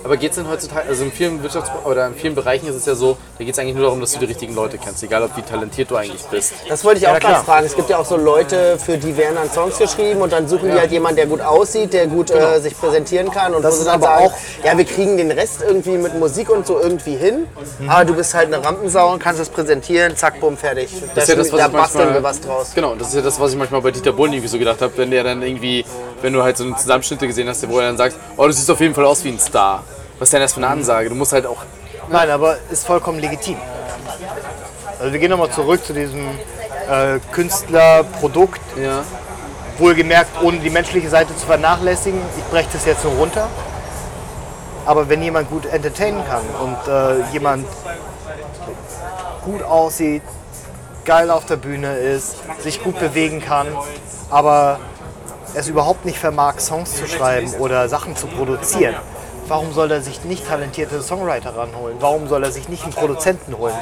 [0.04, 2.86] Aber geht es denn heutzutage, also in vielen Wirtschafts- oder in vielen Bereichen ist es
[2.86, 5.24] ja so, da geht es eigentlich nur darum, dass du die richtigen Leute kennst, egal
[5.24, 6.54] ob wie talentiert du eigentlich bist.
[6.70, 7.34] Das wollte ich Ja, auch klar.
[7.34, 7.66] gerade fragen.
[7.66, 10.72] Es gibt ja auch so Leute, für die werden dann Songs geschrieben und dann suchen
[10.72, 13.54] die halt jemanden, der gut aussieht, der gut äh, sich präsentieren kann.
[13.54, 15.98] Und Das wo sie ist dann aber sagen, auch- ja, wir kriegen den Rest irgendwie
[15.98, 17.48] mit Musik und so irgendwie hin.
[17.88, 20.90] Aber du bist halt eine Rampensau und kannst es präsentieren, zack, bumm, fertig.
[21.16, 22.72] Das ist ja das, was da ich basteln manchmal, wir was draus.
[22.76, 24.94] Genau, das ist ja das, was ich manchmal bei Dieter Bohlen irgendwie so gedacht habe,
[24.98, 25.84] wenn der dann irgendwie,
[26.22, 26.78] wenn du halt so einen
[27.08, 29.30] Zusammenschnitte gesehen hast, wo er dann sagt, oh, du siehst auf jeden Fall aus wie
[29.30, 29.84] ein Star.
[30.20, 31.10] Was ist denn das für eine Ansage?
[31.10, 31.64] Du musst halt auch,
[32.10, 33.58] Nein, aber ist vollkommen legitim.
[35.00, 36.28] Also wir gehen nochmal zurück zu diesem
[36.90, 38.62] äh, Künstlerprodukt.
[38.82, 39.04] ja,
[39.78, 42.20] Wohlgemerkt, ohne die menschliche Seite zu vernachlässigen.
[42.38, 43.48] Ich breche das jetzt nur runter.
[44.86, 47.68] Aber wenn jemand gut entertainen kann und äh, jemand
[49.44, 50.24] gut aussieht,
[51.06, 53.68] geil auf der Bühne ist, sich gut bewegen kann,
[54.30, 54.80] aber
[55.54, 58.96] es überhaupt nicht vermag, Songs zu schreiben oder Sachen zu produzieren,
[59.48, 61.98] warum soll er sich nicht talentierte Songwriter ranholen?
[62.00, 63.76] Warum soll er sich nicht einen Produzenten holen?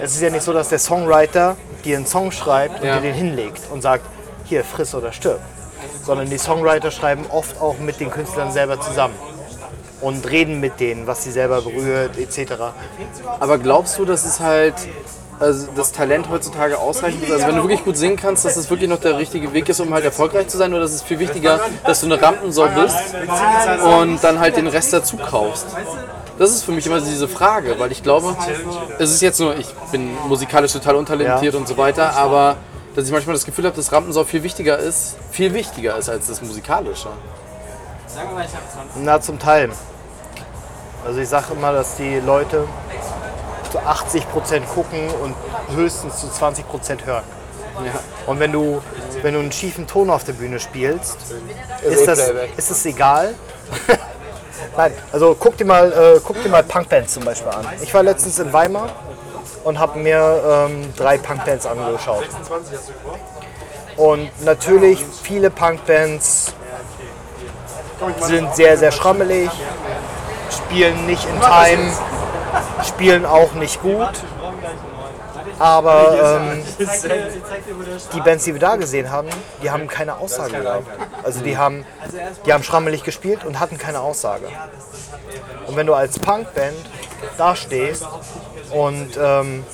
[0.00, 2.96] Es ist ja nicht so, dass der Songwriter dir einen Song schreibt und Ja.
[2.96, 4.04] dir den hinlegt und sagt,
[4.44, 5.40] hier, friss oder stirb.
[6.04, 9.14] Sondern die Songwriter schreiben oft auch mit den Künstlern selber zusammen
[10.00, 12.52] und reden mit denen, was sie selber berührt, etc.
[13.38, 14.74] aber glaubst du, dass es halt,
[15.42, 17.32] also das Talent heutzutage ausreichend ist?
[17.32, 19.80] Also wenn du wirklich gut singen kannst, dass das wirklich noch der richtige Weg ist,
[19.80, 20.72] um halt erfolgreich zu sein?
[20.72, 22.96] Oder ist es viel wichtiger, dass du eine Rampensau bist
[23.84, 25.66] und dann halt den Rest dazu kaufst?
[26.38, 28.34] Das ist für mich immer diese Frage, weil ich glaube,
[28.98, 31.60] es ist jetzt nur, ich bin musikalisch total untalentiert Ja.
[31.60, 32.56] und so weiter, aber
[32.94, 36.26] dass ich manchmal das Gefühl habe, dass Rampensau viel wichtiger ist, viel wichtiger ist als
[36.28, 37.08] das Musikalische.
[38.96, 39.70] Na, zum Teil.
[41.04, 42.64] Also ich sage immer, dass die Leute
[43.72, 45.34] zu 80 Prozent gucken und
[45.74, 47.24] höchstens zu 20 Prozent hören.
[47.84, 47.92] Ja.
[48.26, 48.82] Und wenn du,
[49.22, 51.16] wenn du einen schiefen Ton auf der Bühne spielst,
[51.82, 53.34] Ist das, ist das egal?
[54.76, 57.66] Nein, also guck dir mal, äh, guck dir mal Punkbands zum Beispiel an.
[57.82, 58.90] Ich war letztens in Weimar
[59.64, 62.28] und habe mir ähm, drei Punkbands angeschaut.
[63.96, 66.54] Und natürlich, viele Punkbands
[68.20, 69.50] sind sehr, sehr schrammelig,
[70.50, 71.92] spielen nicht in Time,
[72.86, 74.10] spielen auch nicht gut.
[75.58, 76.64] Aber ähm,
[78.12, 79.28] die Bands, die wir da gesehen haben,
[79.62, 80.86] die haben keine Aussage gehabt.
[81.22, 81.84] Also die haben,
[82.46, 84.46] die haben schrammelig gespielt und hatten keine Aussage.
[85.66, 86.76] Und wenn du als Punkband
[87.38, 88.06] da stehst
[88.70, 89.64] und ähm,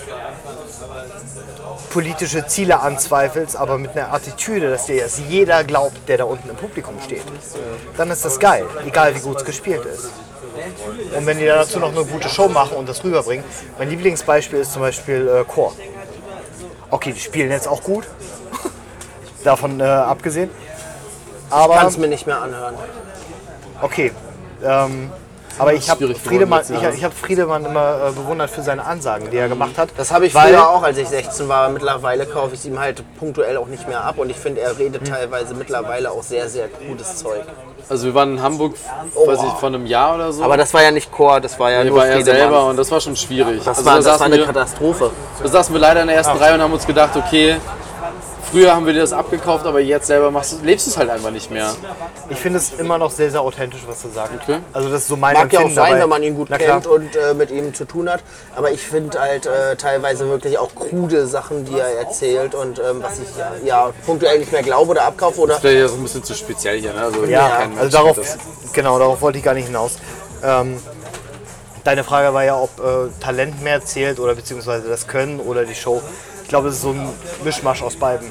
[1.90, 6.50] politische Ziele anzweifelst, aber mit einer Attitüde, dass dir das jeder glaubt, der da unten
[6.50, 7.24] im Publikum steht,
[7.96, 10.10] dann ist das geil, egal wie gut es gespielt ist.
[11.16, 13.44] Und wenn die dann dazu noch eine gute Show machen und das rüberbringen,
[13.78, 15.72] mein Lieblingsbeispiel ist zum Beispiel äh, Chor.
[16.90, 18.04] Okay, die spielen jetzt auch gut,
[19.44, 20.50] davon äh, abgesehen.
[21.50, 22.74] Aber Kann es mir nicht mehr anhören.
[23.80, 24.12] okay,
[24.64, 25.10] ähm,
[25.58, 26.90] aber ich habe Friedemann, jetzt, ich, ja.
[26.90, 29.90] ich hab Friedemann immer äh, bewundert für seine Ansagen, die er gemacht hat.
[29.96, 31.68] Das habe ich weil, früher auch, als ich 16 war.
[31.68, 34.18] Mittlerweile kaufe ich es ihm halt punktuell auch nicht mehr ab.
[34.18, 37.42] Und ich finde, er redet teilweise mittlerweile auch sehr, sehr gutes Zeug.
[37.88, 38.74] Also wir waren in Hamburg,
[39.26, 40.42] weiß ich, vor einem Jahr oder so.
[40.42, 42.76] Aber das war ja nicht Chor, das war ja Nee, nur war er selber und
[42.76, 43.62] das war schon schwierig.
[43.64, 45.10] Das, Also war, da das war eine wir- Katastrophe.
[45.42, 47.56] Da saßen wir leider in der ersten Reihe und haben uns gedacht, okay,
[48.50, 51.10] früher haben wir dir das abgekauft, aber jetzt selber machst du, lebst du es halt
[51.10, 51.74] einfach nicht mehr.
[52.30, 54.42] Ich finde es immer noch sehr, sehr authentisch, was er sagt.
[54.42, 54.58] Okay.
[54.72, 56.02] Also das ist so mein Mag ja auch Empfinden sein, dabei.
[56.02, 56.80] wenn man ihn gut Na klar.
[56.80, 58.22] kennt und äh, mit ihm zu tun hat.
[58.56, 63.02] Aber ich finde halt äh, teilweise wirklich auch krude Sachen, die er erzählt und ähm,
[63.02, 66.02] was ich ja, ja punktuell nicht mehr glaube oder abkaufe oder Vielleicht ist das ein
[66.02, 67.02] bisschen zu speziell hier, ne?
[67.02, 68.38] Also, Ja, also darauf, das.
[68.72, 69.98] genau, darauf wollte ich gar nicht hinaus.
[70.42, 70.78] Ähm,
[71.84, 75.74] deine Frage war ja, ob äh, Talent mehr zählt oder beziehungsweise das Können oder die
[75.74, 76.02] Show.
[76.48, 77.06] Ich glaube, es ist so ein
[77.44, 78.26] Mischmasch aus beiden.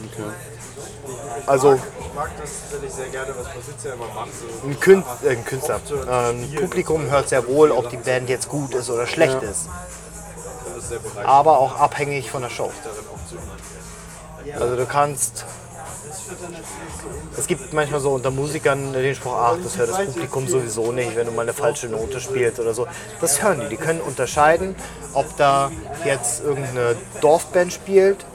[1.45, 4.29] Also Ich mag das tatsächlich sehr gerne, was Patricia immer macht.
[4.33, 4.67] So.
[4.67, 5.79] ein, Kün äh, ein Künstler,
[6.09, 9.69] ein Publikum hört sehr wohl, ob die Band jetzt gut ist oder schlecht ist.
[10.75, 12.71] Das ist Aber auch abhängig von der Show.
[14.59, 15.45] Also du kannst
[17.37, 21.15] Es gibt manchmal so unter Musikern den Spruch, ach, das hört das Publikum sowieso nicht,
[21.15, 22.87] wenn du mal eine falsche Note spielst oder so.
[23.21, 23.69] Das hören die.
[23.69, 24.75] Die können unterscheiden,
[25.13, 25.71] ob da
[26.05, 28.25] jetzt irgendeine Dorfband spielt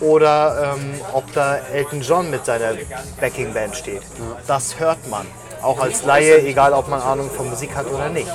[0.00, 2.74] oder ähm, ob da Elton John mit seiner
[3.20, 4.02] Backingband steht.
[4.46, 5.26] Das hört man.
[5.62, 8.30] Auch als Laie, egal ob man Ahnung von Musik hat oder nicht.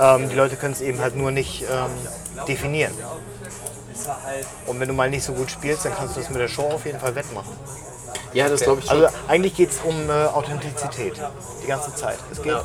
[0.00, 2.92] Ähm, die Leute können es eben halt nur nicht ähm, definieren.
[4.66, 6.62] Und wenn du mal nicht so gut spielst, dann kannst du das mit der Show
[6.62, 7.52] auf jeden Fall wettmachen.
[8.32, 9.02] Ja, das glaube ich schon.
[9.04, 11.14] Also eigentlich geht es um äh, Authentizität.
[11.62, 12.18] Die ganze Zeit.
[12.30, 12.56] Es geht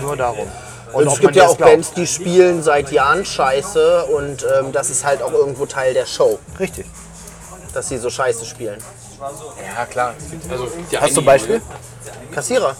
[0.00, 0.48] nur darum.
[0.92, 1.72] Und es gibt ja auch glaubt.
[1.72, 6.06] Bands, die spielen seit Jahren Scheiße und ähm, das ist halt auch irgendwo Teil der
[6.06, 6.86] Show, Richtig.
[7.72, 8.78] dass sie so Scheiße spielen.
[9.76, 10.14] ja, klar.
[10.48, 10.68] Also,
[11.00, 11.62] Hast du ein Beispiel?
[12.32, 12.76] Kassierer.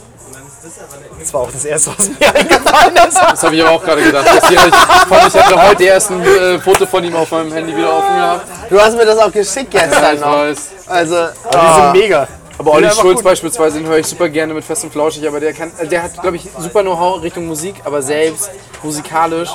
[1.18, 3.18] Das war auch das erste, was mir eingefallen ist.
[3.20, 4.26] Das habe ich aber auch gerade gedacht.
[4.34, 7.52] Das hier, ich fand, ich hätte heute erst ein äh, Foto von ihm auf meinem
[7.52, 8.46] Handy wieder offen gehabt.
[8.70, 10.32] Du hast mir das auch geschickt gestern ich noch.
[10.32, 10.70] weiß.
[10.86, 12.28] Also, Aber die sind mega.
[12.58, 13.24] Aber Olli Schulz gut.
[13.24, 16.20] beispielsweise, den höre ich super gerne mit Fest und Flauschig, aber der kann, der hat,
[16.20, 18.50] glaube ich, super Know-how Richtung Musik, aber selbst
[18.82, 19.50] musikalisch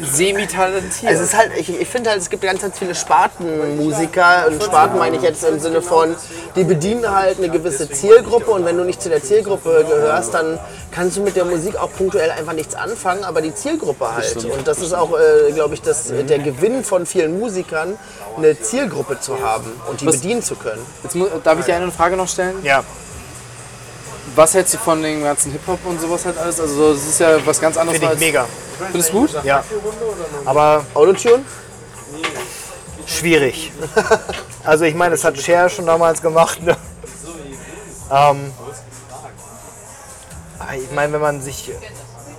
[0.00, 1.12] semi-talentiert.
[1.12, 4.46] es ist halt, ich, ich finde halt, es gibt ganz, ganz viele Spartenmusiker.
[4.48, 6.14] Und Sparten meine ich jetzt im Sinne von,
[6.56, 10.58] die bedienen halt eine gewisse Zielgruppe und wenn du nicht zu der Zielgruppe gehörst, dann
[10.90, 14.44] kannst du mit der Musik auch punktuell einfach nichts anfangen, aber die Zielgruppe halt.
[14.44, 17.96] Und das ist auch, äh, glaube ich, das, der Gewinn von vielen Musikern,
[18.36, 20.84] eine Zielgruppe zu haben und die bedienen zu können.
[21.02, 22.62] Jetzt muss, darf ich dir eine Frage noch stellen?
[22.62, 22.84] Ja.
[24.34, 26.60] Was hältst du von dem ganzen Hip-Hop und sowas halt alles?
[26.60, 27.98] Also, das ist ja was ganz anderes.
[27.98, 28.46] Finde ich als- mega.
[28.92, 29.44] Findest du gut?
[29.44, 29.64] Ja.
[30.44, 31.44] Aber Autotune?
[33.06, 33.72] schwierig.
[34.64, 36.62] Also ich meine, das hat Cher schon damals gemacht.
[36.62, 36.76] Ne?
[38.10, 38.52] Ähm,
[40.58, 41.72] aber ich meine, wenn man sich...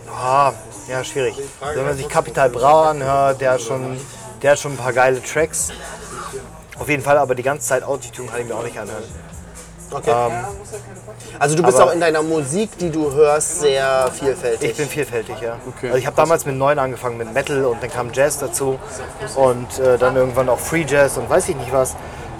[0.09, 0.53] Ah,
[0.87, 1.35] ja, schwierig.
[1.73, 3.99] Wenn man sich Capital Bra anhört, der hat, schon,
[4.41, 5.69] der hat schon ein paar geile Tracks.
[6.79, 9.03] Auf jeden Fall, aber die ganze Zeit Autotune kann ich mir auch nicht anhören.
[9.91, 10.15] Okay.
[11.37, 14.71] also du bist auch in deiner Musik, die du hörst, sehr vielfältig.
[14.71, 15.57] Ich bin vielfältig, ja.
[15.67, 15.87] Okay.
[15.87, 18.79] Also ich habe damals mit neun angefangen mit Metal und dann kam Jazz dazu
[19.35, 21.95] und äh, dann irgendwann auch Free Jazz und weiß ich nicht was.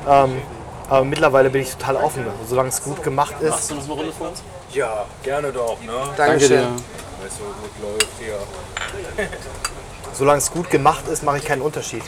[0.08, 0.42] Ähm,
[0.90, 3.72] aber mittlerweile bin ich total offen, solange es gut gemacht ist.
[3.72, 4.44] du noch eine Runde für uns?
[4.72, 5.92] Ja, gerne doch, ne?
[6.18, 6.50] Danke Dankeschön.
[6.50, 6.68] dir.
[7.24, 9.28] Weißt du, gut läuft hier.
[10.14, 12.04] Solange es gut gemacht ist, mache ich keinen Unterschied.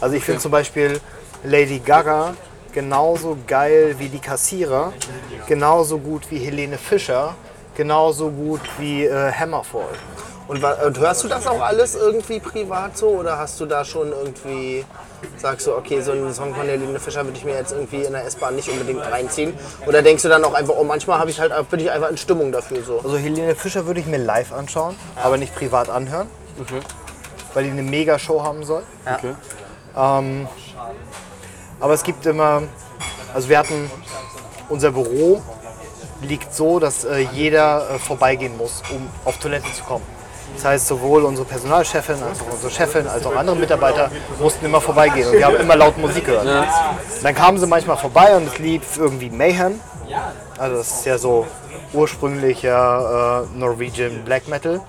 [0.00, 1.00] Also ich finde zum Beispiel
[1.44, 2.34] Lady Gaga
[2.78, 4.92] genauso geil wie die Kassierer,
[5.48, 7.34] genauso gut wie Helene Fischer,
[7.76, 9.96] genauso gut wie äh, Hammerfall.
[10.46, 14.12] Und, und hörst du das auch alles irgendwie privat so oder hast du da schon
[14.12, 14.84] irgendwie,
[15.38, 18.12] sagst du, okay, so einen Song von Helene Fischer würde ich mir jetzt irgendwie in
[18.12, 19.54] der S-Bahn nicht unbedingt reinziehen?
[19.84, 22.16] Oder denkst du dann auch einfach, oh, manchmal habe ich halt, bin ich einfach in
[22.16, 23.00] Stimmung dafür so?
[23.02, 26.28] Also Helene Fischer würde ich mir live anschauen, aber nicht privat anhören,
[26.60, 26.78] Okay.
[27.54, 28.84] weil die eine Mega-Show haben soll.
[29.04, 29.34] okay.
[31.80, 32.62] Aber es gibt immer,
[33.34, 33.90] also wir hatten,
[34.68, 35.40] unser Büro
[36.22, 40.04] liegt so, dass äh, jeder äh, vorbeigehen muss, um auf Toilette zu kommen.
[40.54, 44.10] Das heißt, sowohl unsere Personalchefin als auch unsere Chefin als auch andere Mitarbeiter
[44.40, 46.46] mussten immer vorbeigehen und wir haben immer laut Musik gehört.
[47.22, 49.78] Dann kamen sie manchmal vorbei und es lief irgendwie Mayhem.
[50.56, 51.46] Also das ist ja so
[51.92, 54.80] ursprünglicher äh, Norwegian Black Metal.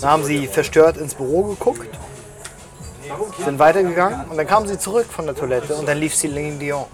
[0.00, 1.88] Dann haben sie verstört ins Büro geguckt
[3.44, 6.84] sind weitergegangen und dann kamen sie zurück von der Toilette und dann lief Celine Dion.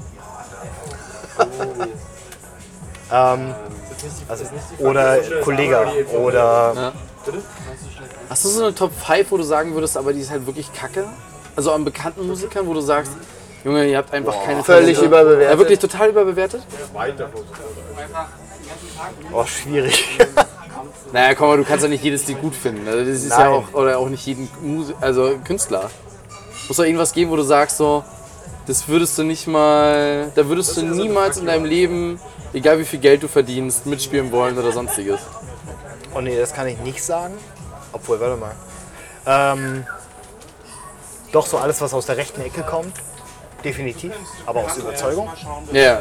[3.12, 3.55] ähm,
[4.28, 4.44] also,
[4.78, 6.93] oder Kollega oder
[8.28, 10.72] Hast du so eine Top 5, wo du sagen würdest, aber die ist halt wirklich
[10.72, 11.06] kacke?
[11.55, 13.12] Also an bekannten Musikern, wo du sagst,
[13.64, 15.05] Junge, ihr habt einfach keine Völlig Talente.
[15.05, 15.51] überbewertet.
[15.51, 16.62] Ja, wirklich total überbewertet?
[19.32, 20.18] oh schwierig.
[21.12, 22.86] Naja, komm mal, du kannst ja nicht jedes Lied gut finden.
[22.86, 23.48] Also das ist ja Nein.
[23.48, 25.90] auch, oder auch nicht jeden Musi also Künstler.
[26.68, 28.05] Muss doch irgendwas geben, wo du sagst so,
[28.66, 32.20] das würdest du nicht mal, da würdest du niemals in deinem Leben,
[32.52, 35.20] egal wie viel Geld du verdienst, mitspielen wollen oder sonstiges.
[36.14, 37.34] Oh nee, das kann ich nicht sagen.
[37.93, 38.52] Obwohl, warte mal.
[39.26, 39.86] Ähm,
[41.32, 42.94] doch so alles, was aus der rechten Ecke kommt.
[43.64, 44.12] Definitiv,
[44.44, 45.28] aber aus Überzeugung.
[45.72, 46.01] Ja,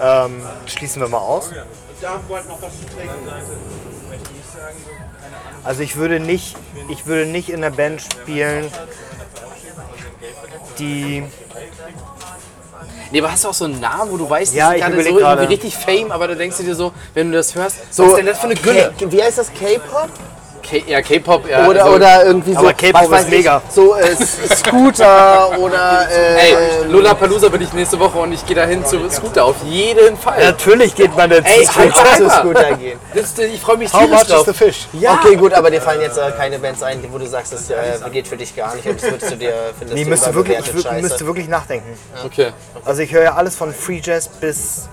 [0.00, 1.50] Ähm, schließen wir mal aus.
[5.62, 6.56] Also ich würde nicht,
[6.88, 8.70] ich würde nicht in einer Band spielen,
[10.78, 11.22] die
[13.10, 14.94] Nee, aber hast du auch so einen Namen, wo du weißt, Ja, die ich sind
[14.96, 15.48] gerade so gerade.
[15.48, 18.16] richtig Fame, aber da denkst du dir so, wenn du das hörst, So, was ist
[18.18, 18.92] denn das für eine Gülle?
[18.98, 19.52] K- wie heißt das?
[19.52, 20.08] K-Pop?
[20.64, 21.68] K eher K-Pop, eher.
[21.68, 23.62] Oder, also, oder irgendwie so, Aber K-Pop ist mega.
[23.68, 24.16] Ich, so äh,
[24.56, 26.56] Scooter oder äh, Ey,
[26.90, 30.42] Lollapalooza bin ich nächste Woche und ich gehe dahin zu Scooter, auf jeden Fall.
[30.42, 32.16] Natürlich geht man jetzt Ey, zu halt Scooter.
[32.16, 32.30] zu.
[32.30, 32.98] Scooter gehen.
[33.14, 34.46] Das, ich freue mich How much is drauf.
[34.46, 34.88] the fish?
[34.94, 35.14] Ja.
[35.14, 37.74] Okay, gut, aber dir fallen jetzt äh, keine Bands ein, wo du sagst, das äh,
[38.10, 40.58] geht für dich gar nicht und das würdest du dir findest Nee, du müsste wirklich,
[40.58, 41.02] ich überbewertet wür- scheiße.
[41.02, 41.98] müsste wirklich nachdenken.
[42.24, 42.52] Okay,
[42.84, 44.88] Also ich höre ja alles von Free Jazz bis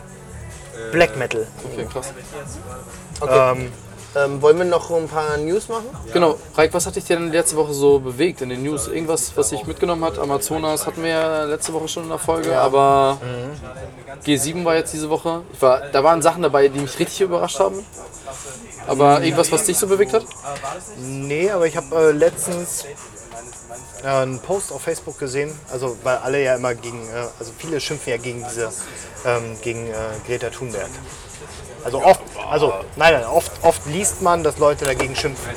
[0.91, 1.48] Black Metal.
[1.64, 2.11] okay, krass.
[3.30, 3.72] Ähm,
[4.14, 5.86] Ähm, wollen wir noch ein paar News machen?
[6.12, 8.88] Genau, Raik, was hat dich denn letzte Woche so bewegt in den News?
[8.88, 10.20] Irgendwas, was dich mitgenommen hat?
[10.20, 13.20] Amazonas hatten wir ja letzte Woche schon in der Folge, aber
[14.26, 15.44] G7 war jetzt diese Woche.
[15.54, 17.86] Ich war, da waren Sachen dabei, die mich richtig überrascht haben.
[18.88, 20.26] Aber irgendwas, was dich so bewegt hat?
[20.98, 22.86] nee, aber ich habe äh, letztens
[24.04, 27.80] äh, einen Post auf Facebook gesehen, also weil alle ja immer gegen, äh, also viele
[27.80, 28.72] schimpfen ja gegen diese,
[29.26, 29.94] ähm, gegen äh,
[30.26, 30.90] Greta Thunberg.
[31.84, 35.49] Also oft, also nein, nein, oft, oft liest man, dass Leute dagegen schimpfen.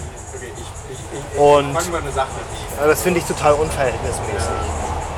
[1.37, 1.77] Und
[2.79, 4.49] das finde ich total unverhältnismäßig.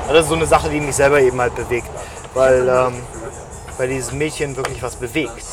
[0.07, 1.89] Das ist so eine Sache, die mich selber eben halt bewegt,
[2.33, 3.01] weil, ähm,
[3.77, 5.45] weil dieses Mädchen wirklich was bewegt.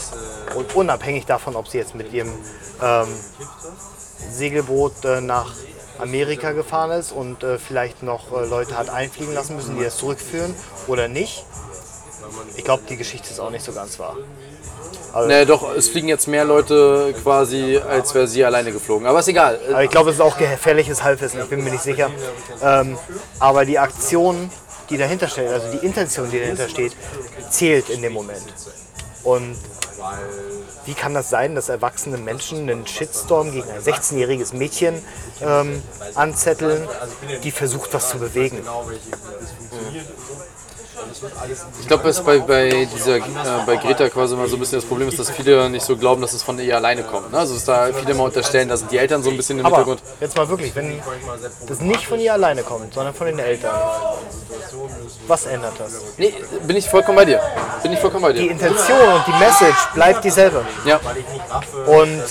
[0.55, 2.33] Und unabhängig davon, ob sie jetzt mit ihrem
[2.83, 3.09] ähm,
[4.31, 5.53] Segelboot äh, nach
[5.99, 9.97] Amerika gefahren ist und äh, vielleicht noch äh, Leute hat einfliegen lassen müssen, die das
[9.97, 10.55] zurückführen
[10.87, 11.45] oder nicht.
[12.57, 14.17] Ich glaube, die Geschichte ist auch nicht so ganz wahr.
[15.27, 19.07] Nee, doch, es fliegen jetzt mehr Leute quasi, als wäre sie alleine geflogen.
[19.07, 19.61] Aber ist egal.
[19.71, 22.11] Aber ich glaube, es ist auch gefährliches Halbwissen, ich bin mir nicht sicher.
[22.63, 22.99] Ähm,
[23.39, 24.51] aber die Aktion,
[24.91, 26.97] die dahinter steht, also die Intention, die dahinter steht,
[27.51, 28.43] zählt in dem Moment.
[29.23, 29.57] Und
[30.85, 35.03] wie kann das sein, dass erwachsene Menschen einen Shitstorm gegen ein 16-jähriges Mädchen
[35.41, 35.83] ähm,
[36.15, 36.87] anzetteln,
[37.43, 38.59] die versucht, was zu bewegen?
[41.81, 43.23] Ich glaube, was bei, bei dieser äh,
[43.67, 46.21] bei Greta quasi mal so ein bisschen das Problem ist, dass viele nicht so glauben,
[46.23, 47.33] dass es von ihr alleine kommt.
[47.33, 47.39] Ne?
[47.39, 50.03] Also dass da viele mal unterstellen, dass die Eltern so ein bisschen im Aber Hintergrund.
[50.21, 51.01] jetzt mal wirklich, wenn
[51.67, 53.75] das nicht von ihr alleine kommt, sondern von den Eltern,
[55.27, 55.93] was ändert das?
[56.17, 56.35] Nee,
[56.67, 57.41] bin ich vollkommen bei dir.
[57.83, 58.51] Bin ich vollkommen bei Die dir.
[58.51, 60.65] Intention und die Message bleibt dieselbe.
[60.85, 61.01] Ja.
[61.87, 62.23] Und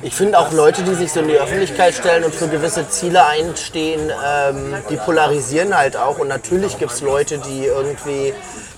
[0.00, 3.26] Ich finde auch Leute, die sich so in die Öffentlichkeit stellen und für gewisse Ziele
[3.26, 6.18] einstehen, ähm, die polarisieren halt auch.
[6.18, 8.32] Und natürlich gibt es Leute, die irgendwie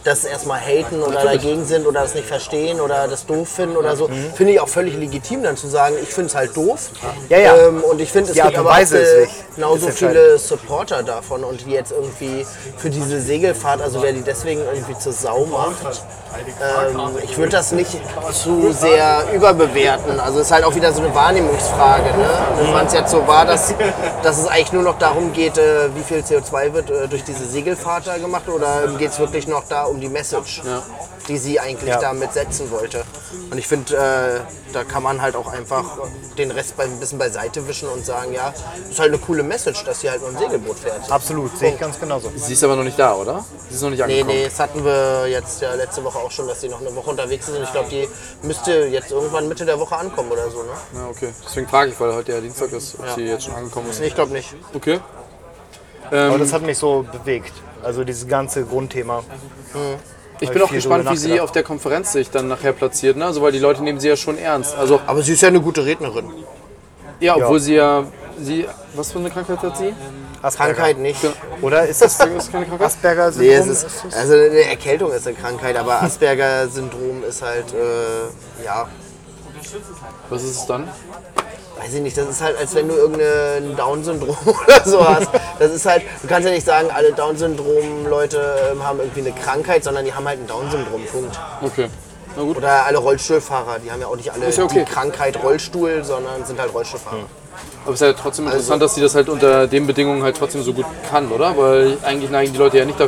[0.05, 3.97] das erstmal haten oder dagegen sind oder das nicht verstehen oder das doof finden oder
[3.97, 4.09] so.
[4.36, 6.90] Finde ich auch völlig legitim, dann zu sagen, ich finde es halt doof.
[7.28, 7.56] Ja, ja.
[7.56, 9.44] Ähm, und ich finde, es Die gibt aber auch Weise wichtig.
[9.55, 14.60] genauso viele Supporter davon und die jetzt irgendwie für diese Segelfahrt, also wer die deswegen
[14.60, 16.02] irgendwie zur Sau macht.
[16.60, 17.97] Ähm, ich würde das nicht
[18.32, 20.18] zu sehr überbewerten.
[20.18, 22.05] Also es ist halt auch wieder so eine Wahrnehmungsfrage.
[22.05, 22.28] Ne?
[22.59, 23.72] Wenn man es jetzt so war, dass,
[24.22, 27.44] dass es eigentlich nur noch darum geht, äh, wie viel CO2 wird äh, durch diese
[27.47, 30.62] Segelfahrt da gemacht oder geht es wirklich noch da um die Message,
[31.28, 31.98] die sie eigentlich Ja.
[32.00, 33.04] damit setzen wollte.
[33.50, 34.40] Und ich finde, äh,
[34.72, 35.84] da kann man halt auch einfach
[36.38, 38.52] den Rest bei, ein bisschen beiseite wischen und sagen, ja,
[38.82, 41.10] das ist halt eine coole Message, dass sie halt nur ein Segelboot fährt.
[41.10, 42.30] absolut, sehe ich ganz genauso.
[42.36, 43.44] Sie ist aber noch nicht da, oder?
[43.68, 44.36] Sie ist noch nicht Nee, angekommen.
[44.38, 47.10] nee, das hatten wir jetzt ja letzte Woche auch schon, dass sie noch eine Woche
[47.10, 47.56] unterwegs ist.
[47.56, 48.08] Und ich glaube, die
[48.42, 50.62] müsste jetzt irgendwann Mitte der Woche ankommen oder so.
[50.62, 50.68] Ne?
[50.94, 51.32] Ja, okay.
[51.46, 54.00] Deswegen frage ich, weil heute ja Dienstag ist, ob sie jetzt schon angekommen ist.
[54.00, 54.54] Nee, ich glaube nicht.
[54.74, 55.00] Okay.
[56.10, 57.52] Aber das hat mich so bewegt.
[57.85, 59.23] Also dieses ganze Grundthema.
[60.40, 63.27] Ich Hab bin auch gespannt, wie sie auf der Konferenz sich dann nachher platziert, ne?
[63.27, 64.77] Also, weil die Leute nehmen sie ja schon ernst.
[64.77, 66.31] Also, Aber sie ist ja eine gute Rednerin.
[67.20, 68.05] ja, obwohl sie ja,
[68.40, 69.94] sie, was für eine Krankheit hat sie?
[70.43, 70.74] Asperger.
[70.74, 71.20] Krankheit nicht.
[71.62, 72.82] Oder ist das Ist keine Krankheit?
[72.82, 73.48] Asperger-Syndrom?
[73.48, 78.86] Nee, es ist, also eine Erkältung ist eine Krankheit, aber Asperger-Syndrom ist halt, äh, ja,
[80.28, 80.89] Was ist es dann?
[81.76, 85.28] Weiß ich nicht, das ist halt, als wenn du irgendein Down-Syndrom oder so hast.
[85.59, 89.84] Das ist halt, du kannst ja nicht sagen, alle Down-Syndrom-Leute ähm, haben irgendwie eine Krankheit,
[89.84, 91.38] sondern die haben halt ein Down-Syndrom, Punkt.
[91.62, 91.88] Okay.
[92.36, 92.56] Na gut.
[92.56, 94.84] Oder alle Rollstuhlfahrer, die haben ja auch nicht alle ja okay.
[94.84, 97.26] die Krankheit Rollstuhl, sondern sind halt Rollstuhlfahrer.
[97.85, 100.62] Aber es ist ja trotzdem interessant, dass sie das halt unter den Bedingungen halt trotzdem
[100.62, 101.55] so gut kann, oder?
[101.56, 102.98] Weil eigentlich neigen die Leute ja nicht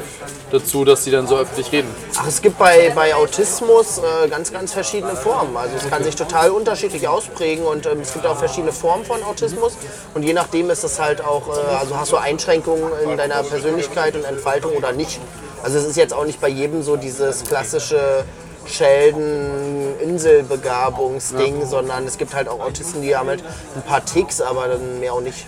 [0.51, 1.89] dazu, dass sie dann so öffentlich reden.
[2.19, 5.57] Ach, es gibt bei, bei Autismus äh, ganz, ganz verschiedene Formen.
[5.57, 9.23] Also es kann sich total unterschiedlich ausprägen und ähm, es gibt auch verschiedene Formen von
[9.23, 9.77] Autismus.
[10.15, 14.15] Und je nachdem ist es halt auch, äh, also hast du Einschränkungen in deiner Persönlichkeit
[14.15, 15.21] und Entfaltung oder nicht.
[15.63, 18.25] Also es ist jetzt auch nicht bei jedem so dieses klassische
[18.69, 23.43] Sheldon-Inselbegabungsding, sondern es gibt halt auch Autisten, die haben halt
[23.75, 25.47] ein paar Ticks, aber dann mehr auch nicht.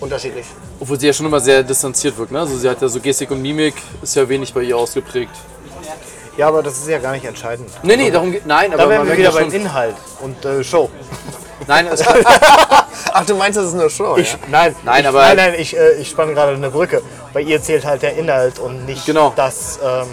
[0.00, 0.46] Unterschiedlich.
[0.80, 2.40] Obwohl sie ja schon immer sehr distanziert wirkt, ne?
[2.40, 5.30] Also sie hat ja so Gestik und Mimik, ist ja wenig bei ihr ausgeprägt.
[6.36, 7.70] Ja, aber das ist ja gar nicht entscheidend.
[7.82, 8.46] Nee, nee, darum geht.
[8.46, 9.52] Nein, aber Da wären wir wieder ja beim.
[9.52, 10.90] Inhalt und äh, Show.
[11.68, 12.04] Nein, also,
[13.14, 14.38] Ach, du meinst, das ist eine Show, Ich, ja?
[14.50, 17.02] nein, Nein, ich, aber- nein, nein, ich, äh, ich spanne gerade eine Brücke.
[17.34, 19.32] Bei ihr zählt halt der Inhalt und nicht Genau.
[19.36, 19.78] das.
[19.84, 20.06] Ähm,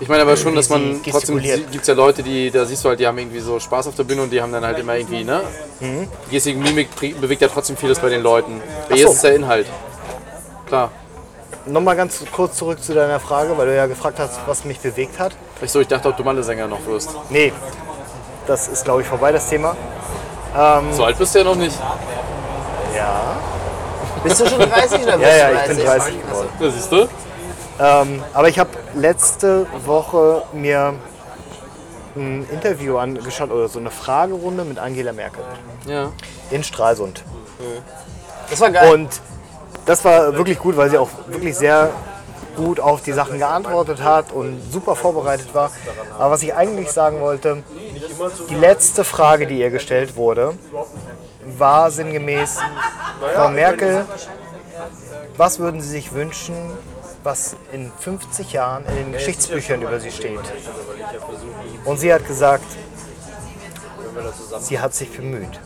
[0.00, 2.84] Ich meine aber schon, Wie dass man trotzdem gibt es ja Leute, die da siehst
[2.84, 4.78] du halt, die haben irgendwie so Spaß auf der Bühne und die haben dann halt
[4.78, 5.42] immer irgendwie, ne?
[5.80, 6.08] Mhm.
[6.30, 6.88] Gestik, Mimik
[7.20, 8.60] bewegt ja trotzdem vieles bei den Leuten.
[8.88, 9.10] Bei ihr so.
[9.10, 9.66] ist es der Inhalt.
[10.66, 10.90] Klar.
[11.66, 15.18] Nochmal ganz kurz zurück zu deiner Frage, weil du ja gefragt hast, was mich bewegt
[15.18, 15.32] hat.
[15.60, 17.10] Ich so, ich dachte, ob du Mandelsänger noch wirst.
[17.28, 17.52] Nee,
[18.46, 19.76] das ist glaube ich vorbei, das Thema.
[20.92, 21.76] So alt bist du ja noch nicht.
[22.94, 23.36] Ja.
[24.24, 26.48] Bist du schon 30 oder bist Ja, ja, ich bin 30 geworden.
[26.60, 27.08] Ja, siehst du?
[27.82, 30.94] Ähm, aber ich habe letzte Woche mir
[32.16, 35.42] ein Interview angeschaut oder so eine Fragerunde mit Angela Merkel
[35.86, 36.10] Ja.
[36.50, 37.22] in Stralsund.
[38.50, 38.92] Das war geil.
[38.92, 39.08] Und
[39.86, 41.90] das war wirklich gut, weil sie auch wirklich sehr
[42.56, 45.70] gut auf die Sachen geantwortet hat und super vorbereitet war.
[46.18, 47.62] Aber was ich eigentlich sagen wollte,
[48.50, 50.54] die letzte Frage, die ihr gestellt wurde,
[51.60, 52.58] war sinngemäß,
[53.34, 54.04] Frau Merkel,
[55.36, 56.56] was würden Sie sich wünschen,
[57.22, 60.40] was in 50 Jahren in den Geschichtsbüchern über Sie steht?
[61.84, 62.64] Und sie hat gesagt,
[64.60, 65.60] sie hat sich bemüht.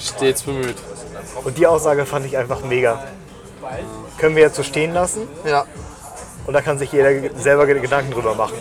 [0.00, 0.76] Stets bemüht.
[1.44, 3.04] Und die Aussage fand ich einfach mega.
[4.18, 5.64] Können wir jetzt so stehen lassen ja.
[6.46, 8.56] und da kann sich jeder selber Gedanken drüber machen.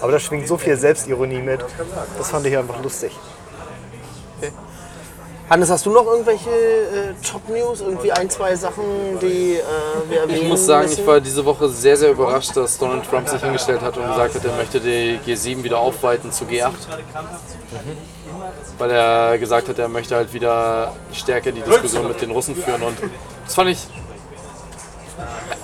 [0.00, 1.64] Aber da schwingt so viel Selbstironie mit.
[2.18, 3.12] Das fand ich einfach lustig.
[5.52, 7.82] Hannes, hast du noch irgendwelche äh, Top-News?
[7.82, 8.84] Irgendwie ein, zwei Sachen,
[9.20, 9.60] die äh,
[10.08, 11.02] wir erwähnen Ich muss sagen, müssen?
[11.02, 14.34] ich war diese Woche sehr, sehr überrascht, dass Donald Trump sich hingestellt hat und gesagt
[14.34, 16.70] hat, er möchte die G7 wieder aufweiten zu G8.
[18.78, 22.82] Weil er gesagt hat, er möchte halt wieder stärker die Diskussion mit den Russen führen.
[22.82, 22.96] Und
[23.44, 23.86] das fand ich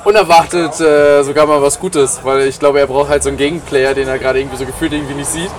[0.04, 3.94] unerwartet äh, sogar mal was Gutes, weil ich glaube, er braucht halt so einen Gegenplayer,
[3.94, 5.50] den er gerade irgendwie so gefühlt irgendwie nicht sieht.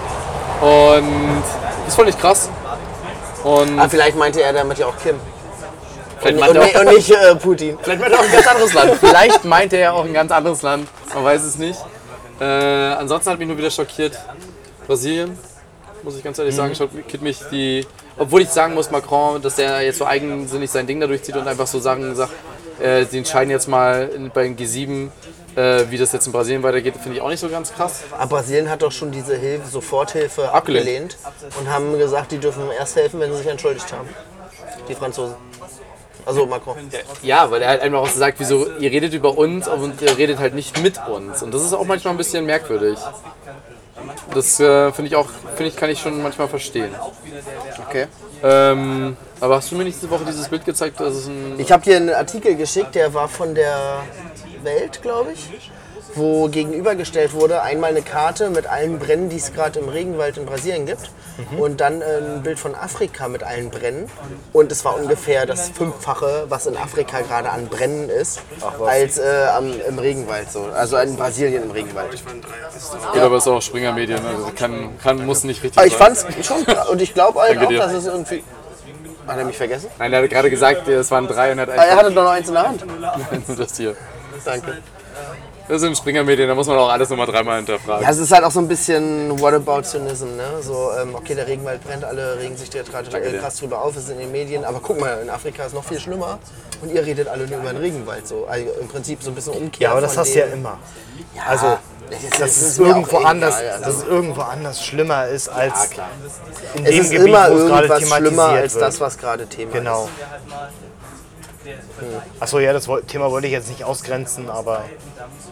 [0.61, 1.43] Und
[1.85, 2.49] das fand ich krass.
[3.43, 5.15] Und Ah, vielleicht meinte er damit ja auch Kim.
[6.19, 7.77] vielleicht Und, meinte er auch- und nicht äh, Putin.
[7.81, 8.91] Vielleicht meint er auch ein ganz anderes Land.
[8.99, 10.87] Vielleicht meint er auch ein ganz anderes Land.
[11.13, 11.79] Man weiß es nicht.
[12.39, 14.17] Äh, ansonsten hat mich nur wieder schockiert
[14.87, 15.37] Brasilien.
[16.03, 17.85] Muss ich ganz ehrlich sagen, schockiert mich die.
[18.17, 21.47] Obwohl ich sagen muss, Macron, dass der jetzt so eigensinnig sein Ding da durchzieht und
[21.47, 22.31] einfach so Sachen sagt,
[22.81, 25.09] äh, sie entscheiden jetzt mal in- bei den G7,
[25.59, 28.03] äh, wie das jetzt in Brasilien weitergeht, finde ich auch nicht so ganz krass.
[28.17, 31.17] Aber Brasilien hat doch schon diese Hilfe, Soforthilfe Abgelehnt.
[31.23, 31.57] abgelehnt.
[31.59, 34.07] und haben gesagt, die dürfen erst helfen, wenn sie sich entschuldigt haben.
[34.87, 35.35] Die Franzosen.
[36.25, 36.75] Also Macron.
[37.23, 40.37] Ja, weil er halt einfach auch sagt, wieso, ihr redet über uns und ihr redet
[40.37, 41.41] halt nicht mit uns.
[41.41, 42.99] Und das ist auch manchmal ein bisschen merkwürdig.
[44.33, 46.93] Das äh, finde ich auch, finde ich, kann ich schon manchmal verstehen.
[47.87, 48.07] Okay.
[48.43, 50.99] Ähm, aber hast du mir nicht diese Woche dieses Bild gezeigt?
[50.99, 54.03] Das ist ein Ich habe dir einen Artikel geschickt, der war von der
[54.63, 55.69] Welt, glaube ich,
[56.15, 60.45] wo gegenübergestellt wurde einmal eine Karte mit allen Brennen, die es gerade im Regenwald in
[60.45, 61.11] Brasilien gibt
[61.57, 64.09] und dann äh, ein Bild von Afrika mit allen Brennen
[64.51, 68.41] und es war ungefähr das Fünffache, was in Afrika gerade an Brennen ist,
[68.85, 72.11] als äh, am, im Regenwald so, also in Brasilien im Regenwald.
[72.11, 74.19] Gut, aber es ist auch Springer Medien.
[74.25, 76.15] Also kann, kann, muss nicht richtig Aber ich sein.
[76.15, 78.43] fand's schon und ich glaube halt auch, dass es irgendwie...
[79.27, 79.91] Hat er mich vergessen?
[79.99, 82.23] Nein, er hat gerade gesagt, es waren drei und er hat Ah, er hatte doch
[82.23, 82.83] noch eins in der Hand.
[83.47, 83.95] nur das hier.
[84.45, 84.77] Danke.
[85.67, 88.03] Das sind Springer Medien, da muss man auch alles nochmal dreimal hinterfragen.
[88.03, 90.61] Ja, es ist halt auch so ein bisschen Whataboutism, ne?
[90.61, 93.39] So, ähm, okay, der Regenwald brennt, alle regen sich jetzt gerade äh, dir.
[93.39, 95.83] krass drüber auf, es ist in den Medien, aber guck mal, in Afrika ist noch
[95.83, 96.39] viel schlimmer
[96.81, 98.47] und ihr redet alle nur über den Regenwald, so.
[98.49, 99.85] Also im Prinzip so ein bisschen Umkehr.
[99.85, 100.79] Ja, aber das hast du ja immer.
[101.35, 101.77] Ja, Also,
[102.09, 103.83] das, Dass es mir auch irgendwo egal, anders, also.
[103.85, 105.89] dass es irgendwo anders schlimmer ist als
[106.73, 108.83] in Es dem ist Gebiet, immer wo es gerade irgendwas thematisiert schlimmer als wird.
[108.83, 110.05] das, was gerade Thema Genau.
[110.05, 110.11] ist.
[112.39, 114.83] Achso, ja, das Thema wollte ich jetzt nicht ausgrenzen, aber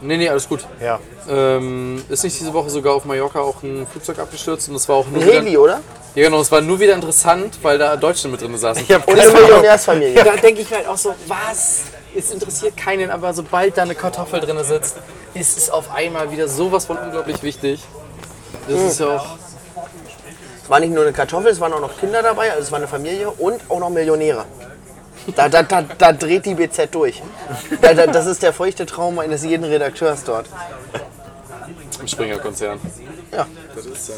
[0.02, 0.66] Nee, nee, alles gut.
[0.82, 1.00] ja.
[1.30, 4.98] Ähm, ist nicht diese Woche sogar auf Mallorca auch ein Flugzeug abgestürzt und das war
[4.98, 5.82] auch nur Ein wieder, Heli, oder?
[6.16, 8.88] Ja genau, es war nur wieder interessant, weil da Deutsche mit drin saßen.
[8.90, 10.24] hab Und eine Millionärsfamilie.
[10.24, 11.84] Da denke ich mir halt auch so, was?
[12.16, 14.96] Es interessiert keinen, aber sobald da eine Kartoffel drin sitzt,
[15.34, 17.84] ist es auf einmal wieder sowas von unglaublich wichtig.
[18.68, 19.38] Das ist ja auch.
[20.64, 22.80] Es war nicht nur eine Kartoffel, es waren auch noch Kinder dabei, also es war
[22.80, 24.46] eine Familie und auch noch Millionäre.
[25.36, 27.22] Da, da, da, da dreht die BZ durch.
[27.82, 30.48] Da, da, das ist der feuchte Traum eines jeden Redakteurs dort.
[32.00, 32.80] Im Springer-Konzern.
[33.32, 33.46] Ja.
[33.76, 34.14] Das ist, äh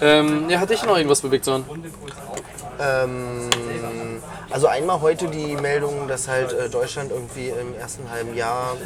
[0.00, 1.82] ähm, ja, hatte ich noch irgendwas bewegt, sondern.
[2.80, 3.50] Ähm,
[4.50, 8.76] also einmal heute die Meldung, dass halt äh, Deutschland irgendwie im ersten halben Jahr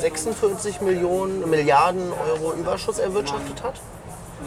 [0.00, 3.74] 46 Millionen, Milliarden Euro Überschuss erwirtschaftet hat.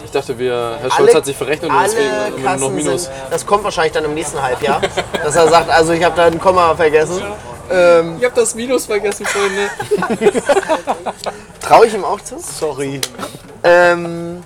[0.04, 2.60] Ich dachte, wir, Herr Scholz hat sich verrechnet und deswegen alle haben wir nur noch
[2.60, 3.04] Kassen Minus.
[3.04, 4.82] sind, das kommt wahrscheinlich dann im nächsten Halbjahr,
[5.24, 7.22] dass er sagt, also ich habe da ein Komma vergessen.
[7.70, 10.32] Ich hab das Minus vergessen, Freunde.
[11.62, 12.40] Traue ich ihm auch zu?
[12.40, 13.02] Sorry.
[13.64, 14.42] Ähm,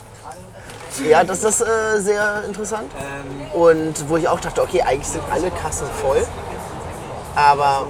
[1.08, 2.92] Ja, das ist äh, sehr interessant.
[3.54, 6.26] Und wo ich auch dachte, okay, eigentlich sind alle Kassen voll.
[7.36, 7.86] Aber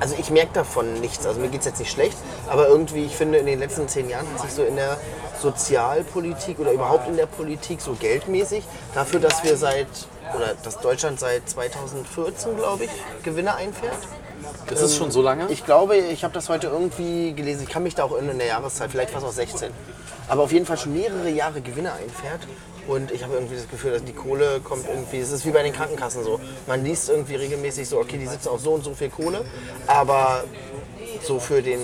[0.00, 1.26] also ich merke davon nichts.
[1.26, 2.16] Also mir geht es jetzt nicht schlecht,
[2.48, 4.96] aber irgendwie, ich finde, in den letzten zehn Jahren hat sich so in der
[5.42, 8.64] Sozialpolitik oder überhaupt in der Politik so geldmäßig
[8.94, 9.88] dafür, dass wir seit
[10.34, 12.90] oder dass Deutschland seit 2014, glaube ich,
[13.22, 13.98] Gewinne einfährt.
[14.68, 15.50] Das ist schon so lange?
[15.50, 17.64] Ich glaube, ich habe das heute irgendwie gelesen.
[17.64, 19.70] Ich kann mich da auch in der Jahreszeit, vielleicht war es auch 16.
[20.28, 22.40] Aber auf jeden Fall schon mehrere Jahre Gewinne einfährt.
[22.88, 25.18] Und ich habe irgendwie das Gefühl, dass die Kohle kommt irgendwie.
[25.18, 26.40] Es ist wie bei den Krankenkassen so.
[26.66, 29.44] Man liest irgendwie regelmäßig so, okay, die sitzen auf so und so viel Kohle.
[29.86, 30.44] Aber
[31.22, 31.80] so für den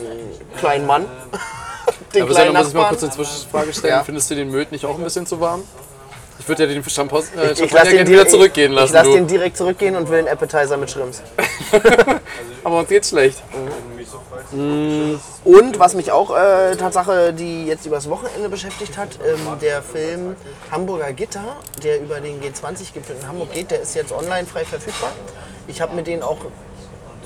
[0.57, 1.07] kleinen Mann,
[2.15, 3.95] den Aber kleinen Sandra, muss ich mal kurz eine Zwischenfrage stellen.
[3.95, 4.05] Ja.
[4.05, 5.63] Findest du den Möd nicht auch ein bisschen zu warm?
[6.41, 8.95] Ich würde ja den Champagner, äh, Ich, ich lasse den, gerne wieder zurückgehen ich lassen.
[8.95, 9.17] lasse du.
[9.17, 11.23] den direkt zurückgehen und will einen Appetizer mit Shrimps.
[12.65, 13.43] Aber uns geht's schlecht.
[14.53, 20.37] Und was mich auch äh, Tatsache, die jetzt übers Wochenende beschäftigt hat, ähm, der Film
[20.71, 25.11] Hamburger Gitter, der über den G20-Gipfel in Hamburg geht, der ist jetzt online frei verfügbar.
[25.67, 26.39] Ich habe mir den auch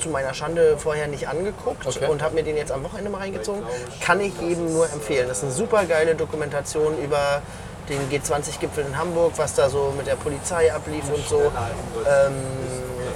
[0.03, 2.07] zu meiner Schande vorher nicht angeguckt Okay.
[2.09, 3.62] und habe mir den jetzt am Wochenende mal reingezogen.
[4.01, 5.29] Kann ich jedem nur empfehlen.
[5.29, 7.41] Das ist eine super geile Dokumentation über
[7.89, 11.41] den G20-Gipfel in Hamburg, was da so mit der Polizei ablief und so.
[11.41, 12.33] Ähm,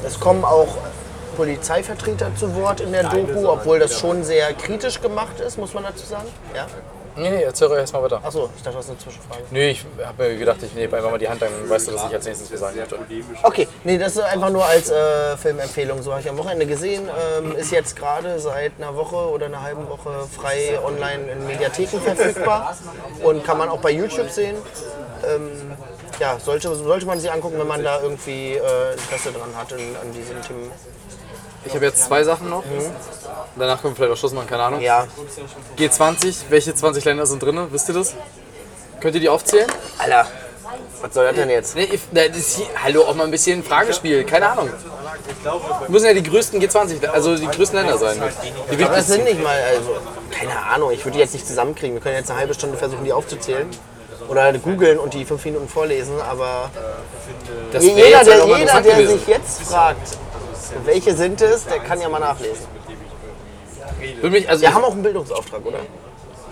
[0.05, 0.69] es kommen auch
[1.37, 5.85] Polizeivertreter zu Wort in der Doku, obwohl das schon sehr kritisch gemacht ist, muss man
[5.85, 6.29] dazu sagen.
[6.55, 6.67] Ja?
[7.17, 8.21] Nee, nee, erzähl doch erstmal weiter.
[8.23, 9.43] Achso, ich dachte, das ist eine Zwischenfrage.
[9.51, 12.07] Nee, ich habe mir gedacht, ich nehme einfach mal die Hand, dann weißt du, dass
[12.07, 12.99] ich als nächstes sagen möchte.
[13.43, 16.03] Okay, nee, das ist einfach nur als äh, Filmempfehlung.
[16.03, 17.09] So habe ich am Wochenende gesehen.
[17.39, 22.01] Ähm, ist jetzt gerade seit einer Woche oder einer halben Woche frei online in Mediatheken
[22.01, 22.77] verfügbar
[23.23, 24.57] und kann man auch bei YouTube sehen.
[25.27, 25.51] Ähm,
[26.21, 29.79] ja, sollte, sollte man sich angucken, wenn man da irgendwie äh, Interesse dran hat in,
[29.97, 30.71] an diesen Themen.
[31.67, 32.63] Ich habe jetzt zwei Sachen noch.
[33.57, 34.81] Danach können wir vielleicht auch Schluss machen, keine Ahnung.
[34.81, 35.07] Ja,
[35.79, 37.59] G20, welche 20 Länder sind drin?
[37.71, 38.15] Wisst ihr das?
[39.01, 39.67] Könnt ihr die aufzählen?
[39.99, 40.27] Alter,
[41.01, 41.75] was soll das denn jetzt?
[41.75, 44.71] Nee, ich, na, das ist hier, hallo, auch mal ein bisschen Fragespiel, keine Ahnung.
[45.89, 48.21] Müssen ja die größten G20, also die größten Länder sein.
[48.71, 49.97] Die Aber das sind nicht mal, also,
[50.31, 51.97] keine Ahnung, ich würde die jetzt nicht zusammenkriegen.
[51.97, 53.69] Wir können jetzt eine halbe Stunde versuchen, die aufzuzählen.
[54.29, 56.71] Oder googeln und die fünf Minuten vorlesen, aber
[57.71, 60.19] Das wär jeder, der, halt jeder, der sich jetzt fragt,
[60.85, 62.67] welche sind es, der kann ja mal nachlesen.
[64.21, 65.79] Für mich, also, Wir haben auch einen Bildungsauftrag, oder?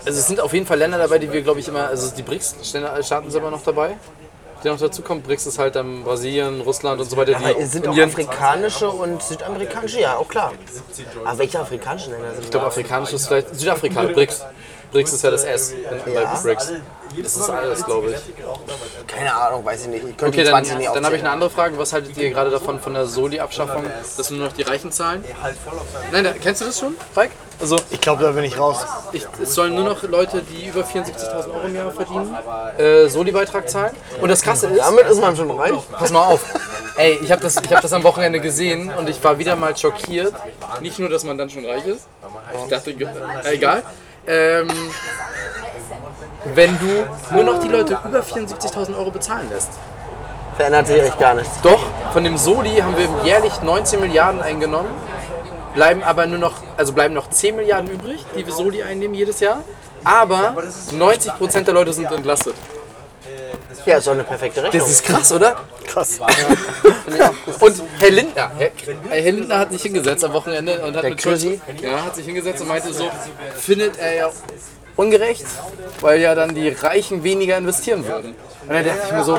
[0.06, 2.22] also es sind auf jeden Fall Länder dabei, die wir, glaube ich, immer, also die
[2.22, 3.96] BRICS-Staaten sind immer noch dabei.
[4.62, 5.20] Die noch dazu kommen.
[5.20, 7.36] BRICS ist halt dann Brasilien, Russland und so weiter.
[7.36, 10.52] Aber die es sind auch afrikanische und südamerikanische, ja, auch klar.
[11.24, 12.68] Aber welche afrikanischen Länder sind Ich glaube, da?
[12.68, 14.44] afrikanisch ist vielleicht Südafrika, BRICS.
[14.94, 16.34] BRICS ist ja das S in, bei Ja.
[16.40, 16.72] BRICS.
[17.22, 19.06] Das ist alles, glaube ich.
[19.06, 20.04] Keine Ahnung, weiß ich nicht.
[20.08, 21.76] Ich könnte Okay, dann, 20 nicht dann habe ich eine andere Frage.
[21.78, 23.84] Was haltet ihr gerade davon, von der Soli-Abschaffung,
[24.16, 25.24] dass nur noch die Reichen zahlen?
[26.12, 27.30] Nein, da, kennst du das schon, Falk?
[27.60, 28.78] Also, Ich glaube, da bin ich raus.
[29.12, 32.36] ich, es sollen nur noch Leute, die über 74.000 Euro im Jahr verdienen,
[32.78, 33.94] äh, Soli-Beitrag zahlen.
[34.20, 35.72] Und das Krasse ist, Damit ist man schon reich.
[35.92, 36.44] pass mal auf.
[36.96, 39.76] Ey, ich habe das, ich hab das am Wochenende gesehen und ich war wieder mal
[39.76, 40.34] schockiert.
[40.80, 42.06] Nicht nur, dass man dann schon reich ist.
[42.64, 43.82] Ich dachte, äh, egal.
[44.26, 44.68] Ähm,
[46.54, 49.70] wenn du nur noch die Leute über 74.000 Euro bezahlen lässt.
[50.56, 51.60] Verändert sich echt gar nichts.
[51.62, 51.80] Doch,
[52.12, 54.90] von dem Soli haben wir jährlich 19 Milliarden eingenommen,
[55.74, 59.40] bleiben aber nur noch, also bleiben noch 10 Milliarden übrig, die wir Soli einnehmen jedes
[59.40, 59.62] Jahr.
[60.04, 60.54] Aber
[60.92, 62.54] 90% der Leute sind entlastet.
[63.86, 64.80] Ja, ist doch eine perfekte Rechnung.
[64.80, 65.56] Das ist krass, oder?
[65.86, 66.18] Krass.
[67.60, 68.70] Und Herr Lindner, Herr,
[69.10, 71.60] Herr Lindner hat sich hingesetzt am Wochenende und hat Der mit Schulz, Chrissy?
[71.82, 73.10] ja, hat sich hingesetzt und meinte so,
[73.56, 74.30] findet er ja
[74.96, 75.44] ungerecht,
[76.00, 78.34] weil ja dann die Reichen weniger investieren würden.
[78.62, 79.38] Und dann dachte ich mir so,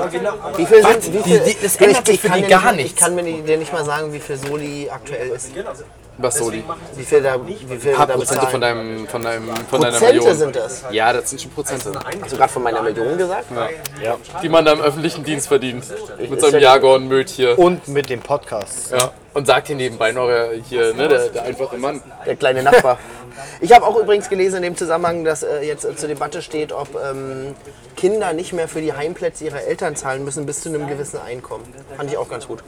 [0.57, 0.91] Wie viel Was?
[1.03, 2.91] sind, wie Die- viel, die- das ändert sich für kann die gar nicht, nichts.
[2.93, 5.49] Ich kann mir die- dir nicht mal sagen, wie viel Soli aktuell ist.
[6.17, 6.63] Was Soli?
[6.95, 8.51] Wie viel da, wie viel Paar da Prozente bezahlen.
[8.51, 10.35] von deinem, von deinem, von deiner Prozente Million.
[10.37, 10.83] sind das.
[10.91, 11.91] Ja, das sind schon Prozente.
[12.21, 13.45] Hast du gerade von meiner Million gesagt?
[14.01, 14.17] Ja.
[14.41, 15.85] Die man da im öffentlichen Dienst verdient.
[16.17, 17.59] Mit ist seinem ja- Jaguar-Möd hier.
[17.59, 18.91] Und mit dem Podcast.
[18.91, 19.11] Ja.
[19.33, 22.01] Und sagt hier nebenbei noch äh, hier, ne, der, der einfache Mann.
[22.25, 22.97] Der kleine Nachbar.
[23.59, 26.71] Ich habe auch übrigens gelesen in dem Zusammenhang, dass äh, jetzt äh, zur Debatte steht,
[26.71, 27.53] ob ähm,
[27.97, 31.65] Kinder nicht mehr für die Heimplätze ihrer Eltern zahlen müssen bis zu einem gewissen Einkommen.
[31.97, 32.63] Fand ich auch ganz gut.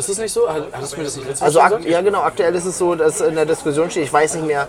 [0.00, 0.48] Ist das nicht so?
[0.48, 1.84] Hat- Hattest du mir das nicht letztes Also gesagt?
[1.84, 4.66] ja genau, aktuell ist es so, dass in der Diskussion steht, ich weiß nicht mehr,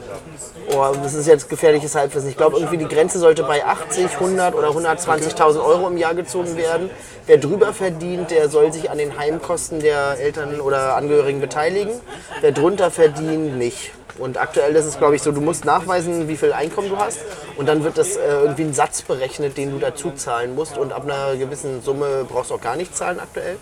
[0.76, 2.30] oh, das ist jetzt gefährliches Halbwissen.
[2.30, 6.56] Ich glaube irgendwie die Grenze sollte bei 80, 100 oder 120.000 Euro im Jahr gezogen
[6.58, 6.90] werden.
[7.28, 11.94] Wer drüber verdient, der soll sich an den Heimkosten der Eltern oder Angehörigen beteiligen.
[12.42, 13.92] Wer drunter verdient, nicht.
[14.18, 17.20] Und aktuell ist es, glaube ich, so, du musst nachweisen, wie viel Einkommen du hast.
[17.58, 20.78] Und dann wird das äh, irgendwie ein Satz berechnet, den du dazu zahlen musst.
[20.78, 23.56] Und ab einer gewissen Summe brauchst du auch gar nicht zahlen aktuell.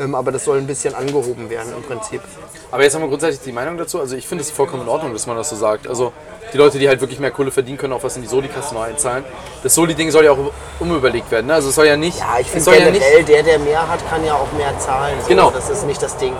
[0.00, 2.22] Ähm, aber das soll ein bisschen angehoben werden im Prinzip.
[2.70, 4.00] Aber jetzt haben wir grundsätzlich die Meinung dazu.
[4.00, 5.86] Also ich finde es vollkommen in Ordnung, dass man das so sagt.
[5.86, 6.12] Also
[6.52, 8.82] die Leute, die halt wirklich mehr Kohle verdienen können, auch was in die Soli-Kasse noch
[8.82, 9.24] einzahlen.
[9.62, 11.48] Das Soli-Ding soll ja auch umüberlegt werden.
[11.48, 11.54] Ne?
[11.54, 12.18] Also es soll ja nicht.
[12.18, 13.02] Ja, ich finde soll ja nicht.
[13.02, 15.18] generell, der, der mehr hat, kann ja auch mehr zahlen.
[15.20, 15.28] So.
[15.28, 15.50] Genau.
[15.50, 16.32] Das ist nicht das Ding.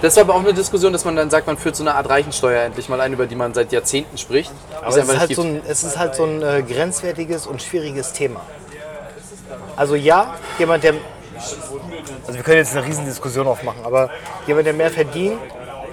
[0.00, 2.08] Das war aber auch eine Diskussion, dass man dann sagt, man führt so eine Art
[2.08, 4.50] Reichensteuer endlich mal ein, über die man seit Jahrzehnten spricht.
[4.80, 8.12] Aber es ist, halt so ein, es ist halt so ein äh, grenzwertiges und schwieriges
[8.12, 8.40] Thema.
[9.76, 10.94] Also ja, jemand, der...
[12.26, 14.10] Also wir können jetzt eine Riesendiskussion aufmachen, aber
[14.46, 15.38] jemand, der mehr verdient,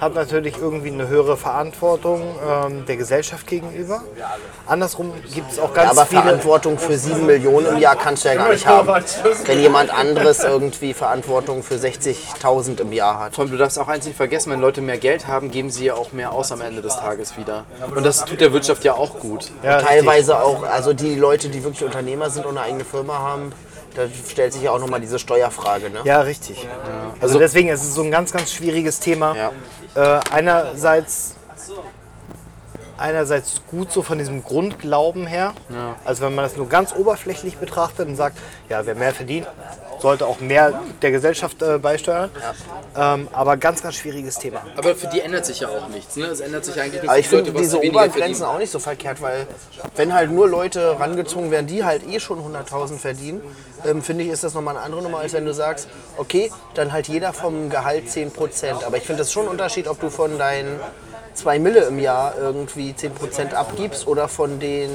[0.00, 4.02] hat natürlich irgendwie eine höhere Verantwortung ähm, der Gesellschaft gegenüber.
[4.66, 6.22] Andersrum gibt es auch ganz aber viele...
[6.22, 8.88] Verantwortung für 7 Millionen im Jahr kannst du ja gar nicht haben.
[9.44, 13.38] Wenn jemand anderes irgendwie Verantwortung für 60.000 im Jahr hat.
[13.38, 15.94] Allem, du darfst auch eins nicht vergessen, wenn Leute mehr Geld haben, geben sie ja
[15.94, 17.64] auch mehr aus am Ende des Tages wieder.
[17.94, 19.50] Und das tut der Wirtschaft ja auch gut.
[19.62, 19.82] Ja.
[19.82, 23.52] Teilweise auch, also die Leute, die wirklich Unternehmer sind und eine eigene Firma haben,
[23.94, 25.90] da stellt sich ja auch nochmal diese Steuerfrage.
[25.90, 26.00] Ne?
[26.04, 26.66] Ja, richtig.
[27.20, 29.36] Also deswegen es ist es so ein ganz, ganz schwieriges Thema.
[29.36, 29.52] Ja.
[29.94, 31.34] Äh, einerseits,
[32.96, 35.54] einerseits gut so von diesem Grundglauben her.
[36.04, 38.38] Also wenn man das nur ganz oberflächlich betrachtet und sagt,
[38.68, 39.46] ja, wer mehr verdient,
[40.00, 42.30] sollte auch mehr der Gesellschaft äh, beisteuern.
[42.96, 44.62] Ähm, aber ganz, ganz schwieriges Thema.
[44.76, 46.16] Aber für die ändert sich ja auch nichts.
[46.16, 46.26] Ne?
[46.26, 49.46] Es ändert sich eigentlich nicht Aber ich finde diese Obergrenzen auch nicht so verkehrt, weil
[49.96, 53.40] wenn halt nur Leute rangezogen werden, die halt eh schon 100.000 verdienen,
[53.86, 56.92] ähm, finde ich, ist das nochmal eine andere Nummer, als wenn du sagst, okay, dann
[56.92, 58.84] halt jeder vom Gehalt 10%.
[58.84, 60.80] Aber ich finde das schon ein Unterschied, ob du von deinen
[61.34, 64.90] 2 Mille im Jahr irgendwie 10% abgibst oder von den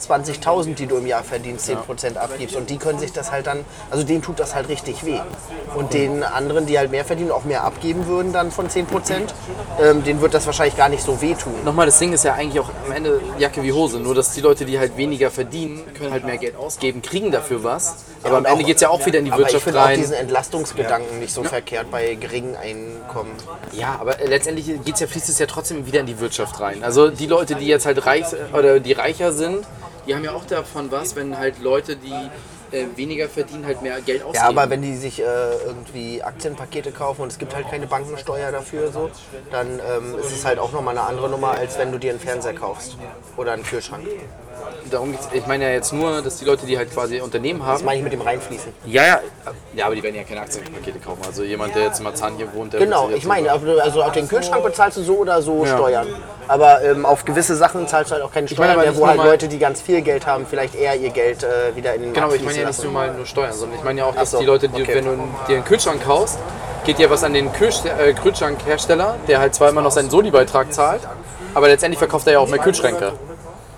[0.00, 2.56] 20.000, die du im Jahr verdienst, 10% abgibst.
[2.56, 5.20] Und die können sich das halt dann, also denen tut das halt richtig weh.
[5.74, 8.86] Und den anderen, die halt mehr verdienen, auch mehr abgeben würden dann von 10%,
[9.80, 11.54] ähm, denen wird das wahrscheinlich gar nicht so wehtun.
[11.64, 13.98] Nochmal, das Ding ist ja eigentlich auch am Ende Jacke wie Hose.
[13.98, 17.62] Nur, dass die Leute, die halt weniger verdienen, können halt mehr Geld ausgeben, kriegen dafür
[17.64, 17.96] was.
[18.22, 19.80] Aber am und Ende geht es ja auch wieder in die Aber ich Wirtschaft finde
[19.80, 19.98] auch rein.
[19.98, 23.30] diesen Entlastungsgedanken nicht so verkehrt bei geringen Einkommen.
[23.72, 26.82] Ja, aber äh, letztendlich geht's ja, fließt es ja trotzdem wieder in die Wirtschaft rein.
[26.84, 29.66] Also die Leute, die jetzt halt reich oder die reicher sind,
[30.06, 32.30] die haben ja auch davon was, wenn halt Leute, die
[32.72, 34.44] äh, weniger verdienen, halt mehr Geld ausgeben.
[34.44, 35.24] Ja, aber wenn die sich äh,
[35.66, 39.10] irgendwie Aktienpakete kaufen und es gibt halt keine Bankensteuer dafür, so,
[39.50, 42.20] dann ähm, ist es halt auch nochmal eine andere Nummer, als wenn du dir einen
[42.20, 42.96] Fernseher kaufst
[43.36, 44.04] oder einen Kühlschrank.
[44.90, 47.68] Darum geht's, ich meine ja jetzt nur, dass die Leute, die halt quasi Unternehmen Das
[47.68, 47.84] haben.
[47.84, 48.72] meine ich mit dem Reinfließen.
[48.86, 49.20] Ja, ja.
[49.74, 51.22] Ja, aber die werden ja keine Aktienpakete kaufen.
[51.26, 54.28] Also jemand, der jetzt in Marzahn hier wohnt, der Genau, ich meine, also auf den
[54.28, 55.76] Kühlschrank bezahlst du so oder so Ja.
[55.76, 56.08] Steuern.
[56.48, 59.00] Aber ähm, auf gewisse Sachen zahlst du halt auch keine meine Steuern aber mehr, nicht
[59.00, 62.02] wo halt Leute, die ganz viel Geld haben, vielleicht eher ihr Geld äh, wieder in
[62.02, 64.14] den Genau, ich meine ja nicht nur mal nur Steuern, sondern ich meine ja auch,
[64.14, 64.94] dass so, die Leute, die, okay.
[64.96, 65.16] wenn du
[65.48, 66.38] dir einen Kühlschrank kaufst,
[66.84, 71.02] geht ja was an den äh, Kühlschrankhersteller, der halt zwar immer noch seinen Soli-Beitrag zahlt,
[71.54, 73.12] aber letztendlich verkauft er ja auch mehr Kühlschränke.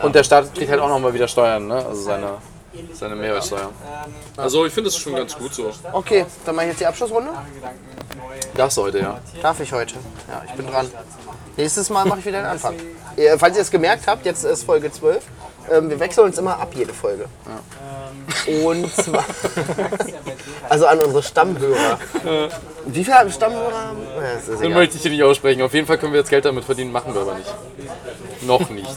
[0.00, 1.76] Und der Staat kriegt halt auch nochmal wieder Steuern, ne?
[1.76, 2.34] also seine,
[2.92, 3.70] seine Mehrwertsteuer.
[4.36, 5.70] Also ich finde das schon ganz gut so.
[5.92, 7.30] Okay, dann mache ich jetzt die Abschlussrunde.
[8.54, 9.18] Das heute, ja.
[9.40, 9.94] Darf ich heute?
[10.28, 10.90] Ja, ich bin dran.
[11.56, 12.74] Nächstes Mal mache ich wieder den Anfang.
[13.16, 15.22] Ihr- Falls ihr es gemerkt habt, jetzt ist Folge 12.
[15.70, 17.26] Ähm, wir wechseln uns immer ab, jede Folge.
[18.64, 19.24] Und zwar,
[20.68, 21.98] also an unsere Stammhörer.
[22.86, 23.98] Wie viele Stammhörer haben?
[24.16, 24.70] Ja, egal.
[24.70, 25.62] möchte ich hier nicht aussprechen.
[25.62, 27.54] Auf jeden Fall können wir jetzt Geld damit verdienen, machen wir aber nicht.
[28.42, 28.90] Noch nicht.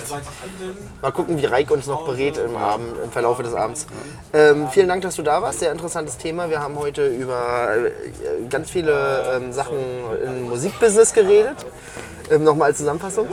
[1.01, 3.85] Mal gucken, wie Reik uns noch berät im, Abend, im Verlauf des Abends.
[4.33, 5.59] Ähm, vielen Dank, dass du da warst.
[5.59, 6.49] Sehr interessantes Thema.
[6.49, 9.77] Wir haben heute über äh, ganz viele ähm, Sachen
[10.23, 11.57] im Musikbusiness geredet.
[12.31, 13.27] Ähm, Nochmal als Zusammenfassung.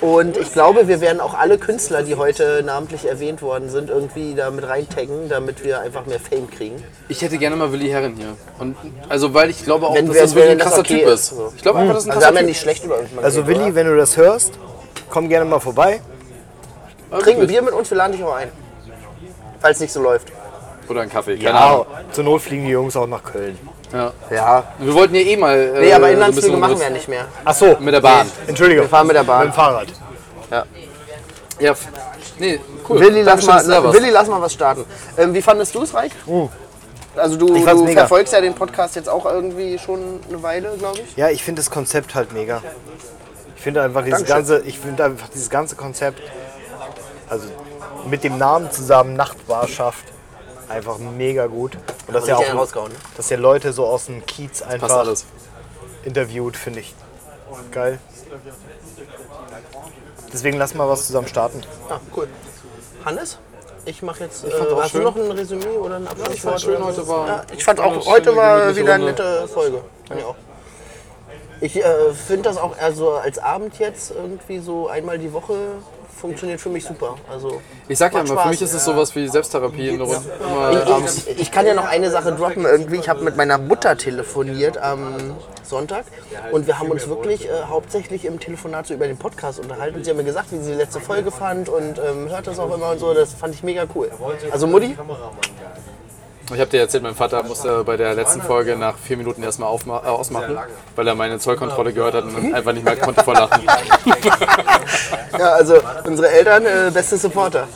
[0.00, 4.34] Und ich glaube, wir werden auch alle Künstler, die heute namentlich erwähnt worden sind, irgendwie
[4.34, 6.82] da mit reintaggen, damit wir einfach mehr Fame kriegen.
[7.08, 8.36] Ich hätte gerne mal Willi Herren hier.
[8.58, 8.76] Und,
[9.08, 10.98] also weil ich glaube auch, Wenn dass wir- das wirklich wenn ein das krasser okay
[11.00, 11.28] Typ ist, ist.
[11.36, 11.52] so.
[11.56, 13.12] Ich glaube einfach, dass ein Also wir krasser haben ja Typ nicht schlecht über uns
[13.12, 14.52] mal Also geredet, Willi, wenn du das hörst,
[15.08, 16.00] komm gerne mal vorbei.
[17.10, 17.20] oder?
[17.20, 18.48] Trink ein Bier mit uns, wir laden dich auch ein.
[19.60, 20.28] Falls nicht so läuft.
[20.88, 21.86] Oder einen Kaffee, keine Ja, Ahnung.
[22.10, 23.56] zur Not fliegen die Jungs auch nach Köln.
[23.92, 24.12] Ja.
[24.30, 24.64] Ja.
[24.78, 25.56] Wir wollten ja eh mal.
[25.58, 27.26] Äh, Nee, aber Inlandsflüge machen wir ja nicht mehr.
[27.44, 28.30] Ach so, Mit der Bahn.
[28.46, 28.84] Entschuldigung.
[28.84, 29.40] Wir fahren mit der Bahn.
[29.46, 29.88] Mit dem Fahrrad.
[31.58, 31.88] Ja, f-
[32.38, 32.58] nee,
[32.88, 33.00] cool.
[33.00, 33.92] Willi, lass mal.
[33.92, 34.84] Willi, lass mal was starten.
[35.16, 36.12] Ähm, wie fandest du es, Reik?
[37.14, 41.16] Also du, du verfolgst ja den Podcast jetzt auch irgendwie schon eine Weile, glaube ich.
[41.16, 42.62] Ja, ich finde das Konzept halt mega.
[43.54, 44.56] Ich finde einfach dieses Dankeschön.
[44.56, 46.20] ganze, ich finde einfach dieses ganze Konzept,
[47.28, 47.46] also
[48.08, 50.04] mit dem Namen zusammen Nachtbarschaft,
[50.72, 51.76] einfach mega gut.
[52.06, 52.98] Und dass ja auch, rausgehauen, ne?
[53.16, 55.26] dass ja Leute so aus dem Kiez einfach alles.
[56.04, 56.94] interviewt, finde ich
[57.70, 57.98] geil.
[60.32, 61.60] Deswegen lass mal was zusammen starten.
[61.88, 62.28] Ah, cool.
[63.04, 63.38] Hannes?
[63.84, 64.42] Ich mache jetzt.
[64.42, 66.34] fand's äh, hast du noch ein Resümee oder ein Abschlusswort?
[66.34, 67.08] ich fand's schön, heute so?
[67.08, 69.82] war- Ja, ich fand auch, heute war wieder eine nette Folge.
[70.06, 70.36] Fand ich auch.
[71.60, 75.54] Ich äh, finde das auch also als Abend jetzt irgendwie so einmal die Woche
[76.22, 77.16] funktioniert für mich super.
[77.28, 80.86] Also Ich sag ja immer, für mich ist es sowas wie Selbsttherapie in der Runde.
[80.86, 81.26] Abends.
[81.26, 82.96] ich, ich kann ja noch eine Sache droppen irgendwie.
[82.96, 85.34] Ich habe mit meiner Mutter telefoniert am
[85.64, 86.04] Sonntag
[86.52, 90.04] und wir haben uns wirklich äh, hauptsächlich im Telefonat so über den Podcast unterhalten.
[90.04, 92.72] Sie haben mir gesagt, wie sie die letzte Folge fand und ähm, hört das auch
[92.72, 93.14] immer und so.
[93.14, 94.10] Das fand ich mega cool.
[94.50, 94.96] Also Mutti,
[96.46, 99.70] Ich habe dir erzählt, mein Vater musste bei der letzten Folge nach vier Minuten erstmal
[99.70, 100.58] aufma- äh, ausmachen,
[100.96, 103.62] weil er meine Zollkontrolle gehört hat und einfach nicht mehr konnte vor Lachen.
[105.38, 107.68] ja, also unsere Eltern, äh, beste Supporter.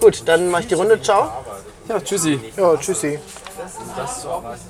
[0.00, 1.00] Gut, dann mache ich die Runde.
[1.02, 1.30] Ciao.
[1.88, 2.40] Ja, tschüssi.
[2.56, 3.18] Ja, tschüssi.